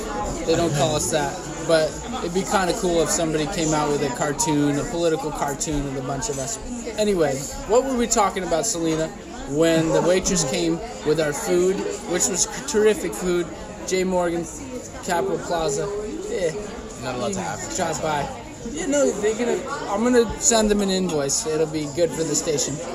They 0.47 0.55
don't 0.55 0.73
call 0.73 0.95
us 0.95 1.11
that, 1.11 1.39
but 1.67 1.91
it'd 2.23 2.33
be 2.33 2.41
kind 2.41 2.71
of 2.71 2.75
cool 2.77 3.03
if 3.03 3.09
somebody 3.11 3.45
came 3.53 3.71
out 3.71 3.91
with 3.91 4.01
a 4.01 4.09
cartoon, 4.15 4.79
a 4.79 4.83
political 4.85 5.29
cartoon 5.29 5.85
of 5.85 5.95
a 5.95 6.01
bunch 6.01 6.27
of 6.29 6.39
us. 6.39 6.57
Anyway, 6.97 7.35
what 7.67 7.83
were 7.85 7.95
we 7.95 8.07
talking 8.07 8.41
about, 8.41 8.65
Selene? 8.65 9.07
When 9.55 9.89
the 9.89 10.01
waitress 10.01 10.49
came 10.49 10.79
with 11.05 11.19
our 11.19 11.33
food, 11.33 11.75
which 12.09 12.27
was 12.29 12.47
terrific 12.65 13.13
food, 13.13 13.45
J. 13.85 14.05
Morgan, 14.05 14.43
Capitol 15.03 15.37
Plaza. 15.37 15.87
Yeah, 16.29 16.51
Not 17.03 17.15
allowed 17.15 17.33
to 17.33 17.41
have. 17.41 17.75
drop 17.75 18.01
by. 18.01 18.41
Yeah, 18.69 18.85
no, 18.85 19.09
they're 19.09 19.37
gonna. 19.37 19.59
I'm 19.89 20.03
gonna 20.03 20.39
send 20.39 20.69
them 20.69 20.81
an 20.81 20.89
invoice. 20.89 21.47
It'll 21.47 21.65
be 21.65 21.87
good 21.95 22.11
for 22.11 22.23
the 22.23 22.35
station. 22.35 22.75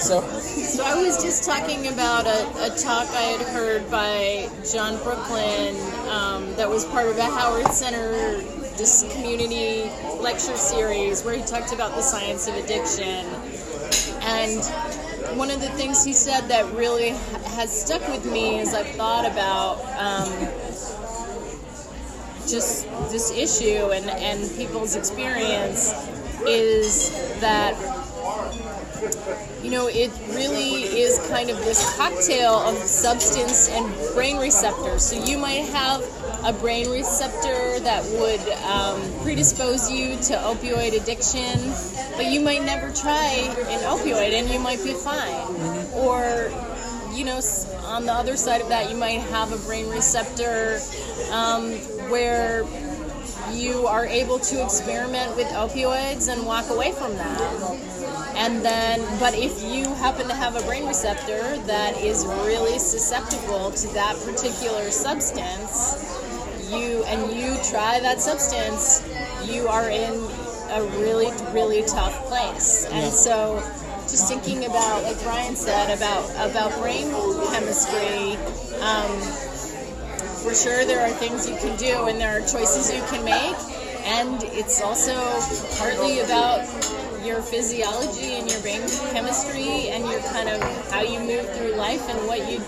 So. 0.00 0.20
So 0.20 0.84
I 0.84 1.00
was 1.00 1.22
just 1.22 1.44
talking 1.44 1.86
about 1.86 2.26
a, 2.26 2.64
a 2.64 2.76
talk 2.76 3.08
I 3.10 3.36
had 3.36 3.46
heard 3.46 3.88
by 3.90 4.50
John 4.70 5.00
Brooklyn 5.04 5.76
um, 6.08 6.52
that 6.56 6.68
was 6.68 6.84
part 6.86 7.06
of 7.06 7.16
a 7.16 7.22
Howard 7.22 7.68
Center 7.68 8.42
this 8.76 9.04
community 9.14 9.84
lecture 10.20 10.56
series 10.56 11.22
where 11.22 11.36
he 11.36 11.42
talked 11.44 11.72
about 11.72 11.94
the 11.94 12.02
science 12.02 12.48
of 12.48 12.54
addiction. 12.56 13.24
And 14.22 15.38
one 15.38 15.50
of 15.50 15.60
the 15.60 15.68
things 15.70 16.04
he 16.04 16.12
said 16.12 16.48
that 16.48 16.70
really 16.74 17.10
has 17.54 17.70
stuck 17.70 18.06
with 18.08 18.30
me 18.30 18.58
as 18.58 18.74
I've 18.74 18.88
thought 18.96 19.30
about 19.30 19.78
um, 19.96 20.48
just 22.48 22.88
this 23.10 23.30
issue 23.30 23.90
and, 23.92 24.08
and 24.10 24.56
people's 24.56 24.96
experience 24.96 25.92
is 26.46 27.10
that 27.40 27.74
you 29.62 29.70
know, 29.70 29.88
it 29.88 30.10
really 30.28 30.82
is 30.82 31.18
kind 31.28 31.48
of 31.48 31.56
this 31.64 31.96
cocktail 31.96 32.52
of 32.52 32.76
substance 32.76 33.68
and 33.70 34.14
brain 34.14 34.36
receptors. 34.36 35.02
So 35.02 35.24
you 35.24 35.38
might 35.38 35.64
have 35.72 36.02
a 36.44 36.52
brain 36.52 36.90
receptor 36.90 37.80
that 37.80 38.04
would 38.04 38.40
um, 38.64 39.00
predispose 39.22 39.90
you 39.90 40.16
to 40.16 40.34
opioid 40.34 41.00
addiction, 41.00 41.72
but 42.16 42.26
you 42.26 42.40
might 42.40 42.62
never 42.62 42.92
try 42.92 43.28
an 43.70 43.80
opioid 43.80 44.32
and 44.32 44.50
you 44.50 44.58
might 44.58 44.84
be 44.84 44.92
fine. 44.92 45.56
Or, 45.94 46.50
you 47.14 47.24
know, 47.24 47.40
on 47.84 48.06
the 48.06 48.12
other 48.12 48.36
side 48.36 48.60
of 48.60 48.68
that, 48.68 48.90
you 48.90 48.96
might 48.96 49.20
have 49.20 49.52
a 49.52 49.58
brain 49.66 49.88
receptor 49.88 50.80
um, 51.30 51.72
where 52.10 52.64
you 53.52 53.86
are 53.86 54.06
able 54.06 54.38
to 54.38 54.62
experiment 54.62 55.36
with 55.36 55.46
opioids 55.48 56.32
and 56.32 56.44
walk 56.44 56.68
away 56.70 56.92
from 56.92 57.14
that. 57.16 58.34
And 58.36 58.64
then, 58.64 59.00
but 59.20 59.34
if 59.34 59.62
you 59.62 59.92
happen 59.94 60.26
to 60.26 60.34
have 60.34 60.56
a 60.56 60.62
brain 60.66 60.86
receptor 60.86 61.56
that 61.66 61.96
is 61.98 62.26
really 62.26 62.78
susceptible 62.78 63.70
to 63.70 63.88
that 63.94 64.16
particular 64.24 64.90
substance, 64.90 66.20
you 66.70 67.04
and 67.04 67.32
you 67.32 67.56
try 67.70 68.00
that 68.00 68.20
substance, 68.20 69.06
you 69.48 69.68
are 69.68 69.88
in 69.88 70.14
a 70.70 70.82
really, 70.98 71.30
really 71.52 71.82
tough 71.84 72.14
place. 72.26 72.86
And 72.90 73.12
so, 73.12 73.62
just 74.14 74.28
thinking 74.28 74.64
about, 74.64 75.02
like 75.02 75.20
Brian 75.24 75.56
said, 75.56 75.90
about 75.96 76.22
about 76.48 76.70
brain 76.80 77.10
chemistry. 77.50 78.36
Um, 78.80 79.10
for 80.44 80.54
sure 80.54 80.84
there 80.84 81.00
are 81.00 81.08
things 81.10 81.48
you 81.48 81.56
can 81.56 81.76
do 81.78 82.06
and 82.06 82.20
there 82.20 82.36
are 82.38 82.46
choices 82.46 82.92
you 82.94 83.00
can 83.08 83.24
make 83.24 83.56
and 84.04 84.42
it's 84.52 84.82
also 84.82 85.14
partly 85.78 86.20
about 86.20 86.60
your 87.24 87.40
physiology 87.40 88.34
and 88.34 88.50
your 88.50 88.60
brain 88.60 88.82
chemistry 89.14 89.88
and 89.88 90.04
your 90.04 90.20
kind 90.34 90.50
of 90.50 90.60
how 90.92 91.00
you 91.00 91.18
move 91.20 91.48
through 91.56 91.72
life 91.76 92.06
and 92.10 92.18
what 92.28 92.40
you 92.52 92.58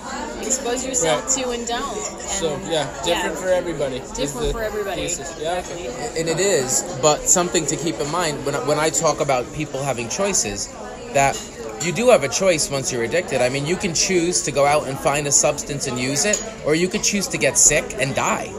expose 0.41 0.87
yourself 0.87 1.25
Right. 1.37 1.45
to 1.45 1.51
and 1.51 1.67
don't. 1.67 1.99
And 1.99 2.21
So 2.23 2.59
yeah, 2.71 2.89
different 3.05 3.37
for 3.37 3.49
everybody. 3.49 3.99
Different 4.15 4.53
for 4.53 4.63
everybody. 4.63 5.09
thesis. 5.09 5.39
Yeah. 5.39 5.63
and 6.19 6.29
it 6.31 6.41
is 6.41 6.83
but 7.03 7.29
something 7.29 7.67
to 7.67 7.77
keep 7.77 8.01
in 8.01 8.11
mind 8.11 8.47
when 8.47 8.55
I, 8.55 8.67
when 8.67 8.79
I 8.79 8.89
talk 8.89 9.21
about 9.21 9.45
people 9.53 9.83
having 9.83 10.09
choices 10.09 10.75
that 11.17 11.35
you 11.83 11.93
do 11.93 12.09
have 12.11 12.23
a 12.25 12.29
choice 12.29 12.71
once 12.71 12.93
you're 12.93 13.05
addicted. 13.05 13.43
I 13.43 13.49
mean 13.49 13.67
you 13.67 13.77
can 13.77 13.95
choose 13.95 14.43
to 14.43 14.53
go 14.53 14.65
out 14.65 14.87
and 14.89 14.97
find 14.99 15.27
a 15.27 15.33
substance 15.33 15.89
and 15.89 15.99
use 15.99 16.25
it 16.25 16.39
or 16.65 16.75
you 16.75 16.89
could 16.89 17.03
choose 17.03 17.27
to 17.29 17.39
get 17.39 17.59
sick 17.59 17.97
and 17.99 18.15
die 18.15 18.53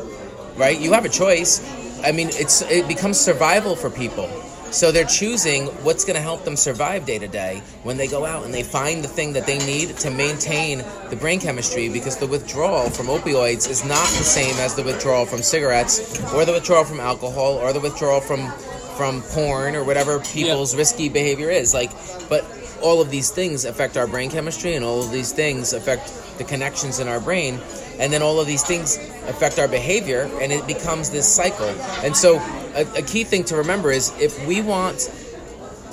right? 0.57 0.79
You 0.79 0.91
have 0.93 1.05
a 1.05 1.09
choice. 1.09 1.61
I 2.03 2.11
mean 2.11 2.29
it's 2.31 2.61
it 2.63 2.87
becomes 2.87 3.19
survival 3.19 3.75
for 3.75 3.89
people. 3.89 4.27
So 4.71 4.91
they're 4.91 5.05
choosing 5.05 5.67
what's 5.85 6.03
going 6.03 6.17
to 6.17 6.21
help 6.21 6.43
them 6.43 6.57
survive 6.57 7.05
day 7.05 7.17
to 7.19 7.27
day 7.27 7.61
when 7.83 7.95
they 7.95 8.05
go 8.05 8.25
out 8.25 8.43
and 8.43 8.53
they 8.53 8.63
find 8.63 9.01
the 9.01 9.07
thing 9.07 9.31
that 9.33 9.47
they 9.47 9.59
need 9.59 9.95
to 9.99 10.11
maintain 10.11 10.83
the 11.09 11.15
brain 11.15 11.39
chemistry 11.39 11.87
because 11.87 12.17
the 12.17 12.27
withdrawal 12.27 12.89
from 12.89 13.05
opioids 13.05 13.69
is 13.69 13.85
not 13.85 14.05
the 14.19 14.25
same 14.25 14.53
as 14.57 14.75
the 14.75 14.83
withdrawal 14.83 15.25
from 15.25 15.41
cigarettes 15.41 16.21
or 16.33 16.43
the 16.43 16.51
withdrawal 16.51 16.83
from 16.83 16.99
alcohol 16.99 17.53
or 17.53 17.71
the 17.71 17.79
withdrawal 17.79 18.19
from 18.19 18.51
from 18.97 19.21
porn 19.21 19.75
or 19.75 19.83
whatever 19.83 20.19
people's 20.19 20.75
risky 20.75 21.07
behavior 21.07 21.49
is 21.49 21.73
like 21.73 21.91
but 22.27 22.43
all 22.81 23.01
of 23.01 23.09
these 23.09 23.29
things 23.29 23.65
affect 23.65 23.97
our 23.97 24.07
brain 24.07 24.29
chemistry 24.29 24.75
and 24.75 24.83
all 24.83 25.03
of 25.03 25.11
these 25.11 25.31
things 25.31 25.73
affect 25.73 26.11
the 26.37 26.43
connections 26.43 26.99
in 26.99 27.07
our 27.07 27.19
brain 27.19 27.59
and 27.99 28.13
then 28.13 28.21
all 28.21 28.39
of 28.39 28.47
these 28.47 28.63
things 28.63 28.97
affect 29.27 29.59
our 29.59 29.67
behavior 29.67 30.29
and 30.41 30.51
it 30.51 30.65
becomes 30.67 31.09
this 31.09 31.27
cycle. 31.27 31.69
And 32.03 32.15
so 32.15 32.37
a, 32.75 32.85
a 32.97 33.01
key 33.01 33.23
thing 33.23 33.43
to 33.45 33.57
remember 33.57 33.91
is 33.91 34.13
if 34.19 34.45
we 34.47 34.61
want 34.61 35.11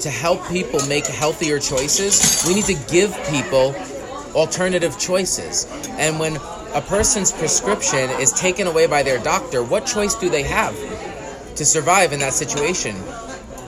to 0.00 0.10
help 0.10 0.46
people 0.48 0.84
make 0.86 1.06
healthier 1.06 1.58
choices 1.58 2.44
we 2.46 2.54
need 2.54 2.64
to 2.64 2.92
give 2.92 3.16
people 3.30 3.74
alternative 4.34 4.98
choices. 4.98 5.66
And 5.90 6.18
when 6.18 6.36
a 6.74 6.80
person's 6.80 7.32
prescription 7.32 8.10
is 8.20 8.32
taken 8.32 8.66
away 8.66 8.86
by 8.86 9.02
their 9.02 9.18
doctor 9.22 9.62
what 9.62 9.86
choice 9.86 10.14
do 10.14 10.28
they 10.28 10.42
have 10.42 10.74
to 11.56 11.64
survive 11.64 12.12
in 12.12 12.20
that 12.20 12.32
situation 12.32 12.96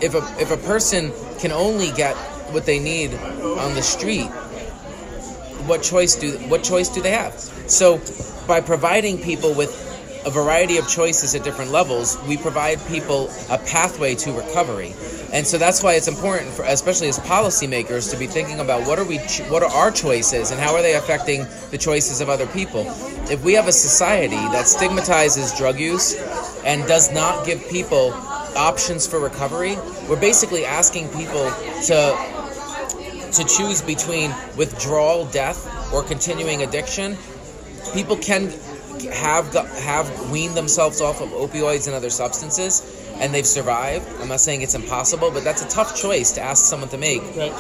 if 0.01 0.15
a 0.15 0.19
if 0.41 0.51
a 0.51 0.57
person 0.57 1.13
can 1.39 1.53
only 1.53 1.91
get 1.93 2.15
what 2.53 2.67
they 2.67 2.79
need 2.79 3.15
on 3.15 3.75
the 3.75 3.83
street, 3.83 4.29
what 5.67 5.83
choice 5.83 6.15
do 6.15 6.33
what 6.49 6.63
choice 6.63 6.89
do 6.89 7.01
they 7.01 7.11
have? 7.11 7.35
So 7.67 8.01
by 8.47 8.61
providing 8.61 9.19
people 9.19 9.55
with 9.55 9.86
a 10.27 10.31
variety 10.31 10.77
of 10.77 10.89
choices 10.89 11.37
at 11.37 11.45
different 11.45 11.71
levels, 11.71 12.19
we 12.27 12.37
provide 12.37 12.85
people 12.89 13.31
a 13.49 13.59
pathway 13.59 14.15
to 14.17 14.33
recovery. 14.33 14.93
And 15.33 15.47
so 15.47 15.57
that's 15.57 15.83
why 15.85 15.95
it's 15.95 16.09
important 16.09 16.51
for 16.51 16.65
especially 16.65 17.09
as 17.09 17.19
policymakers 17.21 18.11
to 18.11 18.19
be 18.19 18.27
thinking 18.27 18.59
about 18.59 18.87
what 18.87 18.99
are 18.99 19.05
we 19.05 19.19
what 19.49 19.63
are 19.63 19.71
our 19.71 19.91
choices 19.93 20.51
and 20.51 20.61
how 20.61 20.75
are 20.75 20.83
they 20.83 20.95
affecting 20.97 21.47
the 21.71 21.79
choices 21.79 22.21
of 22.21 22.29
other 22.29 22.47
people. 22.49 22.85
If 23.31 23.45
we 23.45 23.55
have 23.55 23.69
a 23.69 23.73
society 23.73 24.37
that 24.37 24.67
stigmatizes 24.67 25.57
drug 25.57 25.79
use 25.79 26.17
and 26.65 26.87
does 26.89 27.13
not 27.13 27.47
give 27.47 27.67
people 27.69 28.13
options 28.57 29.07
for 29.07 29.21
recovery, 29.21 29.77
we're 30.09 30.21
basically 30.21 30.65
asking 30.65 31.09
people 31.11 31.51
to 31.87 32.17
to 33.33 33.45
choose 33.45 33.83
between 33.83 34.35
withdrawal, 34.57 35.27
death, 35.27 35.93
or 35.93 36.03
continuing 36.03 36.63
addiction, 36.63 37.17
people 37.93 38.17
can 38.17 38.51
have 39.05 39.53
got, 39.53 39.67
have 39.69 40.31
weaned 40.31 40.57
themselves 40.57 41.01
off 41.01 41.21
of 41.21 41.31
opioids 41.31 41.87
and 41.87 41.95
other 41.97 42.11
substances, 42.11 42.83
and 43.19 43.33
they've 43.35 43.47
survived. 43.47 44.07
I'm 44.21 44.29
not 44.29 44.41
saying 44.41 44.63
it's 44.63 44.75
impossible, 44.75 45.31
but 45.31 45.45
that's 45.45 45.63
a 45.63 45.69
tough 45.69 45.97
choice 45.97 46.33
to 46.33 46.41
ask 46.43 46.65
someone 46.65 46.89
to 46.91 46.99
make. 46.99 47.23
Right. 47.37 47.53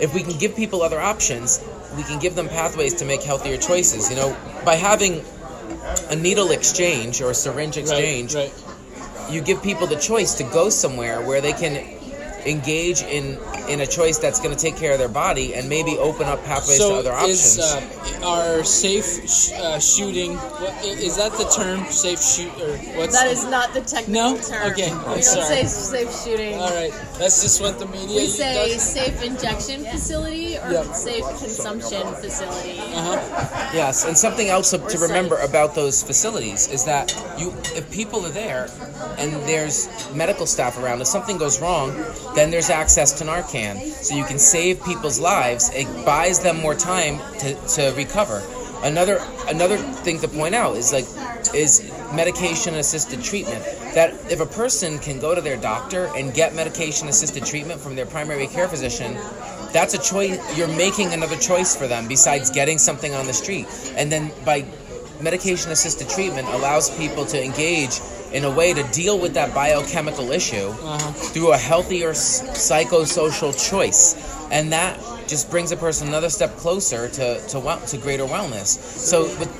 If 0.00 0.12
we 0.14 0.22
can 0.22 0.36
give 0.38 0.56
people 0.56 0.82
other 0.82 1.00
options, 1.00 1.62
we 1.96 2.02
can 2.02 2.18
give 2.18 2.34
them 2.34 2.48
pathways 2.48 2.94
to 2.94 3.04
make 3.04 3.22
healthier 3.22 3.56
choices. 3.56 4.10
You 4.10 4.16
know, 4.16 4.36
by 4.64 4.74
having 4.76 5.24
a 6.10 6.16
needle 6.16 6.50
exchange 6.50 7.20
or 7.20 7.30
a 7.30 7.34
syringe 7.34 7.76
exchange, 7.76 8.34
Right. 8.34 8.52
you 9.30 9.40
give 9.40 9.62
people 9.62 9.86
the 9.86 9.96
choice 9.96 10.34
to 10.34 10.44
go 10.44 10.68
somewhere 10.70 11.20
where 11.20 11.40
they 11.40 11.52
can 11.52 11.84
engage 12.46 13.02
in 13.02 13.38
in 13.68 13.80
a 13.80 13.86
choice 13.86 14.18
that's 14.18 14.40
going 14.40 14.54
to 14.54 14.60
take 14.60 14.76
care 14.76 14.92
of 14.92 14.98
their 14.98 15.08
body 15.08 15.54
and 15.54 15.68
maybe 15.68 15.96
open 15.98 16.26
up 16.26 16.42
pathways 16.44 16.78
to 16.78 16.88
other 16.94 17.12
options. 17.12 17.58
is 17.58 17.60
uh, 17.60 18.26
our 18.26 18.64
safe 18.64 19.06
sh- 19.30 19.52
uh, 19.52 19.78
shooting? 19.78 20.34
What, 20.36 20.72
i- 20.84 20.98
is 20.98 21.16
that 21.16 21.32
the 21.32 21.44
term? 21.44 21.84
Safe 21.86 22.20
shoot 22.20 22.50
or 22.60 22.76
what's? 22.98 23.14
That 23.18 23.28
is 23.30 23.44
not 23.44 23.72
the 23.72 23.80
technical 23.82 24.12
No? 24.12 24.36
term. 24.36 24.72
Okay, 24.72 24.90
I'm 24.90 25.04
don't 25.04 25.22
sorry. 25.22 25.64
say 25.64 25.66
safe 25.66 26.12
shooting. 26.24 26.58
All 26.58 26.70
right. 26.74 26.92
That's 27.18 27.42
just 27.42 27.60
what 27.62 27.78
the 27.78 27.86
media. 27.86 28.16
We 28.16 28.26
say 28.26 28.72
does. 28.74 28.82
safe 28.82 29.22
injection 29.22 29.84
facility 29.84 30.58
or 30.58 30.72
Yep. 30.72 30.86
safe 30.94 31.24
consumption 31.38 32.02
facility. 32.16 32.80
Uh-huh. 32.80 33.70
Yes, 33.72 34.04
and 34.04 34.18
something 34.18 34.48
else 34.48 34.70
to, 34.70 34.78
to 34.78 34.98
Or 34.98 35.02
remember 35.06 35.36
sites. 35.36 35.48
about 35.50 35.74
those 35.76 36.02
facilities 36.02 36.66
is 36.68 36.84
that 36.84 37.14
you, 37.38 37.54
if 37.76 37.88
people 37.92 38.26
are 38.26 38.30
there 38.34 38.68
and 39.18 39.32
there's 39.48 39.88
medical 40.14 40.46
staff 40.46 40.76
around, 40.78 41.00
if 41.00 41.06
something 41.06 41.38
goes 41.38 41.60
wrong, 41.60 41.92
then 42.34 42.50
there's 42.50 42.70
access 42.70 43.12
to 43.18 43.24
Narcan, 43.24 43.78
so 43.78 44.14
you 44.14 44.24
can 44.24 44.38
save 44.38 44.82
people's 44.84 45.20
lives. 45.20 45.70
It 45.74 45.86
buys 46.04 46.40
them 46.40 46.58
more 46.58 46.74
time 46.74 47.18
to, 47.40 47.54
to 47.74 47.94
recover. 47.96 48.42
Another 48.82 49.20
another 49.46 49.76
thing 49.76 50.18
to 50.20 50.28
point 50.28 50.54
out 50.54 50.76
is 50.76 50.92
like 50.92 51.04
is 51.54 51.88
medication 52.14 52.74
assisted 52.74 53.22
treatment. 53.22 53.62
That 53.94 54.14
if 54.30 54.40
a 54.40 54.46
person 54.46 54.98
can 54.98 55.20
go 55.20 55.34
to 55.34 55.40
their 55.40 55.56
doctor 55.56 56.10
and 56.16 56.34
get 56.34 56.54
medication 56.54 57.08
assisted 57.08 57.44
treatment 57.44 57.80
from 57.80 57.94
their 57.94 58.06
primary 58.06 58.46
care 58.46 58.66
physician, 58.66 59.16
that's 59.72 59.94
a 59.94 59.98
choice 59.98 60.38
you're 60.56 60.68
making 60.68 61.12
another 61.12 61.36
choice 61.36 61.74
for 61.74 61.86
them 61.86 62.06
besides 62.06 62.50
getting 62.50 62.78
something 62.78 63.14
on 63.14 63.26
the 63.26 63.32
street 63.32 63.66
and 63.96 64.12
then 64.12 64.30
by 64.44 64.64
medication 65.20 65.72
assisted 65.72 66.08
treatment 66.08 66.46
allows 66.48 66.94
people 66.98 67.24
to 67.24 67.42
engage 67.42 68.00
in 68.32 68.44
a 68.44 68.50
way 68.50 68.72
to 68.72 68.82
deal 68.92 69.18
with 69.18 69.34
that 69.34 69.54
biochemical 69.54 70.30
issue 70.30 70.68
uh-huh. 70.68 71.12
through 71.12 71.52
a 71.52 71.56
healthier 71.56 72.12
psychosocial 72.12 73.52
choice 73.68 74.14
and 74.50 74.72
that 74.72 74.98
just 75.28 75.50
brings 75.50 75.72
a 75.72 75.76
person 75.76 76.08
another 76.08 76.30
step 76.30 76.56
closer 76.56 77.08
to 77.08 77.40
to, 77.48 77.80
to 77.86 77.98
greater 77.98 78.24
wellness 78.24 78.66
so 78.66 79.24
with, 79.38 79.50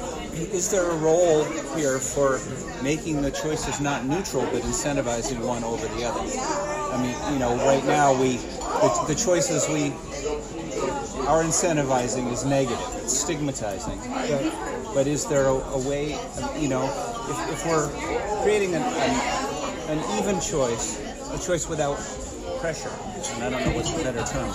Is 0.55 0.71
there 0.71 0.91
a 0.91 0.97
role 0.97 1.45
here 1.77 1.99
for 1.99 2.41
making 2.83 3.21
the 3.21 3.31
choices 3.31 3.81
not 3.81 4.07
neutral 4.07 4.43
but 4.47 4.63
incentivizing 4.63 5.39
one 5.47 5.63
over 5.63 5.87
the 5.89 6.05
other? 6.05 6.21
I 6.21 6.97
mean, 7.03 7.35
you 7.35 7.39
know, 7.39 7.55
right 7.67 7.85
now 7.85 8.19
we 8.19 8.37
the, 8.37 9.05
the 9.09 9.15
choices 9.15 9.69
we 9.69 9.93
are 11.29 11.43
incentivizing 11.45 12.33
is 12.33 12.47
negative. 12.47 12.81
It's 12.97 13.19
stigmatizing. 13.19 13.99
But 14.95 15.07
is 15.07 15.27
there 15.27 15.47
a, 15.47 15.55
a 15.55 15.89
way, 15.89 16.19
you 16.59 16.69
know, 16.69 16.83
if, 17.29 17.53
if 17.53 17.67
we're 17.67 17.89
creating 18.43 18.75
an, 18.75 18.83
an, 18.83 19.99
an 19.99 20.19
even 20.19 20.41
choice, 20.41 21.01
a 21.33 21.39
choice 21.39 21.69
without 21.69 21.97
pressure, 22.61 22.93
and 23.35 23.45
I 23.45 23.51
don't 23.51 23.65
know 23.67 23.77
what's 23.77 23.93
the 23.93 24.03
better 24.03 24.25
term. 24.25 24.53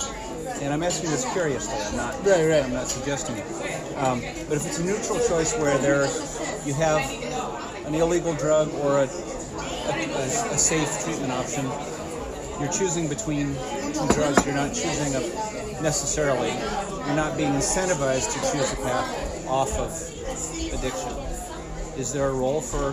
And 0.62 0.72
I'm 0.72 0.82
asking 0.82 1.10
this 1.10 1.30
curiously. 1.32 1.74
I'm 1.74 1.96
not. 1.96 2.14
Right, 2.24 2.48
right. 2.48 2.64
I'm 2.64 2.72
not 2.72 2.88
suggesting 2.88 3.36
it. 3.36 3.46
Um, 3.96 4.20
but 4.48 4.56
if 4.56 4.66
it's 4.66 4.78
a 4.78 4.84
neutral 4.84 5.18
choice 5.18 5.56
where 5.58 5.76
there, 5.78 6.06
you 6.64 6.74
have 6.74 7.00
an 7.86 7.94
illegal 7.94 8.34
drug 8.34 8.72
or 8.76 8.98
a, 8.98 9.06
a, 9.06 9.06
a, 9.06 10.24
a 10.24 10.58
safe 10.58 11.04
treatment 11.04 11.32
option, 11.32 11.64
you're 12.60 12.72
choosing 12.72 13.08
between 13.08 13.54
two 13.92 14.08
drugs. 14.14 14.44
You're 14.44 14.54
not 14.54 14.74
choosing 14.74 15.14
a, 15.14 15.20
necessarily. 15.82 16.50
You're 16.50 17.16
not 17.16 17.36
being 17.36 17.52
incentivized 17.52 18.32
to 18.34 18.40
choose 18.50 18.72
a 18.72 18.76
path 18.76 19.46
off 19.46 19.78
of 19.78 19.92
addiction. 20.74 21.27
Is 21.98 22.12
there 22.12 22.28
a 22.28 22.32
role 22.32 22.60
for 22.60 22.92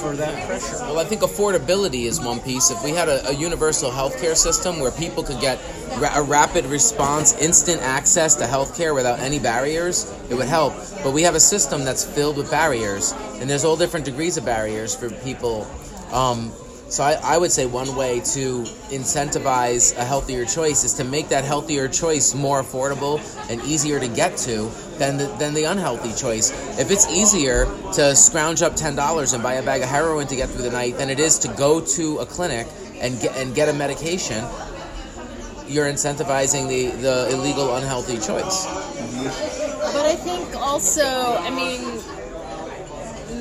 for 0.00 0.16
that 0.16 0.46
pressure? 0.46 0.78
Well, 0.80 0.98
I 0.98 1.04
think 1.04 1.20
affordability 1.20 2.04
is 2.04 2.18
one 2.18 2.40
piece. 2.40 2.70
If 2.70 2.82
we 2.82 2.92
had 2.92 3.06
a, 3.06 3.28
a 3.28 3.32
universal 3.32 3.90
healthcare 3.90 4.34
system 4.34 4.80
where 4.80 4.90
people 4.90 5.22
could 5.22 5.40
get 5.42 5.60
ra- 5.98 6.14
a 6.14 6.22
rapid 6.22 6.64
response, 6.64 7.34
instant 7.38 7.82
access 7.82 8.34
to 8.36 8.44
healthcare 8.44 8.94
without 8.94 9.18
any 9.18 9.38
barriers, 9.38 10.10
it 10.30 10.34
would 10.34 10.46
help. 10.46 10.72
But 11.04 11.12
we 11.12 11.20
have 11.22 11.34
a 11.34 11.40
system 11.40 11.84
that's 11.84 12.02
filled 12.02 12.38
with 12.38 12.50
barriers, 12.50 13.12
and 13.40 13.50
there's 13.50 13.64
all 13.64 13.76
different 13.76 14.06
degrees 14.06 14.38
of 14.38 14.46
barriers 14.46 14.94
for 14.94 15.10
people. 15.10 15.66
Um, 16.10 16.50
so 16.88 17.04
I, 17.04 17.18
I 17.22 17.36
would 17.36 17.52
say 17.52 17.66
one 17.66 17.94
way 17.94 18.20
to 18.20 18.62
incentivize 18.88 19.94
a 19.98 20.04
healthier 20.04 20.46
choice 20.46 20.82
is 20.82 20.94
to 20.94 21.04
make 21.04 21.28
that 21.28 21.44
healthier 21.44 21.88
choice 21.88 22.32
more 22.32 22.62
affordable 22.62 23.20
and 23.50 23.60
easier 23.62 24.00
to 24.00 24.08
get 24.08 24.36
to 24.38 24.70
than 24.98 25.16
the, 25.18 25.26
than 25.38 25.54
the 25.54 25.64
unhealthy 25.64 26.12
choice. 26.14 26.50
If 26.78 26.90
it's 26.90 27.06
easier 27.12 27.66
to 27.94 28.14
scrounge 28.16 28.62
up 28.62 28.74
ten 28.76 28.94
dollars 28.96 29.32
and 29.32 29.42
buy 29.42 29.54
a 29.54 29.62
bag 29.62 29.82
of 29.82 29.88
heroin 29.88 30.26
to 30.28 30.36
get 30.36 30.48
through 30.48 30.62
the 30.62 30.70
night 30.70 30.96
than 30.98 31.10
it 31.10 31.20
is 31.20 31.38
to 31.40 31.48
go 31.48 31.80
to 31.80 32.18
a 32.18 32.26
clinic 32.26 32.66
and 33.00 33.20
get 33.20 33.36
and 33.36 33.54
get 33.54 33.68
a 33.68 33.72
medication, 33.72 34.44
you're 35.68 35.86
incentivizing 35.86 36.68
the, 36.68 36.90
the 37.02 37.28
illegal 37.30 37.74
unhealthy 37.76 38.16
choice. 38.16 38.66
But 39.92 40.06
I 40.06 40.14
think 40.14 40.54
also, 40.56 41.02
I 41.02 41.50
mean, 41.50 42.00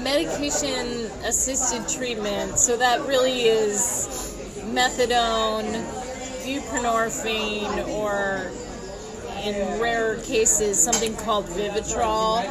medication 0.03 1.09
assisted 1.23 1.87
treatment, 1.87 2.59
so 2.59 2.77
that 2.77 3.01
really 3.07 3.43
is 3.43 4.07
methadone, 4.73 5.85
buprenorphine, 6.43 7.87
or 7.89 8.51
in 9.45 9.79
rare 9.79 10.17
cases, 10.21 10.81
something 10.81 11.15
called 11.17 11.45
Vivitrol. 11.47 12.43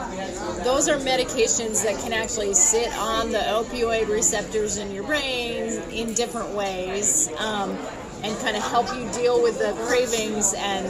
Those 0.64 0.88
are 0.88 0.96
medications 0.96 1.82
that 1.84 2.00
can 2.00 2.12
actually 2.12 2.54
sit 2.54 2.92
on 2.98 3.30
the 3.32 3.38
opioid 3.38 4.08
receptors 4.08 4.76
in 4.78 4.90
your 4.92 5.04
brain 5.04 5.72
in 5.90 6.14
different 6.14 6.50
ways 6.50 7.28
um, 7.38 7.76
and 8.22 8.34
kind 8.38 8.56
of 8.56 8.62
help 8.62 8.86
you 8.96 9.10
deal 9.12 9.42
with 9.42 9.58
the 9.58 9.72
cravings 9.86 10.54
and 10.56 10.86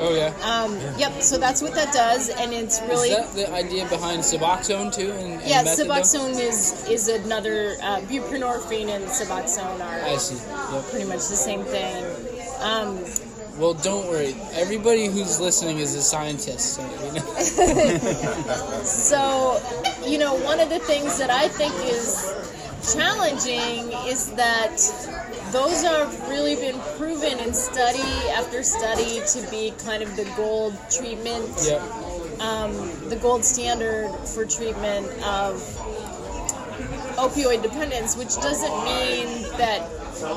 Oh 0.00 0.14
yeah. 0.14 0.32
um, 0.44 0.74
yep, 0.98 1.20
so 1.22 1.36
that's 1.38 1.60
what 1.60 1.74
that 1.74 1.92
does, 1.92 2.28
and 2.28 2.52
it's 2.52 2.80
really 2.82 3.08
Is 3.10 3.16
that 3.16 3.34
the 3.34 3.52
idea 3.52 3.88
behind 3.88 4.22
Suboxone 4.22 4.94
too? 4.94 5.10
And, 5.12 5.40
and 5.40 5.42
yeah. 5.42 5.64
Suboxone 5.64 6.38
is 6.38 6.86
is 6.88 7.08
another 7.08 7.76
uh, 7.82 8.00
buprenorphine 8.02 8.88
and 8.90 9.04
Suboxone 9.06 9.80
I 9.80 10.14
are 10.14 10.18
see. 10.18 10.36
Yep. 10.36 10.84
pretty 10.90 11.06
much 11.06 11.26
the 11.28 11.36
same 11.36 11.64
thing. 11.64 12.04
Um, 12.60 12.98
Well, 13.58 13.74
don't 13.74 14.06
worry. 14.06 14.36
Everybody 14.52 15.06
who's 15.06 15.40
listening 15.40 15.78
is 15.78 15.96
a 15.96 16.02
scientist. 16.02 16.74
So, 16.76 16.82
you 17.04 17.12
know. 17.12 18.82
so, 18.84 19.60
you 20.06 20.18
know, 20.18 20.34
one 20.44 20.60
of 20.60 20.68
the 20.68 20.78
things 20.78 21.18
that 21.18 21.30
I 21.30 21.48
think 21.48 21.74
is 21.82 22.32
challenging 22.94 23.90
is 24.06 24.30
that 24.32 24.76
those 25.50 25.82
have 25.82 26.28
really 26.28 26.54
been 26.54 26.78
proven 26.96 27.40
in 27.40 27.52
study 27.52 28.28
after 28.30 28.62
study 28.62 29.22
to 29.32 29.50
be 29.50 29.72
kind 29.84 30.04
of 30.04 30.14
the 30.14 30.30
gold 30.36 30.76
treatment. 30.88 31.50
Yep. 31.66 31.80
um, 32.40 32.72
the 33.08 33.16
gold 33.16 33.44
standard 33.44 34.08
for 34.28 34.46
treatment 34.46 35.08
of 35.24 35.56
opioid 37.18 37.62
dependence, 37.62 38.16
which 38.16 38.36
doesn't 38.36 38.84
mean 38.84 39.42
that 39.58 39.82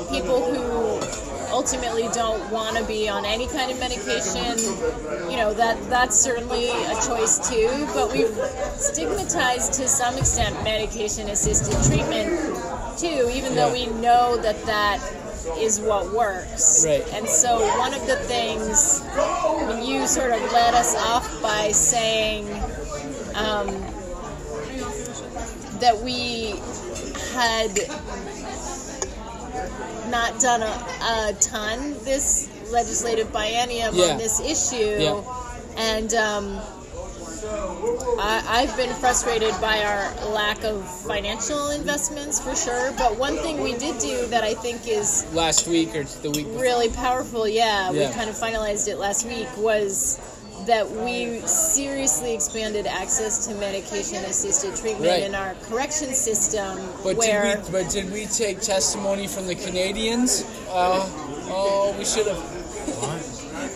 people 0.09 0.41
who 0.41 1.40
ultimately 1.51 2.07
don't 2.13 2.49
want 2.49 2.77
to 2.77 2.83
be 2.85 3.07
on 3.09 3.25
any 3.25 3.47
kind 3.47 3.71
of 3.71 3.79
medication, 3.79 4.57
you 5.29 5.37
know, 5.37 5.53
that 5.53 5.77
that's 5.89 6.17
certainly 6.19 6.69
a 6.69 6.95
choice 7.05 7.49
too. 7.49 7.87
But 7.93 8.11
we've 8.11 8.35
stigmatized 8.75 9.73
to 9.73 9.87
some 9.87 10.17
extent 10.17 10.63
medication 10.63 11.29
assisted 11.29 11.75
treatment 11.89 12.57
too, 12.97 13.29
even 13.33 13.55
though 13.55 13.71
we 13.71 13.87
know 14.01 14.37
that 14.37 14.61
that 14.65 14.99
is 15.57 15.79
what 15.79 16.11
works. 16.13 16.85
Right. 16.85 17.07
And 17.13 17.27
so 17.27 17.59
one 17.77 17.93
of 17.93 18.05
the 18.07 18.15
things 18.15 19.01
you 19.87 20.07
sort 20.07 20.31
of 20.31 20.39
led 20.51 20.73
us 20.73 20.95
off 20.95 21.41
by 21.41 21.71
saying 21.71 22.47
um, 23.35 23.67
that 25.79 25.99
we 26.03 26.59
had 27.33 27.71
not 30.09 30.39
done 30.39 30.61
a, 30.61 30.65
a 30.65 31.33
ton 31.39 31.93
this 32.03 32.49
legislative 32.71 33.27
biennium 33.31 33.91
Yeah. 33.93 34.11
on 34.13 34.17
this 34.17 34.39
issue. 34.39 34.97
Yeah. 34.99 35.21
And 35.77 36.13
um, 36.13 36.59
I, 38.19 38.43
I've 38.47 38.75
been 38.77 38.93
frustrated 38.95 39.53
by 39.61 39.83
our 39.83 40.13
lack 40.31 40.63
of 40.63 40.87
financial 41.05 41.69
investments 41.71 42.39
for 42.39 42.55
sure. 42.55 42.91
But 42.97 43.17
one 43.17 43.35
thing 43.37 43.61
we 43.61 43.73
did 43.77 43.99
do 43.99 44.25
that 44.27 44.43
I 44.43 44.53
think 44.53 44.87
is 44.87 45.25
Last 45.33 45.67
week 45.67 45.95
or 45.95 46.03
the 46.03 46.29
week 46.31 46.45
before. 46.47 46.61
really 46.61 46.89
powerful, 46.89 47.47
yeah, 47.47 47.91
Yeah. 47.91 48.07
we 48.09 48.13
kind 48.13 48.29
of 48.29 48.35
finalized 48.35 48.87
it 48.87 48.97
last 48.97 49.25
week, 49.27 49.47
was 49.57 50.19
that 50.67 50.89
we 50.89 51.39
seriously 51.47 52.33
expanded 52.33 52.85
access 52.87 53.45
to 53.47 53.55
medication 53.55 54.23
assisted 54.25 54.75
treatment 54.75 55.11
Right. 55.11 55.23
in 55.23 55.35
our 55.35 55.55
correction 55.63 56.13
system. 56.13 56.77
But 57.03 57.17
where 57.17 57.55
did 57.57 57.65
we? 57.65 57.71
But 57.71 57.89
did 57.91 58.11
we 58.11 58.25
take 58.25 58.61
testimony 58.61 59.27
from 59.27 59.47
the 59.47 59.55
Canadians? 59.55 60.43
Uh, 60.69 61.07
oh, 61.49 61.95
we 61.97 62.05
should 62.05 62.27
have. 62.27 62.41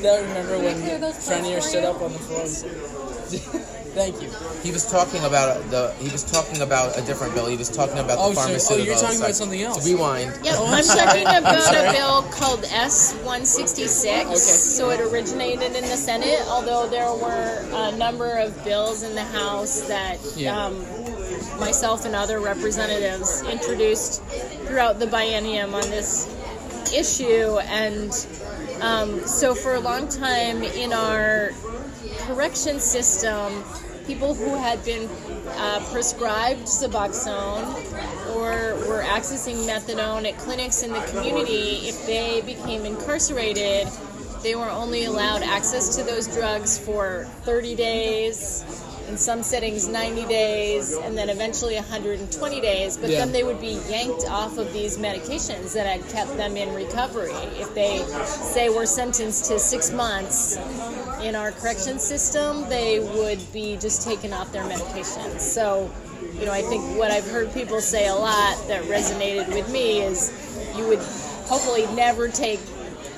That 0.02 0.22
remember 0.22 0.60
when 0.60 0.76
Frenier 1.14 1.62
stood 1.62 1.84
up 1.86 2.02
on 2.02 2.14
the 2.14 2.20
floor? 2.20 3.66
and 3.98 4.14
said- 4.16 4.20
Thank 4.20 4.22
you. 4.22 4.60
He 4.64 4.72
was 4.72 4.90
talking 4.90 5.24
about 5.24 5.70
the. 5.70 5.94
He 6.00 6.10
was 6.10 6.24
talking 6.24 6.62
about 6.62 6.98
a 6.98 7.02
different 7.02 7.34
bill. 7.36 7.48
He 7.48 7.56
was 7.58 7.70
talking 7.70 7.98
about 8.00 8.18
the 8.18 8.24
Oh, 8.24 8.34
so- 8.34 8.76
oh, 8.76 8.78
you're 8.78 8.96
talking 8.96 9.18
about 9.20 9.36
something 9.36 9.62
else. 9.62 9.86
Rewind. 9.86 10.40
Yeah, 10.44 10.54
Oh, 10.58 10.66
I'm 10.68 10.74
I'm 10.80 10.84
sorry. 10.84 11.06
talking 11.06 11.22
about 11.28 11.76
a 11.76 11.92
bill 11.94 12.22
called 12.32 12.64
S 12.72 13.14
one 13.24 13.46
sixty 13.46 13.88
six. 13.88 14.26
Okay. 14.26 14.36
So 14.36 14.90
it 14.90 15.00
originated 15.02 15.76
in 15.76 15.84
the 15.84 15.98
Senate, 15.98 16.42
although 16.48 16.88
there 16.88 17.12
were 17.14 17.66
a 17.72 17.96
number 17.98 18.38
of 18.38 18.64
bills 18.64 19.04
in 19.04 19.14
the 19.16 19.24
House 19.24 19.82
that 19.88 20.18
Yeah. 20.36 20.58
um, 20.66 20.76
myself 21.60 22.06
and 22.06 22.16
other 22.16 22.40
representatives 22.40 23.44
introduced 23.44 24.24
throughout 24.68 25.00
the 25.00 25.06
biennium 25.08 25.74
on 25.74 25.90
this 25.90 26.28
issue. 26.94 27.58
And 27.60 28.12
um, 28.82 29.20
so 29.28 29.56
for 29.56 29.76
a 29.76 29.80
long 29.80 30.08
time 30.08 30.64
in 30.64 30.92
our 30.94 31.52
correction 32.28 32.80
system, 32.80 33.64
people 34.08 34.34
who 34.34 34.56
had 34.56 34.84
been 34.86 35.10
uh, 35.58 35.84
prescribed 35.92 36.62
Suboxone 36.64 37.66
or 38.36 38.76
were 38.88 39.04
accessing 39.04 39.56
methadone 39.68 40.28
at 40.28 40.38
clinics 40.38 40.84
in 40.84 40.92
the 40.92 41.02
community, 41.12 41.88
if 41.88 42.06
they 42.06 42.42
became 42.42 42.86
incarcerated, 42.86 43.88
they 44.44 44.56
were 44.56 44.70
only 44.70 45.06
allowed 45.06 45.42
access 45.42 45.96
to 45.96 46.04
those 46.04 46.28
drugs 46.28 46.78
for 46.78 47.26
30 47.44 47.76
days, 47.76 48.64
in 49.08 49.18
some 49.18 49.44
settings 49.44 49.88
90 49.88 50.26
days, 50.26 50.94
and 50.94 51.18
then 51.18 51.30
eventually 51.30 51.76
120 51.76 52.62
days. 52.62 52.98
But 52.98 53.10
Yeah. 53.10 53.20
then 53.20 53.32
they 53.32 53.44
would 53.44 53.62
be 53.62 53.80
yanked 53.90 54.26
off 54.28 54.58
of 54.58 54.74
these 54.74 54.98
medications 54.98 55.74
that 55.74 55.86
had 55.86 56.08
kept 56.10 56.36
them 56.38 56.58
in 56.58 56.74
recovery. 56.74 57.34
If 57.60 57.74
they, 57.76 58.04
say, 58.26 58.70
were 58.70 58.86
sentenced 58.86 59.46
to 59.46 59.60
six 59.60 59.92
months 59.92 60.58
in 61.26 61.36
our 61.36 61.52
correction 61.52 61.98
system, 61.98 62.70
they 62.70 63.00
would 63.00 63.40
be 63.52 63.78
just 63.78 64.04
taken 64.08 64.32
off 64.32 64.52
their 64.52 64.64
medications. 64.64 65.40
So, 65.40 65.92
you 66.40 66.46
know, 66.46 66.52
I 66.52 66.62
think 66.62 66.84
what 67.00 67.10
I've 67.10 67.28
heard 67.28 67.52
people 67.52 67.82
say 67.82 68.08
a 68.08 68.14
lot 68.14 68.68
that 68.68 68.84
resonated 68.84 69.48
with 69.48 69.72
me 69.72 70.02
is 70.02 70.32
you 70.78 70.88
would 70.88 71.00
hopefully 71.50 71.88
never 71.96 72.28
take, 72.28 72.60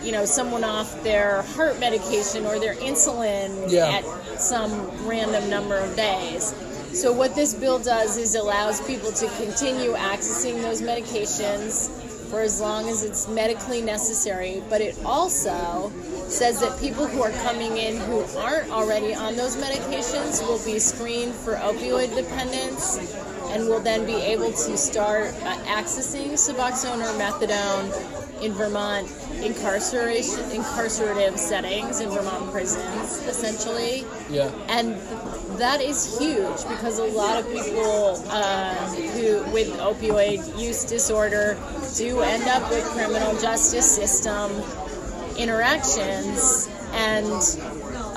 you 0.02 0.14
know, 0.14 0.24
someone 0.24 0.64
off 0.64 1.04
their 1.04 1.42
heart 1.42 1.82
medication 1.82 2.46
or 2.46 2.60
their 2.60 2.76
insulin 2.76 3.70
Yeah. 3.70 3.88
at 3.88 4.40
some 4.40 4.72
random 5.06 5.50
number 5.50 5.78
of 5.78 5.94
days. 5.98 6.54
So 6.94 7.12
what 7.12 7.36
this 7.36 7.54
bill 7.54 7.80
does 7.80 8.16
is 8.16 8.36
allows 8.36 8.80
people 8.88 9.12
to 9.12 9.28
continue 9.38 9.94
accessing 9.94 10.62
those 10.62 10.82
medications 10.82 11.90
for 12.30 12.40
as 12.40 12.62
long 12.62 12.88
as 12.88 13.04
it's 13.04 13.28
medically 13.28 13.82
necessary, 13.82 14.62
but 14.70 14.80
it 14.80 14.98
also 15.06 15.92
says 16.30 16.60
that 16.60 16.78
people 16.80 17.08
who 17.08 17.22
are 17.22 17.32
coming 17.44 17.78
in 17.78 17.98
who 18.02 18.22
aren't 18.38 18.70
already 18.72 19.14
on 19.14 19.36
those 19.36 19.56
medications 19.58 20.42
will 20.48 20.64
be 20.66 20.78
screened 20.80 21.34
for 21.34 21.56
opioid 21.56 22.14
dependence 22.16 22.98
and 23.52 23.66
will 23.68 23.80
then 23.80 24.06
be 24.06 24.16
able 24.16 24.52
to 24.52 24.78
start 24.78 25.28
uh, 25.44 25.56
accessing 25.66 26.32
Suboxone 26.34 27.00
or 27.00 27.18
methadone 27.18 28.42
in 28.42 28.52
Vermont 28.52 29.08
incarceration 29.42 30.40
incarcerative 30.52 31.38
settings 31.38 32.02
in 32.02 32.10
Vermont 32.10 32.52
prisons 32.52 33.20
essentially 33.26 34.04
Yeah. 34.30 34.52
and 34.68 34.96
that 35.58 35.82
is 35.82 36.20
huge 36.20 36.68
because 36.68 37.00
a 37.00 37.06
lot 37.06 37.38
of 37.40 37.46
people 37.52 38.22
uh, 38.30 38.76
who 39.14 39.44
with 39.52 39.70
opioid 39.80 40.60
use 40.60 40.84
disorder 40.84 41.58
do 41.96 42.20
end 42.22 42.44
up 42.50 42.70
with 42.70 42.84
criminal 42.90 43.34
justice 43.40 43.90
system 43.96 44.52
interactions 45.38 46.70
and 46.94 47.26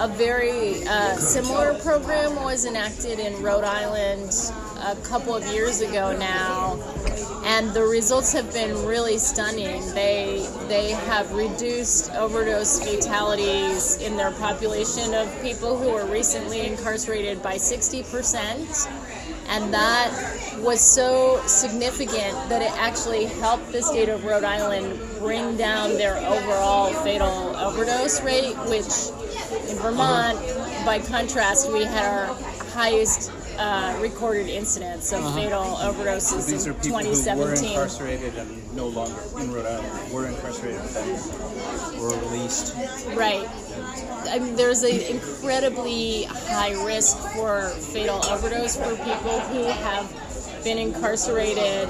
a 0.00 0.08
very 0.08 0.86
uh, 0.86 1.16
similar 1.16 1.74
program 1.80 2.36
was 2.36 2.64
enacted 2.64 3.18
in 3.18 3.42
Rhode 3.42 3.64
Island 3.64 4.32
a 4.82 4.96
couple 5.02 5.34
of 5.34 5.46
years 5.46 5.80
ago 5.80 6.16
now 6.16 6.78
and 7.44 7.72
the 7.72 7.82
results 7.82 8.32
have 8.32 8.52
been 8.52 8.86
really 8.86 9.18
stunning. 9.18 9.82
They 9.94 10.46
they 10.68 10.90
have 10.90 11.32
reduced 11.32 12.10
overdose 12.12 12.78
fatalities 12.80 13.96
in 13.98 14.16
their 14.16 14.30
population 14.32 15.14
of 15.14 15.28
people 15.42 15.76
who 15.76 15.90
were 15.90 16.06
recently 16.06 16.66
incarcerated 16.66 17.42
by 17.42 17.56
60%. 17.56 19.19
And 19.50 19.74
that 19.74 20.56
was 20.58 20.80
so 20.80 21.40
significant 21.46 22.32
that 22.48 22.62
it 22.62 22.72
actually 22.78 23.24
helped 23.24 23.72
the 23.72 23.82
state 23.82 24.08
of 24.08 24.24
Rhode 24.24 24.44
Island 24.44 24.98
bring 25.18 25.56
down 25.56 25.90
their 25.94 26.16
overall 26.18 26.92
fatal 27.02 27.56
overdose 27.56 28.22
rate, 28.22 28.54
which 28.68 28.86
in 29.68 29.76
Vermont, 29.78 30.38
by 30.86 31.00
contrast, 31.00 31.72
we 31.72 31.84
had 31.84 32.04
our 32.04 32.34
highest 32.70 33.32
uh, 33.58 33.98
recorded 34.00 34.48
incidents 34.48 35.12
of 35.12 35.22
fatal 35.34 35.62
overdoses 35.62 36.48
These 36.48 36.66
are 36.66 36.70
in 36.70 36.76
people 36.80 36.98
who 37.00 37.08
were 37.08 37.56
2017. 37.56 37.68
incarcerated 37.70 38.34
and 38.36 38.76
no 38.76 38.86
longer 38.86 39.20
in 39.38 39.52
Rhode 39.52 39.66
Island. 39.66 40.12
Were 40.12 40.28
incarcerated 40.28 40.80
and 40.80 42.00
were 42.00 42.16
released. 42.30 42.74
Right. 43.16 43.48
I 44.28 44.38
mean, 44.38 44.56
there's 44.56 44.82
an 44.82 45.00
incredibly 45.00 46.24
high 46.24 46.72
risk 46.84 47.16
for 47.34 47.68
fatal 47.92 48.24
overdose 48.26 48.76
for 48.76 48.96
people 48.96 49.40
who 49.40 49.64
have 49.64 50.62
been 50.64 50.78
incarcerated, 50.78 51.88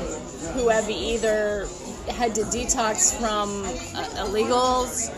who 0.54 0.68
have 0.68 0.88
either 0.88 1.66
had 2.08 2.34
to 2.36 2.42
detox 2.42 3.16
from 3.18 3.64
uh, 3.96 4.24
illegals, 4.24 5.11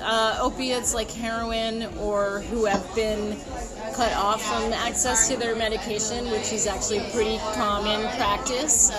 uh, 0.00 0.38
opiates 0.40 0.94
like 0.94 1.10
heroin, 1.10 1.84
or 1.98 2.40
who 2.50 2.64
have 2.64 2.94
been 2.94 3.38
cut 3.94 4.12
off 4.14 4.42
from 4.42 4.72
access 4.72 5.28
to 5.28 5.36
their 5.36 5.56
medication, 5.56 6.30
which 6.30 6.52
is 6.52 6.66
actually 6.66 7.00
pretty 7.12 7.38
common 7.54 8.00
practice 8.16 8.90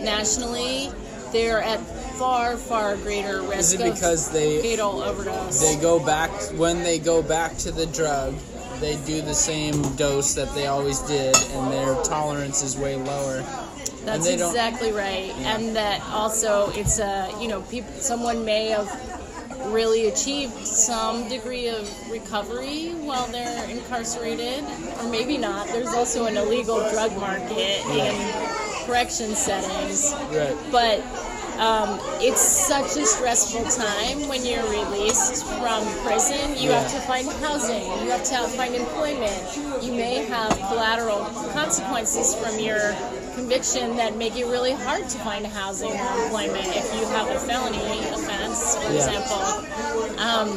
nationally. 0.00 0.90
They're 1.32 1.62
at 1.62 1.80
far, 2.20 2.56
far 2.58 2.96
greater 2.96 3.40
risk 3.40 3.58
Is 3.60 3.72
it 3.72 3.80
of 3.80 3.94
because 3.94 4.28
they 4.30 4.60
fatal 4.60 5.02
overdose. 5.02 5.58
they 5.58 5.80
go 5.80 5.98
back 6.04 6.30
when 6.58 6.82
they 6.82 6.98
go 6.98 7.22
back 7.22 7.56
to 7.58 7.72
the 7.72 7.86
drug? 7.86 8.34
They 8.78 8.96
do 9.06 9.22
the 9.22 9.34
same 9.34 9.80
dose 9.96 10.34
that 10.34 10.54
they 10.54 10.66
always 10.66 11.00
did, 11.00 11.34
and 11.36 11.72
their 11.72 11.94
tolerance 12.02 12.62
is 12.62 12.76
way 12.76 12.96
lower. 12.96 13.42
That's 14.04 14.26
exactly 14.26 14.92
right, 14.92 15.32
and 15.38 15.74
that 15.76 16.02
also 16.10 16.70
it's 16.74 16.98
a 16.98 17.30
you 17.40 17.48
know 17.48 17.62
people 17.62 17.92
someone 17.94 18.44
may 18.44 18.68
have 18.68 18.88
really 19.66 20.08
achieved 20.08 20.54
some 20.66 21.28
degree 21.28 21.68
of 21.68 21.88
recovery 22.10 22.90
while 23.08 23.26
they're 23.28 23.68
incarcerated, 23.70 24.64
or 24.98 25.08
maybe 25.10 25.36
not. 25.38 25.68
There's 25.68 25.94
also 25.94 26.26
an 26.26 26.36
illegal 26.36 26.78
drug 26.90 27.14
market 27.18 27.84
in 27.86 28.86
correction 28.86 29.34
settings, 29.34 30.12
Right. 30.32 30.56
but 30.72 31.02
um, 31.60 32.00
it's 32.20 32.40
such 32.40 32.96
a 32.96 33.04
stressful 33.04 33.64
time 33.64 34.26
when 34.28 34.44
you're 34.46 34.64
released 34.70 35.44
from 35.44 35.84
prison. 36.04 36.56
You 36.56 36.70
have 36.72 36.90
to 36.90 37.00
find 37.00 37.28
housing, 37.44 37.84
you 38.02 38.10
have 38.10 38.24
to 38.24 38.48
find 38.56 38.74
employment. 38.74 39.58
You 39.82 39.92
may 39.92 40.24
have 40.24 40.52
collateral 40.68 41.24
consequences 41.52 42.34
from 42.34 42.58
your 42.58 42.96
conviction 43.34 43.96
that 43.96 44.16
make 44.16 44.36
it 44.36 44.46
really 44.46 44.72
hard 44.72 45.08
to 45.08 45.18
find 45.18 45.46
housing 45.46 45.90
or 45.90 46.22
employment 46.24 46.66
if 46.68 46.94
you 46.94 47.06
have 47.06 47.28
a 47.28 47.38
felony 47.40 47.78
offense, 48.08 48.76
for 48.76 48.92
Yeah. 48.92 48.96
example. 48.96 50.18
Um, 50.18 50.50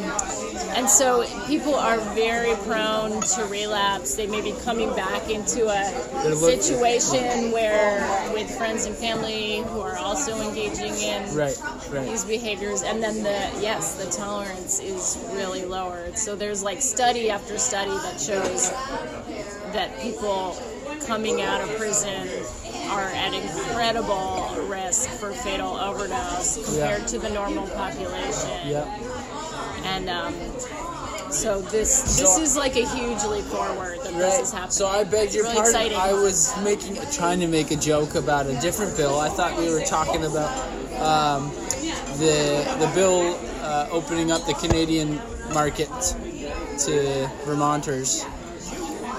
and 0.75 0.89
so 0.89 1.25
people 1.47 1.75
are 1.75 1.99
very 2.15 2.55
prone 2.67 3.21
to 3.21 3.45
relapse. 3.45 4.15
They 4.15 4.27
may 4.27 4.41
be 4.41 4.53
coming 4.63 4.93
back 4.95 5.29
into 5.29 5.69
a 5.69 6.35
situation 6.35 7.51
where, 7.51 8.01
with 8.33 8.49
friends 8.57 8.85
and 8.85 8.95
family 8.95 9.57
who 9.69 9.81
are 9.81 9.97
also 9.97 10.35
engaging 10.41 10.93
in 10.97 11.35
Right, 11.35 11.57
right. 11.91 12.05
these 12.07 12.25
behaviors, 12.25 12.81
and 12.81 13.01
then 13.03 13.23
the 13.23 13.39
yes, 13.61 13.95
the 13.95 14.09
tolerance 14.09 14.79
is 14.79 15.17
really 15.33 15.63
lowered. 15.65 16.17
So 16.17 16.35
there's 16.35 16.63
like 16.63 16.81
study 16.81 17.29
after 17.29 17.57
study 17.57 17.91
that 17.91 18.19
shows 18.19 18.69
that 19.73 19.99
people 20.01 20.57
coming 21.05 21.41
out 21.41 21.61
of 21.61 21.69
prison 21.77 22.27
are 22.89 23.09
at 23.09 23.33
incredible 23.33 24.55
risk 24.67 25.09
for 25.09 25.31
fatal 25.33 25.75
overdose 25.77 26.63
compared 26.65 27.07
to 27.07 27.19
the 27.19 27.29
normal 27.29 27.67
population. 27.69 28.67
Yep. 28.67 28.87
And 29.85 30.09
um, 30.09 30.33
so 31.31 31.61
this 31.61 32.01
this 32.17 32.35
So- 32.35 32.41
is 32.41 32.55
like 32.55 32.75
a 32.75 32.85
huge 32.87 33.23
leap 33.25 33.45
forward 33.45 33.99
that 34.03 34.13
this 34.13 34.39
is 34.39 34.51
happening. 34.51 34.71
So 34.71 34.87
I 34.87 35.03
beg 35.03 35.27
It's 35.27 35.35
your 35.35 35.43
really 35.45 35.55
pardon. 35.55 35.75
exciting. 35.75 35.97
I 35.97 36.13
was 36.13 36.53
making, 36.63 36.97
trying 37.11 37.39
to 37.39 37.47
make 37.47 37.71
a 37.71 37.75
joke 37.75 38.15
about 38.15 38.45
a 38.47 38.53
different 38.61 38.95
bill. 38.95 39.19
I 39.19 39.29
thought 39.29 39.57
we 39.57 39.69
were 39.71 39.81
talking 39.81 40.23
about 40.25 40.51
um, 41.01 41.49
the 42.19 42.63
the 42.79 42.91
bill 42.93 43.37
uh, 43.61 43.87
opening 43.91 44.31
up 44.31 44.45
the 44.45 44.53
Canadian 44.53 45.19
market 45.53 45.89
to 46.79 47.29
Vermonters. 47.45 48.25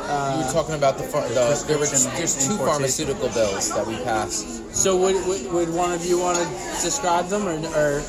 You 0.05 0.45
were 0.47 0.53
talking 0.53 0.75
about 0.75 0.99
the, 0.99 1.05
far, 1.05 1.27
the 1.29 1.65
there 1.67 1.79
were, 1.79 1.87
there's 1.87 2.47
two 2.47 2.57
pharmaceutical 2.59 3.29
bills 3.31 3.71
that 3.75 3.87
we 3.87 3.97
passed. 4.05 4.75
So 4.75 4.97
would, 4.97 5.27
would, 5.27 5.53
would 5.53 5.71
one 5.75 5.93
of 5.93 6.05
you 6.05 6.19
want 6.19 6.39
to 6.39 6.45
describe 6.83 7.29
them, 7.29 7.47
or, 7.47 7.57
or 7.77 8.03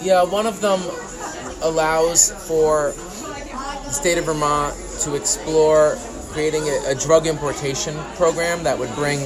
Yeah, 0.00 0.24
one 0.24 0.46
of 0.46 0.60
them 0.60 0.80
allows 1.62 2.32
for 2.48 2.92
the 2.92 3.90
state 3.92 4.18
of 4.18 4.24
Vermont 4.24 4.74
to 5.02 5.14
explore 5.14 5.96
creating 6.30 6.62
a, 6.62 6.90
a 6.90 6.94
drug 6.94 7.26
importation 7.26 7.94
program 8.16 8.62
that 8.64 8.78
would 8.78 8.92
bring 8.94 9.18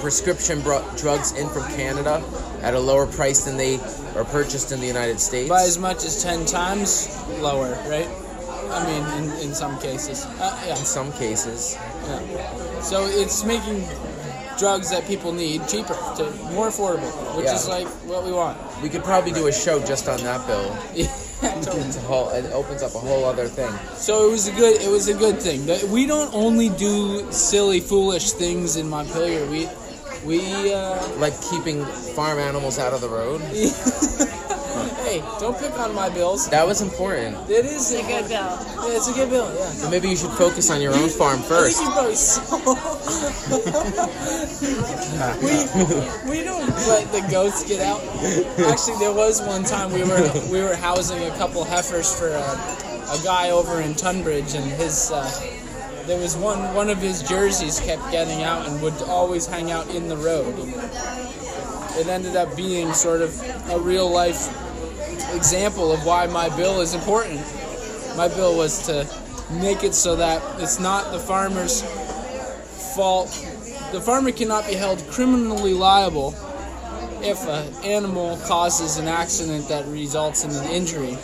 prescription 0.00 0.60
bro- 0.60 0.84
drugs 0.96 1.32
in 1.32 1.48
from 1.48 1.64
Canada 1.74 2.22
at 2.62 2.74
a 2.74 2.78
lower 2.78 3.06
price 3.06 3.44
than 3.44 3.56
they 3.56 3.80
are 4.14 4.24
purchased 4.24 4.70
in 4.72 4.80
the 4.80 4.86
United 4.86 5.18
States. 5.18 5.48
by 5.48 5.62
as 5.62 5.78
much 5.78 6.04
as 6.04 6.22
ten 6.22 6.44
times 6.46 7.08
lower, 7.40 7.72
right? 7.88 8.08
I 8.70 8.84
mean, 8.86 9.04
in, 9.24 9.48
in 9.48 9.54
some 9.54 9.78
cases. 9.80 10.24
Uh, 10.26 10.62
yeah. 10.66 10.78
in 10.78 10.84
some 10.84 11.12
cases. 11.12 11.76
Yeah. 12.06 12.80
So 12.80 13.06
it's 13.06 13.44
making 13.44 13.84
drugs 14.58 14.90
that 14.90 15.06
people 15.06 15.32
need 15.32 15.66
cheaper, 15.68 15.94
to, 16.16 16.30
more 16.54 16.68
affordable, 16.68 17.36
which 17.36 17.46
Yeah. 17.46 17.54
is 17.54 17.68
like 17.68 17.86
what 18.08 18.24
we 18.24 18.32
want. 18.32 18.56
We 18.82 18.88
could 18.88 19.04
probably 19.04 19.32
do 19.32 19.46
a 19.48 19.52
show 19.52 19.80
just 19.84 20.08
on 20.08 20.18
that 20.22 20.46
bill. 20.46 20.76
Yeah, 21.42 21.52
totally. 21.60 21.82
It's 21.82 21.98
a 21.98 22.00
whole, 22.00 22.30
it 22.30 22.46
opens 22.54 22.82
up 22.82 22.94
a 22.94 22.98
whole 22.98 23.26
other 23.26 23.46
thing. 23.46 23.70
So 23.94 24.26
it 24.26 24.30
was 24.30 24.48
a 24.48 24.52
good. 24.52 24.80
It 24.80 24.88
was 24.90 25.08
a 25.08 25.12
good 25.12 25.38
thing. 25.38 25.66
That 25.66 25.82
We 25.84 26.06
don't 26.06 26.32
only 26.32 26.70
do 26.70 27.30
silly, 27.30 27.78
foolish 27.80 28.32
things 28.32 28.76
in 28.76 28.88
Montpelier. 28.88 29.44
We 29.50 29.68
we. 30.24 30.72
Uh, 30.72 30.96
Like 31.18 31.34
keeping 31.50 31.84
farm 32.16 32.38
animals 32.38 32.78
out 32.78 32.94
of 32.94 33.02
the 33.02 33.10
road. 33.10 33.42
hey, 35.06 35.20
don't 35.38 35.56
pick 35.58 35.78
on 35.78 35.94
my 35.94 36.08
bills. 36.10 36.48
That 36.50 36.66
was 36.66 36.82
important. 36.82 37.36
It 37.48 37.64
is 37.64 37.92
It's 37.92 38.02
a 38.02 38.06
good 38.06 38.28
bill. 38.28 38.58
Yeah, 38.88 38.96
it's 38.96 39.08
a 39.08 39.12
good 39.12 39.30
bill. 39.30 39.54
Yeah. 39.54 39.70
So 39.70 39.88
maybe 39.90 40.08
you 40.08 40.16
should 40.16 40.32
focus 40.32 40.68
on 40.70 40.80
your 40.80 40.92
own 40.94 41.08
farm 41.08 41.38
I 41.38 41.42
think 41.42 41.48
first. 41.48 41.80
you 41.80 41.90
probably 41.90 42.16
we, 46.26 46.38
we 46.38 46.44
don't 46.44 46.68
let 46.90 47.12
the 47.12 47.26
goats 47.30 47.62
get 47.68 47.80
out. 47.80 48.02
Actually, 48.68 48.98
there 48.98 49.14
was 49.14 49.40
one 49.42 49.62
time 49.62 49.92
we 49.92 50.02
were 50.02 50.30
we 50.50 50.60
were 50.60 50.74
housing 50.74 51.22
a 51.22 51.30
couple 51.38 51.62
heifers 51.64 52.12
for 52.18 52.28
a, 52.28 52.42
a 53.14 53.18
guy 53.22 53.50
over 53.50 53.80
in 53.80 53.94
Tunbridge, 53.94 54.54
and 54.54 54.64
his 54.64 55.12
uh, 55.12 55.30
there 56.06 56.18
was 56.18 56.36
one 56.36 56.74
one 56.74 56.90
of 56.90 56.98
his 56.98 57.22
jerseys 57.22 57.78
kept 57.80 58.10
getting 58.10 58.42
out 58.42 58.66
and 58.68 58.82
would 58.82 59.00
always 59.02 59.46
hang 59.46 59.70
out 59.70 59.88
in 59.94 60.08
the 60.08 60.16
road. 60.16 60.54
It 61.98 62.08
ended 62.08 62.36
up 62.36 62.54
being 62.56 62.92
sort 62.92 63.22
of 63.22 63.40
a 63.70 63.78
real 63.78 64.10
life 64.10 64.65
example 65.36 65.92
of 65.92 66.04
why 66.04 66.26
my 66.26 66.48
bill 66.56 66.80
is 66.80 66.94
important. 66.94 67.40
My 68.16 68.28
bill 68.28 68.56
was 68.56 68.86
to 68.86 69.06
make 69.60 69.84
it 69.84 69.94
so 69.94 70.16
that 70.16 70.42
it's 70.60 70.80
not 70.80 71.12
the 71.12 71.18
farmer's 71.18 71.82
fault. 72.94 73.28
The 73.92 74.00
farmer 74.00 74.32
cannot 74.32 74.66
be 74.66 74.74
held 74.74 75.06
criminally 75.08 75.74
liable 75.74 76.34
if 77.22 77.46
an 77.46 77.72
animal 77.84 78.38
causes 78.46 78.98
an 78.98 79.08
accident 79.08 79.68
that 79.68 79.86
results 79.86 80.44
in 80.44 80.50
an 80.50 80.70
injury 80.70 81.16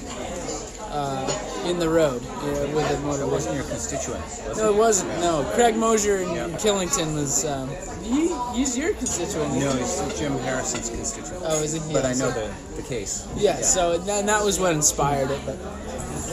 uh, 0.89 1.65
in 1.65 1.79
the 1.79 1.89
road 1.89 2.23
yeah, 2.23 2.75
with 2.75 2.91
a 2.91 3.01
motor 3.01 3.23
It 3.23 3.29
wasn't 3.29 3.55
your 3.55 3.65
constituent. 3.65 4.23
was 4.49 4.59
No, 4.59 4.73
it 4.73 4.77
wasn't. 4.77 5.21
No, 5.21 5.51
Craig 5.55 5.77
Mosier 5.77 6.19
in, 6.19 6.31
in 6.31 6.51
Killington 6.59 7.15
was. 7.15 7.45
Um, 7.45 7.71
he, 8.13 8.59
he's 8.59 8.77
your 8.77 8.93
constituent. 8.95 9.55
No, 9.55 9.73
it's 9.77 10.19
Jim 10.19 10.33
Harrison's 10.39 10.91
constituent. 10.91 11.43
Oh, 11.47 11.63
is 11.63 11.75
it? 11.75 11.83
But 11.93 12.05
Yeah, 12.05 12.11
I 12.11 12.15
know 12.15 12.31
the, 12.31 12.51
the 12.77 12.83
case. 12.83 13.27
Yeah, 13.37 13.57
so 13.63 13.99
that, 13.99 14.27
that 14.27 14.45
was 14.45 14.61
what 14.61 14.73
inspired 14.75 15.31
it, 15.31 15.41
but 15.47 15.57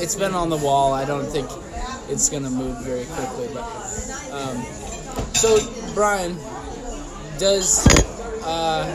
it's 0.01 0.15
been 0.15 0.34
on 0.34 0.49
the 0.49 0.57
wall. 0.57 0.93
I 0.93 1.05
don't 1.05 1.25
think 1.25 1.49
it's 2.09 2.30
gonna 2.30 2.49
move 2.49 2.77
very 2.84 3.05
quickly. 3.05 3.49
But 3.53 3.63
um, 4.32 4.63
so, 5.34 5.57
Brian, 5.93 6.36
does 7.38 7.86
uh, 8.43 8.86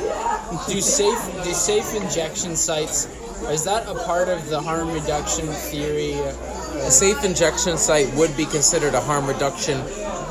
do 0.68 0.80
safe 0.80 1.44
do 1.44 1.52
safe 1.52 1.94
injection 1.94 2.56
sites? 2.56 3.06
Is 3.50 3.64
that 3.64 3.86
a 3.88 3.94
part 4.04 4.28
of 4.28 4.48
the 4.48 4.60
harm 4.60 4.90
reduction 4.92 5.46
theory 5.48 6.12
A 6.14 6.90
safe 6.90 7.22
injection 7.24 7.76
site 7.76 8.12
would 8.14 8.34
be 8.36 8.46
considered 8.46 8.94
a 8.94 9.00
harm 9.00 9.26
reduction 9.26 9.78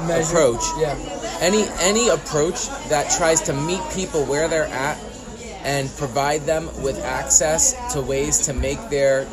measure? 0.07 0.29
approach. 0.31 0.63
Yeah, 0.79 0.95
Any 1.43 1.65
any 1.81 2.07
approach 2.07 2.69
that 2.87 3.11
tries 3.17 3.41
to 3.41 3.53
meet 3.53 3.81
people 3.93 4.23
where 4.25 4.47
they're 4.47 4.63
at 4.67 4.97
and 5.63 5.89
provide 5.97 6.41
them 6.43 6.69
with 6.81 7.03
access 7.03 7.93
to 7.93 8.01
ways 8.01 8.45
to 8.47 8.53
make 8.53 8.79
their 8.89 9.27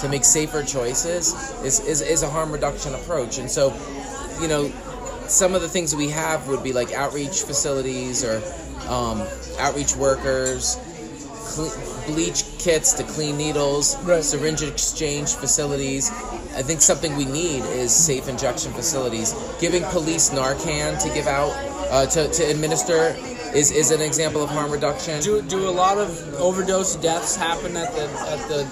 to 0.00 0.08
make 0.08 0.24
safer 0.24 0.62
choices 0.62 1.32
is, 1.62 1.80
is, 1.86 2.00
is 2.02 2.22
a 2.22 2.28
harm 2.28 2.50
reduction 2.52 2.94
approach. 2.94 3.38
And 3.38 3.50
so, 3.50 3.72
you 4.40 4.48
know, 4.48 4.68
some 5.28 5.54
of 5.54 5.62
the 5.62 5.68
things 5.68 5.92
that 5.92 5.96
we 5.96 6.10
have 6.10 6.48
would 6.48 6.62
be 6.62 6.72
like 6.72 6.92
outreach 6.92 7.42
facilities 7.42 8.24
or 8.24 8.42
um, 8.88 9.22
outreach 9.58 9.96
workers, 9.96 10.76
cle 11.54 11.70
bleach 12.06 12.44
kits 12.58 12.92
to 12.94 13.04
clean 13.04 13.36
needles, 13.36 13.96
Right. 14.02 14.22
syringe 14.22 14.62
exchange 14.62 15.34
facilities. 15.34 16.10
I 16.56 16.62
think 16.62 16.80
something 16.80 17.16
we 17.16 17.26
need 17.26 17.64
is 17.64 17.94
safe 17.94 18.28
injection 18.28 18.72
facilities. 18.72 19.34
Giving 19.60 19.84
police 19.84 20.30
Narcan 20.30 21.00
to 21.02 21.08
give 21.12 21.26
out, 21.26 21.50
uh, 21.90 22.06
to, 22.06 22.28
to 22.28 22.42
administer, 22.44 23.14
is, 23.54 23.70
is 23.70 23.90
an 23.90 24.00
example 24.00 24.42
of 24.42 24.48
harm 24.48 24.70
reduction. 24.70 25.20
do 25.20 25.42
do 25.42 25.68
a 25.68 25.70
lot 25.70 25.98
of 25.98 26.10
overdose 26.34 26.96
deaths 26.96 27.36
happen 27.36 27.76
at 27.76 27.94
the 27.94 28.04
at 28.04 28.48
the 28.48 28.64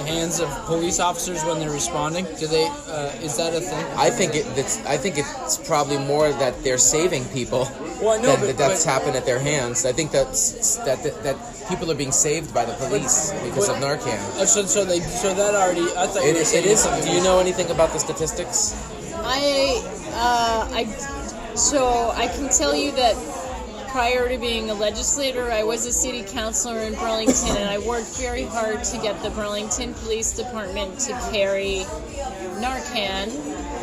hands 0.00 0.40
of 0.40 0.48
police 0.66 1.00
officers 1.00 1.44
when 1.44 1.58
they're 1.60 1.70
responding? 1.70 2.24
Do 2.38 2.46
they? 2.46 2.66
Uh, 2.88 3.12
is 3.22 3.36
that 3.36 3.54
a 3.54 3.60
thing? 3.60 3.84
I 3.96 4.10
think 4.10 4.34
it, 4.34 4.46
it's, 4.56 4.84
I 4.86 4.96
think 4.96 5.16
it's 5.18 5.56
probably 5.66 5.98
more 5.98 6.30
that 6.32 6.62
they're 6.64 6.78
saving 6.78 7.24
people 7.26 7.68
Well, 8.00 8.18
I 8.18 8.22
know, 8.22 8.32
than 8.36 8.40
but- 8.40 8.46
that 8.48 8.58
that's 8.58 8.84
but- 8.84 8.92
happened 8.92 9.16
at 9.16 9.26
their 9.26 9.38
hands. 9.38 9.84
I 9.86 9.92
think 9.92 10.10
that's 10.10 10.76
that, 10.84 11.02
that 11.02 11.22
that 11.24 11.36
people 11.68 11.90
are 11.90 11.94
being 11.94 12.12
saved 12.12 12.52
by 12.52 12.64
the 12.64 12.74
police 12.74 13.32
because 13.44 13.68
of 13.68 13.76
Narcan. 13.76 14.18
Oh, 14.38 14.44
so, 14.44 14.64
so 14.64 14.84
they 14.84 15.00
so 15.00 15.34
that 15.34 15.54
already 15.54 15.82
I 15.96 16.06
thought 16.06 16.22
it, 16.24 16.28
you 16.28 16.34
were 16.34 16.58
it 16.58 16.66
is. 16.66 16.84
Do 17.04 17.10
you 17.12 17.22
know 17.22 17.38
anything 17.38 17.70
about 17.70 17.90
the 17.92 17.98
statistics? 17.98 18.74
I, 19.22 19.82
uh, 20.14 20.68
I, 20.72 20.84
so 21.54 22.10
I 22.16 22.26
can 22.28 22.48
tell 22.48 22.74
you 22.74 22.90
that 22.92 23.14
prior 23.90 24.28
to 24.28 24.38
being 24.38 24.70
a 24.70 24.74
legislator, 24.74 25.50
I 25.50 25.64
was 25.64 25.84
a 25.84 25.92
city 25.92 26.22
councilor 26.22 26.78
in 26.80 26.94
Burlington, 26.94 27.56
and 27.56 27.68
I 27.68 27.78
worked 27.78 28.16
very 28.18 28.44
hard 28.44 28.84
to 28.84 28.98
get 28.98 29.20
the 29.22 29.30
Burlington 29.30 29.94
Police 29.94 30.32
Department 30.32 30.98
to 31.00 31.12
carry 31.32 31.84
Narcan, 32.60 33.28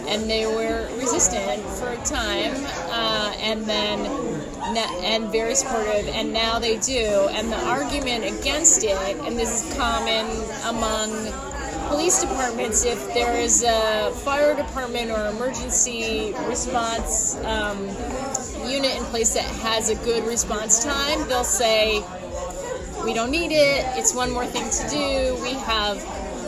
and 0.07 0.29
they 0.29 0.45
were 0.45 0.87
resistant 0.97 1.61
for 1.75 1.89
a 1.89 1.97
time, 2.05 2.53
uh, 2.89 3.33
and 3.39 3.63
then 3.65 4.05
and 5.03 5.31
very 5.31 5.55
supportive, 5.55 6.07
and 6.09 6.31
now 6.31 6.59
they 6.59 6.77
do. 6.77 7.27
And 7.31 7.51
the 7.51 7.59
argument 7.65 8.23
against 8.23 8.83
it, 8.83 9.17
and 9.25 9.37
this 9.37 9.65
is 9.65 9.77
common 9.77 10.25
among 10.65 11.09
police 11.89 12.21
departments, 12.21 12.85
if 12.85 13.13
there 13.13 13.35
is 13.37 13.63
a 13.63 14.11
fire 14.23 14.55
department 14.55 15.11
or 15.11 15.27
emergency 15.27 16.33
response 16.47 17.35
um, 17.43 17.87
unit 18.69 18.95
in 18.95 19.03
place 19.05 19.33
that 19.33 19.45
has 19.45 19.89
a 19.89 19.95
good 19.95 20.25
response 20.25 20.83
time, 20.83 21.27
they'll 21.27 21.43
say, 21.43 22.03
we 23.03 23.13
don't 23.13 23.31
need 23.31 23.51
it, 23.51 23.85
it's 23.97 24.13
one 24.13 24.31
more 24.31 24.45
thing 24.45 24.69
to 24.69 24.89
do, 24.89 25.41
we 25.41 25.53
have 25.53 25.97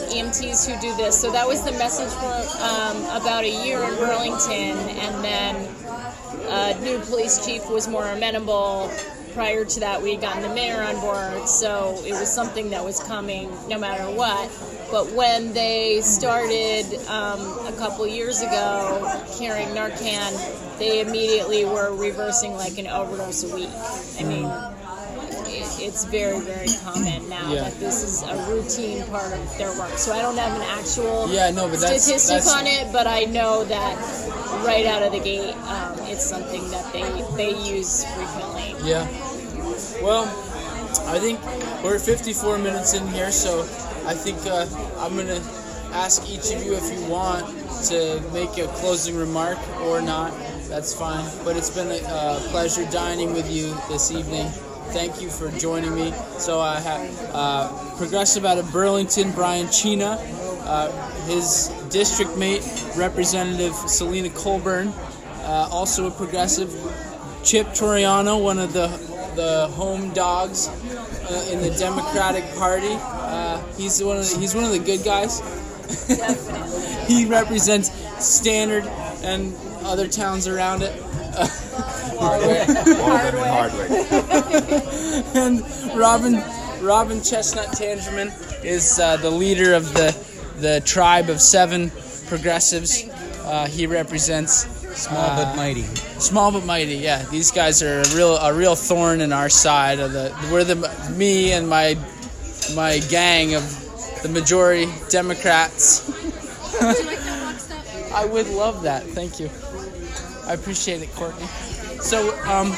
EMTs 0.10 0.68
who 0.68 0.80
do 0.82 0.96
this. 0.98 1.20
So 1.20 1.32
that 1.32 1.48
was 1.48 1.64
the 1.64 1.72
message 1.74 2.12
for 2.14 2.64
um, 2.64 3.22
about 3.22 3.44
a 3.44 3.66
year 3.66 3.84
in 3.84 3.96
Burlington, 3.96 4.78
and 4.98 5.24
then 5.24 5.56
uh, 6.50 6.80
new 6.82 7.00
police 7.00 7.46
chief 7.46 7.70
was 7.70 7.88
more 7.88 8.08
amenable. 8.08 8.92
Prior 9.34 9.64
to 9.64 9.80
that, 9.82 10.02
we 10.02 10.12
had 10.14 10.22
gotten 10.22 10.42
the 10.42 10.50
mayor 10.54 10.82
on 10.82 11.00
board, 11.00 11.48
so 11.48 12.02
it 12.06 12.12
was 12.14 12.34
something 12.34 12.72
that 12.72 12.84
was 12.84 13.00
coming 13.04 13.50
no 13.68 13.78
matter 13.80 14.04
what. 14.16 14.50
But 14.92 15.12
when 15.14 15.54
they 15.54 16.02
started 16.02 16.86
um, 17.08 17.40
a 17.68 17.74
couple 17.78 18.06
years 18.08 18.42
ago 18.42 19.22
carrying 19.38 19.70
Narcan, 19.70 20.78
they 20.80 21.02
immediately 21.02 21.64
were 21.64 21.96
reversing 21.96 22.54
like 22.54 22.78
an 22.80 22.88
overdose 22.88 23.44
a 23.50 23.54
week. 23.56 23.70
I 24.20 24.24
mean, 24.24 24.46
it, 25.46 25.80
it's 25.80 26.06
very, 26.06 26.40
very 26.42 26.68
common 26.84 27.30
now 27.30 27.54
Yeah. 27.54 27.64
that 27.70 27.80
this 27.80 28.04
is 28.04 28.24
a 28.24 28.36
routine 28.52 29.04
part 29.08 29.32
of 29.32 29.58
their 29.58 29.70
work. 29.78 29.98
So 29.98 30.12
I 30.12 30.22
don't 30.22 30.38
have 30.38 30.56
an 30.56 30.68
actual 30.80 31.30
Yeah, 31.30 31.52
no, 31.52 31.70
but 31.70 31.80
that's- 31.80 32.04
statistic 32.04 32.44
that's- 32.44 32.54
on 32.54 32.66
it, 32.68 32.92
but 32.92 33.06
I 33.08 33.26
know 33.26 33.64
that 33.66 33.96
right 34.66 34.86
out 34.88 35.04
of 35.04 35.12
the 35.14 35.20
gate, 35.20 35.54
um, 35.68 36.00
it's 36.08 36.26
something 36.26 36.70
that 36.72 36.92
they 36.92 37.04
they 37.38 37.52
use 37.56 38.04
frequently. 38.06 38.59
Yeah. 38.84 39.08
Well, 40.02 40.24
I 41.08 41.20
think 41.20 41.40
we're 41.84 42.00
54 42.00 42.58
minutes 42.60 42.94
in 42.94 43.08
here, 43.10 43.32
so 43.32 43.62
I 44.06 44.14
think 44.14 44.38
uh, 44.46 44.66
I'm 44.98 45.16
gonna 45.16 45.42
ask 45.94 46.28
each 46.30 46.52
of 46.54 46.64
you 46.64 46.76
if 46.76 46.92
you 46.92 47.06
want 47.10 47.46
to 47.86 48.22
make 48.34 48.58
a 48.58 48.68
closing 48.78 49.16
remark 49.16 49.58
or 49.82 50.02
not. 50.02 50.32
That's 50.68 50.94
fine. 50.94 51.26
But 51.44 51.58
it's 51.58 51.70
been 51.70 51.92
a 51.92 52.08
uh, 52.08 52.40
pleasure 52.50 52.86
dining 52.92 53.34
with 53.34 53.52
you 53.52 53.76
this 53.90 54.12
evening. 54.12 54.50
Thank 54.92 55.22
you 55.22 55.30
for 55.30 55.52
joining 55.52 55.94
me. 55.96 56.14
So 56.38 56.60
I 56.60 56.80
have 56.80 57.30
uh, 57.34 57.96
progressive 57.98 58.46
out 58.46 58.58
of 58.58 58.72
Burlington, 58.72 59.32
Brian 59.32 59.68
Cina, 59.72 60.18
uh, 60.64 60.92
his 61.26 61.70
district 61.90 62.38
mate, 62.38 62.64
Representative 62.96 63.76
Selene 63.76 64.32
Colburn, 64.32 64.90
uh, 65.44 65.70
also 65.72 66.08
a 66.08 66.12
progressive, 66.12 66.74
Chip 67.44 67.68
Troiano, 67.68 68.42
one 68.42 68.60
of 68.60 68.74
the 68.74 68.88
the 69.36 69.68
home 69.70 70.12
dogs 70.14 70.68
uh, 70.68 71.50
in 71.52 71.62
the 71.62 71.72
Democratic 71.72 72.44
Party. 72.56 72.98
Uh, 73.00 73.62
he's 73.78 74.04
one 74.04 74.18
of 74.18 74.30
the, 74.30 74.38
he's 74.38 74.54
one 74.54 74.64
of 74.64 74.72
the 74.72 74.80
good 74.80 75.04
guys. 75.04 75.40
he 77.08 77.26
represents 77.26 77.90
Stannard 78.20 78.86
and 79.24 79.56
other 79.84 80.08
towns 80.08 80.48
around 80.48 80.82
it. 80.82 80.92
And 80.92 81.50
Hardwick. 82.20 83.90
and 85.36 85.62
Robin 85.98 86.34
Robin 86.82 87.20
Chesnut-Tangerman 87.20 88.32
is 88.64 89.00
uh, 89.00 89.18
the 89.18 89.30
leader 89.30 89.74
of 89.74 89.94
the 89.94 90.16
the 90.58 90.82
tribe 90.82 91.30
of 91.30 91.40
seven 91.40 91.92
progressives. 92.28 93.08
Uh, 93.44 93.68
he 93.68 93.88
represents 93.88 94.79
Small 95.00 95.36
but 95.36 95.56
mighty. 95.56 95.84
small 96.20 96.52
but 96.52 96.66
mighty. 96.66 96.96
Yeah, 96.96 97.24
these 97.32 97.52
guys 97.52 97.82
are 97.82 98.02
a 98.02 98.16
real 98.16 98.36
a 98.38 98.54
real 98.54 98.76
thorn 98.76 99.22
in 99.22 99.32
our 99.32 99.50
side 99.50 100.00
of 100.00 100.12
the. 100.12 100.36
We're 100.52 100.64
the 100.66 100.76
me 101.16 101.54
and 101.54 101.68
my 101.70 101.98
my 102.76 103.00
gang 103.10 103.56
of 103.56 103.64
the 104.24 104.30
majority 104.30 104.92
Democrats. 105.10 106.10
I 108.14 108.26
would 108.26 108.48
love 108.50 108.84
that. 108.84 109.04
Thank 109.04 109.40
you. 109.40 109.50
I 110.48 110.54
appreciate 110.54 111.02
it, 111.02 111.14
Courtney. 111.14 111.46
So, 112.02 112.32
um, 112.46 112.74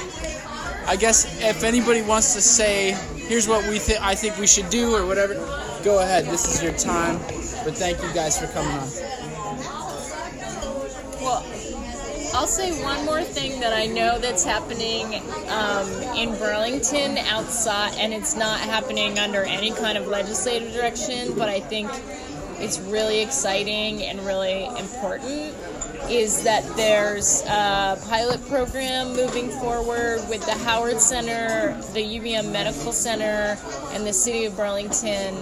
I 0.88 0.96
guess 1.00 1.42
if 1.42 1.64
anybody 1.64 2.02
wants 2.02 2.34
to 2.36 2.42
say, 2.42 2.92
here's 3.16 3.48
what 3.48 3.68
we 3.70 3.80
think 3.80 4.02
I 4.02 4.14
think 4.16 4.38
we 4.38 4.48
should 4.48 4.70
do 4.70 4.94
or 4.96 5.06
whatever, 5.06 5.36
go 5.84 6.02
ahead. 6.02 6.26
This 6.26 6.54
is 6.54 6.62
your 6.62 6.74
time. 6.74 7.18
But 7.64 7.76
thank 7.78 8.02
you 8.02 8.12
guys 8.14 8.40
for 8.40 8.48
coming 8.48 8.72
on. 8.74 8.90
Well, 11.22 11.46
I'll 12.34 12.48
say 12.48 12.72
one 12.82 13.06
more 13.06 13.24
thing 13.24 13.60
that 13.60 13.74
I 13.74 13.88
know 13.88 14.18
that's 14.18 14.46
happening 14.46 15.22
um, 15.50 15.88
in 16.16 16.30
Burlington 16.40 17.18
outside, 17.18 17.94
and 17.98 18.14
it's 18.14 18.36
not 18.38 18.62
happening 18.62 19.20
under 19.20 19.44
any 19.44 19.72
kind 19.72 19.98
of 19.98 20.08
legislative 20.08 20.74
direction, 20.74 21.34
but 21.38 21.50
I 21.50 21.60
think 21.60 21.92
it's 22.60 22.80
really 22.80 23.20
exciting 23.20 24.04
and 24.04 24.26
really 24.26 24.66
important. 24.80 25.54
Is 26.10 26.44
that 26.44 26.64
there's 26.76 27.42
a 27.44 27.98
pilot 28.10 28.46
program 28.48 29.16
moving 29.16 29.50
forward 29.50 30.22
with 30.30 30.46
the 30.46 30.54
Howard 30.66 31.00
Center, 31.00 31.80
the 31.94 32.02
UVM 32.02 32.52
Medical 32.52 32.92
Center, 32.92 33.58
and 33.94 34.06
the 34.06 34.14
City 34.14 34.46
of 34.46 34.56
Burlington 34.56 35.36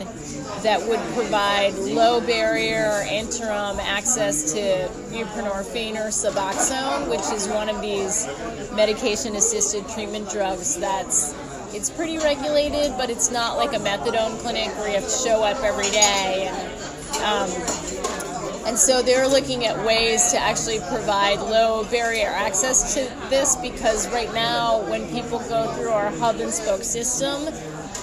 that 0.63 0.79
would 0.87 0.99
provide 1.13 1.73
low 1.75 2.21
barrier 2.21 2.91
or 2.91 3.01
interim 3.01 3.79
access 3.79 4.53
to 4.53 4.87
buprenorphine 5.09 5.95
or 5.95 6.09
Suboxone, 6.09 7.09
which 7.09 7.25
is 7.35 7.47
one 7.47 7.69
of 7.69 7.81
these 7.81 8.27
medication 8.73 9.35
assisted 9.35 9.87
treatment 9.89 10.29
drugs 10.29 10.77
that's 10.77 11.33
it's 11.71 11.89
pretty 11.89 12.17
regulated, 12.17 12.93
but 12.97 13.09
it's 13.09 13.29
not 13.31 13.57
like 13.57 13.73
a 13.73 13.79
methadone 13.79 14.39
clinic 14.39 14.67
where 14.77 14.87
you 14.87 14.95
have 14.95 15.03
to 15.03 15.09
show 15.09 15.43
up 15.43 15.61
every 15.63 15.89
day. 15.91 16.47
And 16.49 16.79
um, 17.23 18.18
and 18.65 18.77
so 18.77 19.01
they're 19.01 19.27
looking 19.27 19.65
at 19.65 19.83
ways 19.85 20.31
to 20.31 20.37
actually 20.37 20.79
provide 20.79 21.39
low 21.39 21.83
barrier 21.85 22.29
access 22.29 22.93
to 22.93 23.01
this 23.29 23.55
because 23.57 24.07
right 24.09 24.33
now, 24.33 24.81
when 24.89 25.07
people 25.09 25.39
go 25.39 25.71
through 25.73 25.89
our 25.91 26.11
hub 26.11 26.39
and 26.39 26.51
spoke 26.51 26.83
system, 26.83 27.53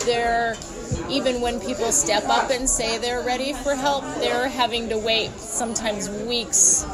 they're 0.05 0.57
even 1.11 1.41
when 1.41 1.61
people 1.61 1.91
step 1.93 2.25
up 2.29 2.51
and 2.51 2.69
say 2.69 2.99
they're 2.99 3.23
ready 3.23 3.53
for 3.53 3.75
help, 3.75 4.05
they're 4.17 4.49
having 4.49 4.89
to 4.89 4.99
wait 4.99 5.31
sometimes 5.39 6.09
weeks. 6.09 6.85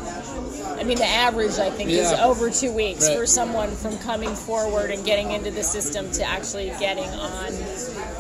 I 0.79 0.85
mean, 0.85 0.99
the 0.99 1.07
average 1.07 1.59
I 1.59 1.71
think 1.71 1.91
is 1.91 2.11
over 2.13 2.51
two 2.51 2.73
weeks 2.73 3.07
Right. 3.07 3.19
for 3.19 3.27
someone 3.27 3.71
from 3.71 3.99
coming 3.99 4.35
forward 4.35 4.91
and 4.91 5.05
getting 5.05 5.31
into 5.33 5.51
the 5.51 5.63
system 5.63 6.11
to 6.13 6.25
actually 6.25 6.73
getting 6.81 7.09
on 7.09 7.53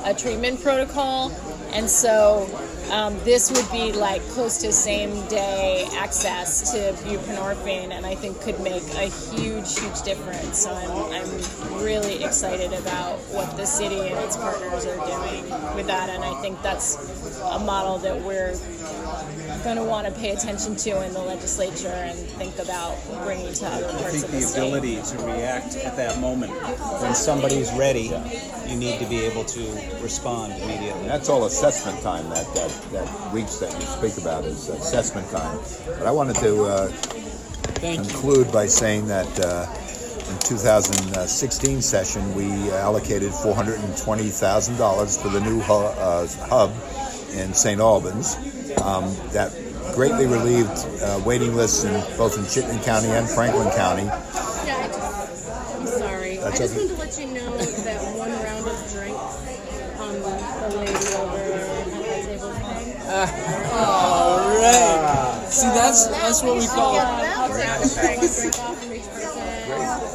a 0.04 0.14
treatment 0.14 0.62
protocol. 0.62 1.32
And 1.72 1.88
so 1.90 2.46
um, 2.90 3.18
this 3.24 3.50
would 3.52 3.70
be 3.70 3.92
like 3.92 4.22
close 4.28 4.58
to 4.58 4.72
same 4.72 5.26
day 5.28 5.86
access 5.94 6.72
to 6.72 6.92
buprenorphine, 7.04 7.90
and 7.90 8.04
I 8.04 8.14
think 8.14 8.40
could 8.40 8.60
make 8.60 8.82
a 8.94 9.08
huge, 9.08 9.78
huge 9.78 10.02
difference. 10.02 10.58
So 10.58 10.72
I'm, 10.72 10.90
I'm 11.12 11.82
really 11.82 12.22
excited 12.24 12.72
about 12.72 13.18
what 13.30 13.56
the 13.56 13.66
city 13.66 14.00
and 14.00 14.18
its 14.20 14.36
partners 14.36 14.84
are 14.86 14.96
doing 15.06 15.44
with 15.74 15.86
that, 15.86 16.10
and 16.10 16.24
I 16.24 16.34
think 16.40 16.60
that's 16.62 16.96
a 17.42 17.58
model 17.58 17.98
that 17.98 18.20
we're 18.22 18.54
going 19.64 19.76
to 19.76 19.84
want 19.84 20.06
to 20.06 20.12
pay 20.14 20.30
attention 20.30 20.74
to 20.76 21.04
in 21.04 21.12
the 21.12 21.20
legislature 21.20 21.88
and 21.88 22.18
think 22.18 22.58
about 22.58 22.96
bringing 23.24 23.52
to 23.52 23.66
other 23.66 23.86
I 23.86 24.10
think 24.10 24.24
of 24.24 24.30
the, 24.30 24.36
the 24.38 24.42
state. 24.42 24.58
ability 24.58 25.02
to 25.02 25.18
react 25.18 25.76
at 25.76 25.96
that 25.96 26.18
moment 26.20 26.52
when 26.52 27.14
somebody's 27.14 27.72
ready, 27.74 28.12
you 28.66 28.76
need 28.76 28.98
to 28.98 29.06
be 29.06 29.20
able 29.20 29.44
to 29.44 29.60
respond 30.00 30.52
immediately. 30.62 31.06
That's 31.06 31.28
all 31.28 31.44
assessment 31.44 32.00
time. 32.02 32.28
That 32.30 32.46
that 32.54 32.71
that 32.92 33.32
weeks 33.32 33.58
that 33.58 33.72
you 33.74 33.86
speak 33.86 34.16
about 34.22 34.44
is 34.44 34.68
assessment 34.68 35.28
time. 35.30 35.58
But 35.86 36.06
I 36.06 36.10
wanted 36.10 36.36
to 36.36 36.64
uh, 36.64 36.88
Thank 36.88 37.98
you. 37.98 38.04
conclude 38.04 38.52
by 38.52 38.66
saying 38.66 39.06
that 39.08 39.26
uh, 39.40 39.66
in 40.32 40.38
2016 40.40 41.82
session 41.82 42.34
we 42.34 42.70
allocated 42.72 43.32
$420,000 43.32 45.22
for 45.22 45.28
the 45.28 45.40
new 45.40 45.60
hu- 45.60 45.72
uh, 45.72 46.26
hub 46.48 46.70
in 47.34 47.52
St. 47.54 47.80
Albans. 47.80 48.36
Um, 48.82 49.04
that 49.32 49.52
greatly 49.94 50.26
relieved 50.26 50.70
uh, 51.02 51.20
waiting 51.24 51.54
lists 51.54 51.84
in 51.84 51.92
both 52.16 52.38
in 52.38 52.44
Chittenden 52.46 52.82
County 52.84 53.08
and 53.08 53.28
Franklin 53.28 53.70
County. 53.76 54.04
Yeah, 54.04 54.14
I 54.78 54.88
just, 54.88 55.50
I'm 55.76 55.86
sorry. 55.86 56.36
That's 56.38 56.60
I 56.60 56.64
just 56.64 56.76
okay. 56.76 56.91
See, 65.62 65.68
that's 65.68 66.06
that's 66.08 66.42
what 66.42 66.58
we 66.58 66.66
call. 66.66 66.98
I'll 66.98 67.48
take 67.48 68.18
a 68.18 68.18
drink, 68.18 68.34
drink 68.34 68.58
off 68.58 68.82
from 68.82 68.92
each 68.92 69.06
person. 69.06 69.42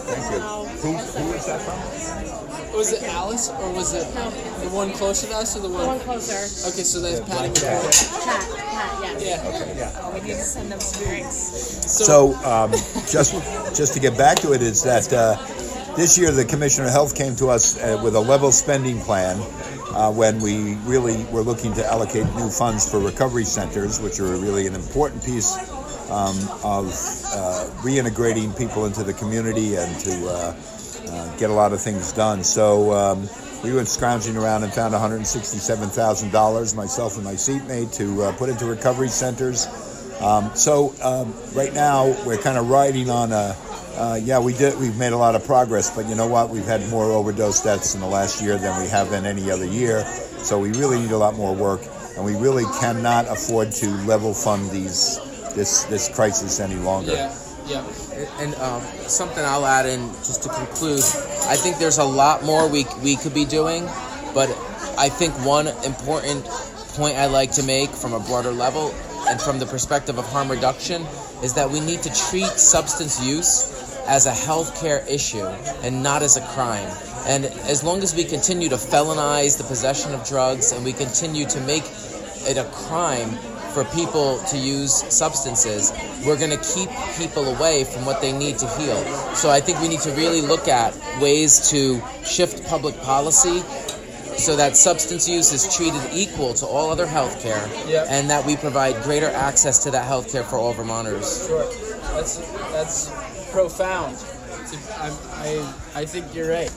Thank 0.07 0.33
you. 0.33 0.39
Who, 0.83 0.91
who 0.97 1.33
is 1.33 1.45
that 1.45 1.61
from? 1.61 2.77
Was 2.77 2.91
it 2.93 3.03
Alice 3.03 3.49
or 3.49 3.71
was 3.73 3.93
it 3.93 4.13
No. 4.13 4.29
the 4.29 4.69
one 4.75 4.91
closer 4.91 5.27
to 5.27 5.33
us 5.35 5.55
or 5.55 5.61
the 5.61 5.69
The 5.69 5.73
one 5.73 5.87
one? 5.87 5.99
closer. 6.01 6.35
Okay, 6.67 6.83
so 6.83 6.99
that's 7.01 7.21
Patty. 7.21 7.49
Pat, 7.53 7.63
Pat, 7.63 9.21
yes. 9.21 9.77
Yeah. 9.77 10.13
We 10.13 10.19
need 10.21 10.27
to 10.27 10.35
send 10.43 10.71
them 10.71 10.79
some 10.81 11.03
drinks. 11.05 11.35
So, 11.35 12.35
um, 12.43 12.71
just 13.09 13.33
just 13.75 13.93
to 13.93 13.99
get 13.99 14.17
back 14.17 14.37
to 14.39 14.51
it, 14.53 14.61
is 14.61 14.83
that 14.83 15.11
uh, 15.13 15.37
this 15.95 16.17
year 16.17 16.31
the 16.31 16.45
Commissioner 16.45 16.87
of 16.87 16.91
Health 16.91 17.15
came 17.15 17.35
to 17.37 17.47
us 17.49 17.77
uh, 17.79 17.99
with 18.03 18.15
a 18.15 18.19
level 18.19 18.51
spending 18.51 18.99
plan 18.99 19.37
uh, 19.97 20.11
when 20.11 20.39
we 20.39 20.75
really 20.85 21.25
were 21.25 21.41
looking 21.41 21.73
to 21.73 21.85
allocate 21.85 22.25
new 22.35 22.49
funds 22.49 22.89
for 22.89 22.99
recovery 22.99 23.43
centers, 23.43 23.99
which 23.99 24.19
are 24.19 24.27
really 24.37 24.67
an 24.67 24.75
important 24.75 25.23
piece 25.25 25.57
um, 26.11 26.37
of 26.63 26.85
uh, 27.33 27.67
reintegrating 27.81 28.55
people 28.55 28.85
into 28.85 29.03
the 29.03 29.13
community 29.13 29.75
and 29.75 29.99
to 29.99 30.27
uh, 30.27 30.55
uh, 31.09 31.37
get 31.37 31.49
a 31.49 31.53
lot 31.53 31.73
of 31.73 31.81
things 31.81 32.13
done. 32.13 32.43
So. 32.43 32.93
Um, 32.93 33.29
we 33.63 33.73
went 33.73 33.87
scrounging 33.87 34.37
around 34.37 34.63
and 34.63 34.71
found 34.71 34.93
$167,000, 34.93 36.75
myself 36.75 37.15
and 37.15 37.25
my 37.25 37.33
seatmate, 37.33 37.91
to 37.93 38.21
uh, 38.21 38.31
put 38.33 38.49
into 38.49 38.65
recovery 38.65 39.07
centers. 39.07 39.65
Um, 40.21 40.55
so 40.55 40.93
um, 41.01 41.33
right 41.55 41.73
now 41.73 42.15
we're 42.23 42.37
kind 42.37 42.59
of 42.59 42.69
riding 42.69 43.09
on 43.09 43.31
a, 43.31 43.57
Uh, 43.97 44.19
yeah, 44.23 44.39
we 44.39 44.53
did. 44.53 44.77
We've 44.79 44.95
made 44.95 45.13
a 45.13 45.17
lot 45.17 45.33
of 45.33 45.43
progress, 45.43 45.89
but 45.89 46.07
you 46.07 46.13
know 46.13 46.27
what? 46.27 46.51
We've 46.51 46.65
had 46.65 46.87
more 46.89 47.05
overdose 47.05 47.63
deaths 47.63 47.95
in 47.95 48.01
the 48.01 48.07
last 48.07 48.43
year 48.43 48.55
than 48.59 48.79
we 48.79 48.87
have 48.89 49.11
in 49.11 49.25
any 49.25 49.49
other 49.49 49.65
year. 49.65 50.05
So 50.43 50.59
we 50.59 50.71
really 50.73 50.99
need 50.99 51.09
a 51.09 51.17
lot 51.17 51.33
more 51.33 51.55
work, 51.55 51.81
and 52.15 52.23
we 52.23 52.35
really 52.35 52.65
cannot 52.79 53.27
afford 53.27 53.71
to 53.71 53.89
level 54.05 54.35
fund 54.35 54.69
these 54.69 55.17
this 55.55 55.85
this 55.85 56.09
crisis 56.09 56.59
any 56.59 56.75
longer. 56.75 57.13
Yeah, 57.13 57.35
yeah. 57.65 57.83
And 58.39 58.53
um, 58.55 58.83
something 59.07 59.43
I'll 59.43 59.65
add 59.65 59.87
in 59.87 60.07
just 60.17 60.43
to 60.43 60.49
conclude, 60.49 61.01
I 61.49 61.55
think 61.55 61.79
there's 61.79 61.97
a 61.97 62.03
lot 62.03 62.43
more 62.43 62.69
we, 62.69 62.85
we 63.01 63.15
could 63.15 63.33
be 63.33 63.45
doing, 63.45 63.83
but 64.35 64.49
I 64.99 65.09
think 65.09 65.33
one 65.43 65.67
important 65.83 66.45
point 66.93 67.17
I 67.17 67.25
like 67.25 67.51
to 67.53 67.63
make 67.63 67.89
from 67.89 68.13
a 68.13 68.19
broader 68.19 68.51
level 68.51 68.93
and 69.27 69.41
from 69.41 69.57
the 69.57 69.65
perspective 69.65 70.17
of 70.17 70.25
harm 70.25 70.49
reduction 70.49 71.01
is 71.43 71.53
that 71.53 71.69
we 71.69 71.79
need 71.79 72.01
to 72.03 72.09
treat 72.29 72.47
substance 72.47 73.23
use 73.23 73.76
as 74.07 74.25
a 74.25 74.31
healthcare 74.31 75.07
issue 75.09 75.45
and 75.83 76.01
not 76.01 76.23
as 76.23 76.37
a 76.37 76.41
crime. 76.47 76.89
And 77.25 77.45
as 77.45 77.83
long 77.83 78.01
as 78.03 78.15
we 78.15 78.23
continue 78.23 78.69
to 78.69 78.77
felonize 78.77 79.57
the 79.57 79.63
possession 79.65 80.13
of 80.13 80.25
drugs 80.25 80.71
and 80.71 80.83
we 80.85 80.93
continue 80.93 81.45
to 81.47 81.59
make 81.61 81.83
it 82.47 82.57
a 82.57 82.63
crime 82.71 83.29
for 83.73 83.83
people 83.93 84.39
to 84.49 84.57
use 84.57 84.93
substances, 85.13 85.91
we're 86.25 86.37
going 86.37 86.51
to 86.57 86.73
keep 86.73 86.89
people 87.17 87.53
away 87.55 87.83
from 87.83 88.05
what 88.05 88.21
they 88.21 88.31
need 88.31 88.57
to 88.59 88.67
heal. 88.77 89.03
So 89.35 89.49
I 89.49 89.59
think 89.59 89.79
we 89.81 89.89
need 89.89 89.99
to 90.01 90.11
really 90.11 90.41
look 90.41 90.67
at 90.67 90.95
ways 91.21 91.69
to 91.71 92.01
shift 92.23 92.65
public 92.67 92.99
policy 93.01 93.59
so 94.37 94.55
that 94.55 94.77
substance 94.77 95.27
use 95.27 95.51
is 95.51 95.75
treated 95.75 96.01
equal 96.13 96.53
to 96.53 96.65
all 96.65 96.89
other 96.91 97.07
healthcare 97.07 97.67
Yep. 97.89 98.07
and 98.09 98.29
that 98.29 98.45
we 98.45 98.55
provide 98.55 98.95
greater 99.03 99.27
access 99.29 99.79
to 99.83 99.91
that 99.91 100.07
healthcare 100.07 100.45
for 100.45 100.57
all 100.57 100.73
Vermonters. 100.73 101.47
Sure. 101.47 101.65
That's 102.13 102.37
that's 102.71 103.09
profound. 103.61 104.15
I 104.99 105.07
a- 105.07 105.11
I, 105.41 105.47
I 105.95 106.01
I 106.01 106.05
think 106.05 106.33
you're 106.35 106.49
right. 106.49 106.71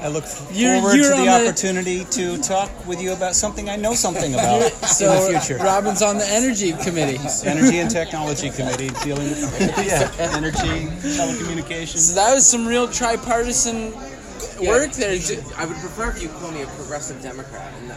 I 0.00 0.08
look 0.08 0.24
You're- 0.52 0.80
forward 0.80 0.96
you're 0.96 1.10
to 1.10 1.16
on 1.16 1.24
the 1.24 1.32
the- 1.32 1.48
opportunity 1.48 2.04
to 2.04 2.36
talk 2.42 2.68
with 2.86 3.00
you 3.00 3.12
about 3.12 3.34
something 3.34 3.70
I 3.70 3.76
know 3.76 3.94
something 3.94 4.34
about 4.38 4.70
So 4.86 5.06
in 5.28 5.32
the 5.34 5.40
future. 5.40 5.62
Robin's 5.62 6.02
on 6.02 6.18
the 6.18 6.26
energy 6.28 6.72
committee. 6.72 7.18
Energy 7.48 7.78
and 7.78 7.90
Technology 7.90 8.50
Committee 8.50 8.90
dealing 9.02 9.28
with 9.30 9.60
yeah, 9.86 10.10
energy, 10.36 10.88
telecommunications. 11.16 11.98
So 12.10 12.14
that 12.16 12.34
was 12.34 12.44
some 12.46 12.66
real 12.66 12.86
tripartisan 12.88 13.92
work 14.60 14.92
there. 14.92 15.16
I 15.56 15.64
would 15.64 15.76
prefer 15.78 16.10
if 16.10 16.22
you 16.22 16.28
call 16.28 16.50
me 16.50 16.62
a 16.62 16.66
progressive 16.66 17.22
Democrat 17.22 17.72
and 17.80 17.90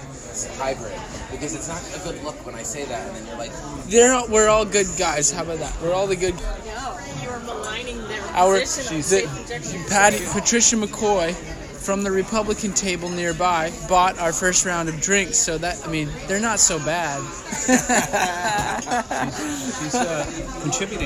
not 0.46 0.56
hybrid 0.58 0.94
because 1.32 1.56
it's 1.56 1.68
not 1.68 1.82
a 1.96 2.04
good 2.04 2.24
look 2.24 2.46
when 2.46 2.56
I 2.56 2.64
say 2.64 2.86
that 2.86 3.08
and 3.08 3.16
then 3.16 3.26
you're 3.28 3.38
like, 3.38 3.52
They're 3.88 4.14
all, 4.14 4.28
we're 4.28 4.50
all 4.50 4.66
good 4.66 4.88
guys. 4.98 5.32
How 5.32 5.44
about 5.44 5.60
that? 5.60 5.76
We're 5.82 5.94
all 5.94 6.08
the 6.08 6.16
good. 6.16 6.36
No, 6.36 6.98
you 7.22 7.30
were 7.30 7.40
maligning 7.40 7.98
their 8.08 8.22
Our 8.34 8.60
position 8.60 8.96
on 8.96 9.82
the. 9.82 9.90
Patty 9.90 10.20
Patricia 10.32 10.76
McCoy 10.76 11.34
from 11.88 12.04
the 12.04 12.12
Republican 12.12 12.74
table 12.74 13.08
nearby 13.08 13.72
bought 13.88 14.20
our 14.20 14.34
first 14.34 14.66
round 14.66 14.90
of 14.90 15.00
drinks. 15.00 15.38
So 15.38 15.58
that 15.58 15.82
I 15.88 15.90
mean 15.90 16.10
they're 16.28 16.42
not 16.42 16.60
so 16.60 16.80
bad. 16.80 17.22
She's 19.82 19.96
uh, 19.96 20.26
contributing. 20.64 21.06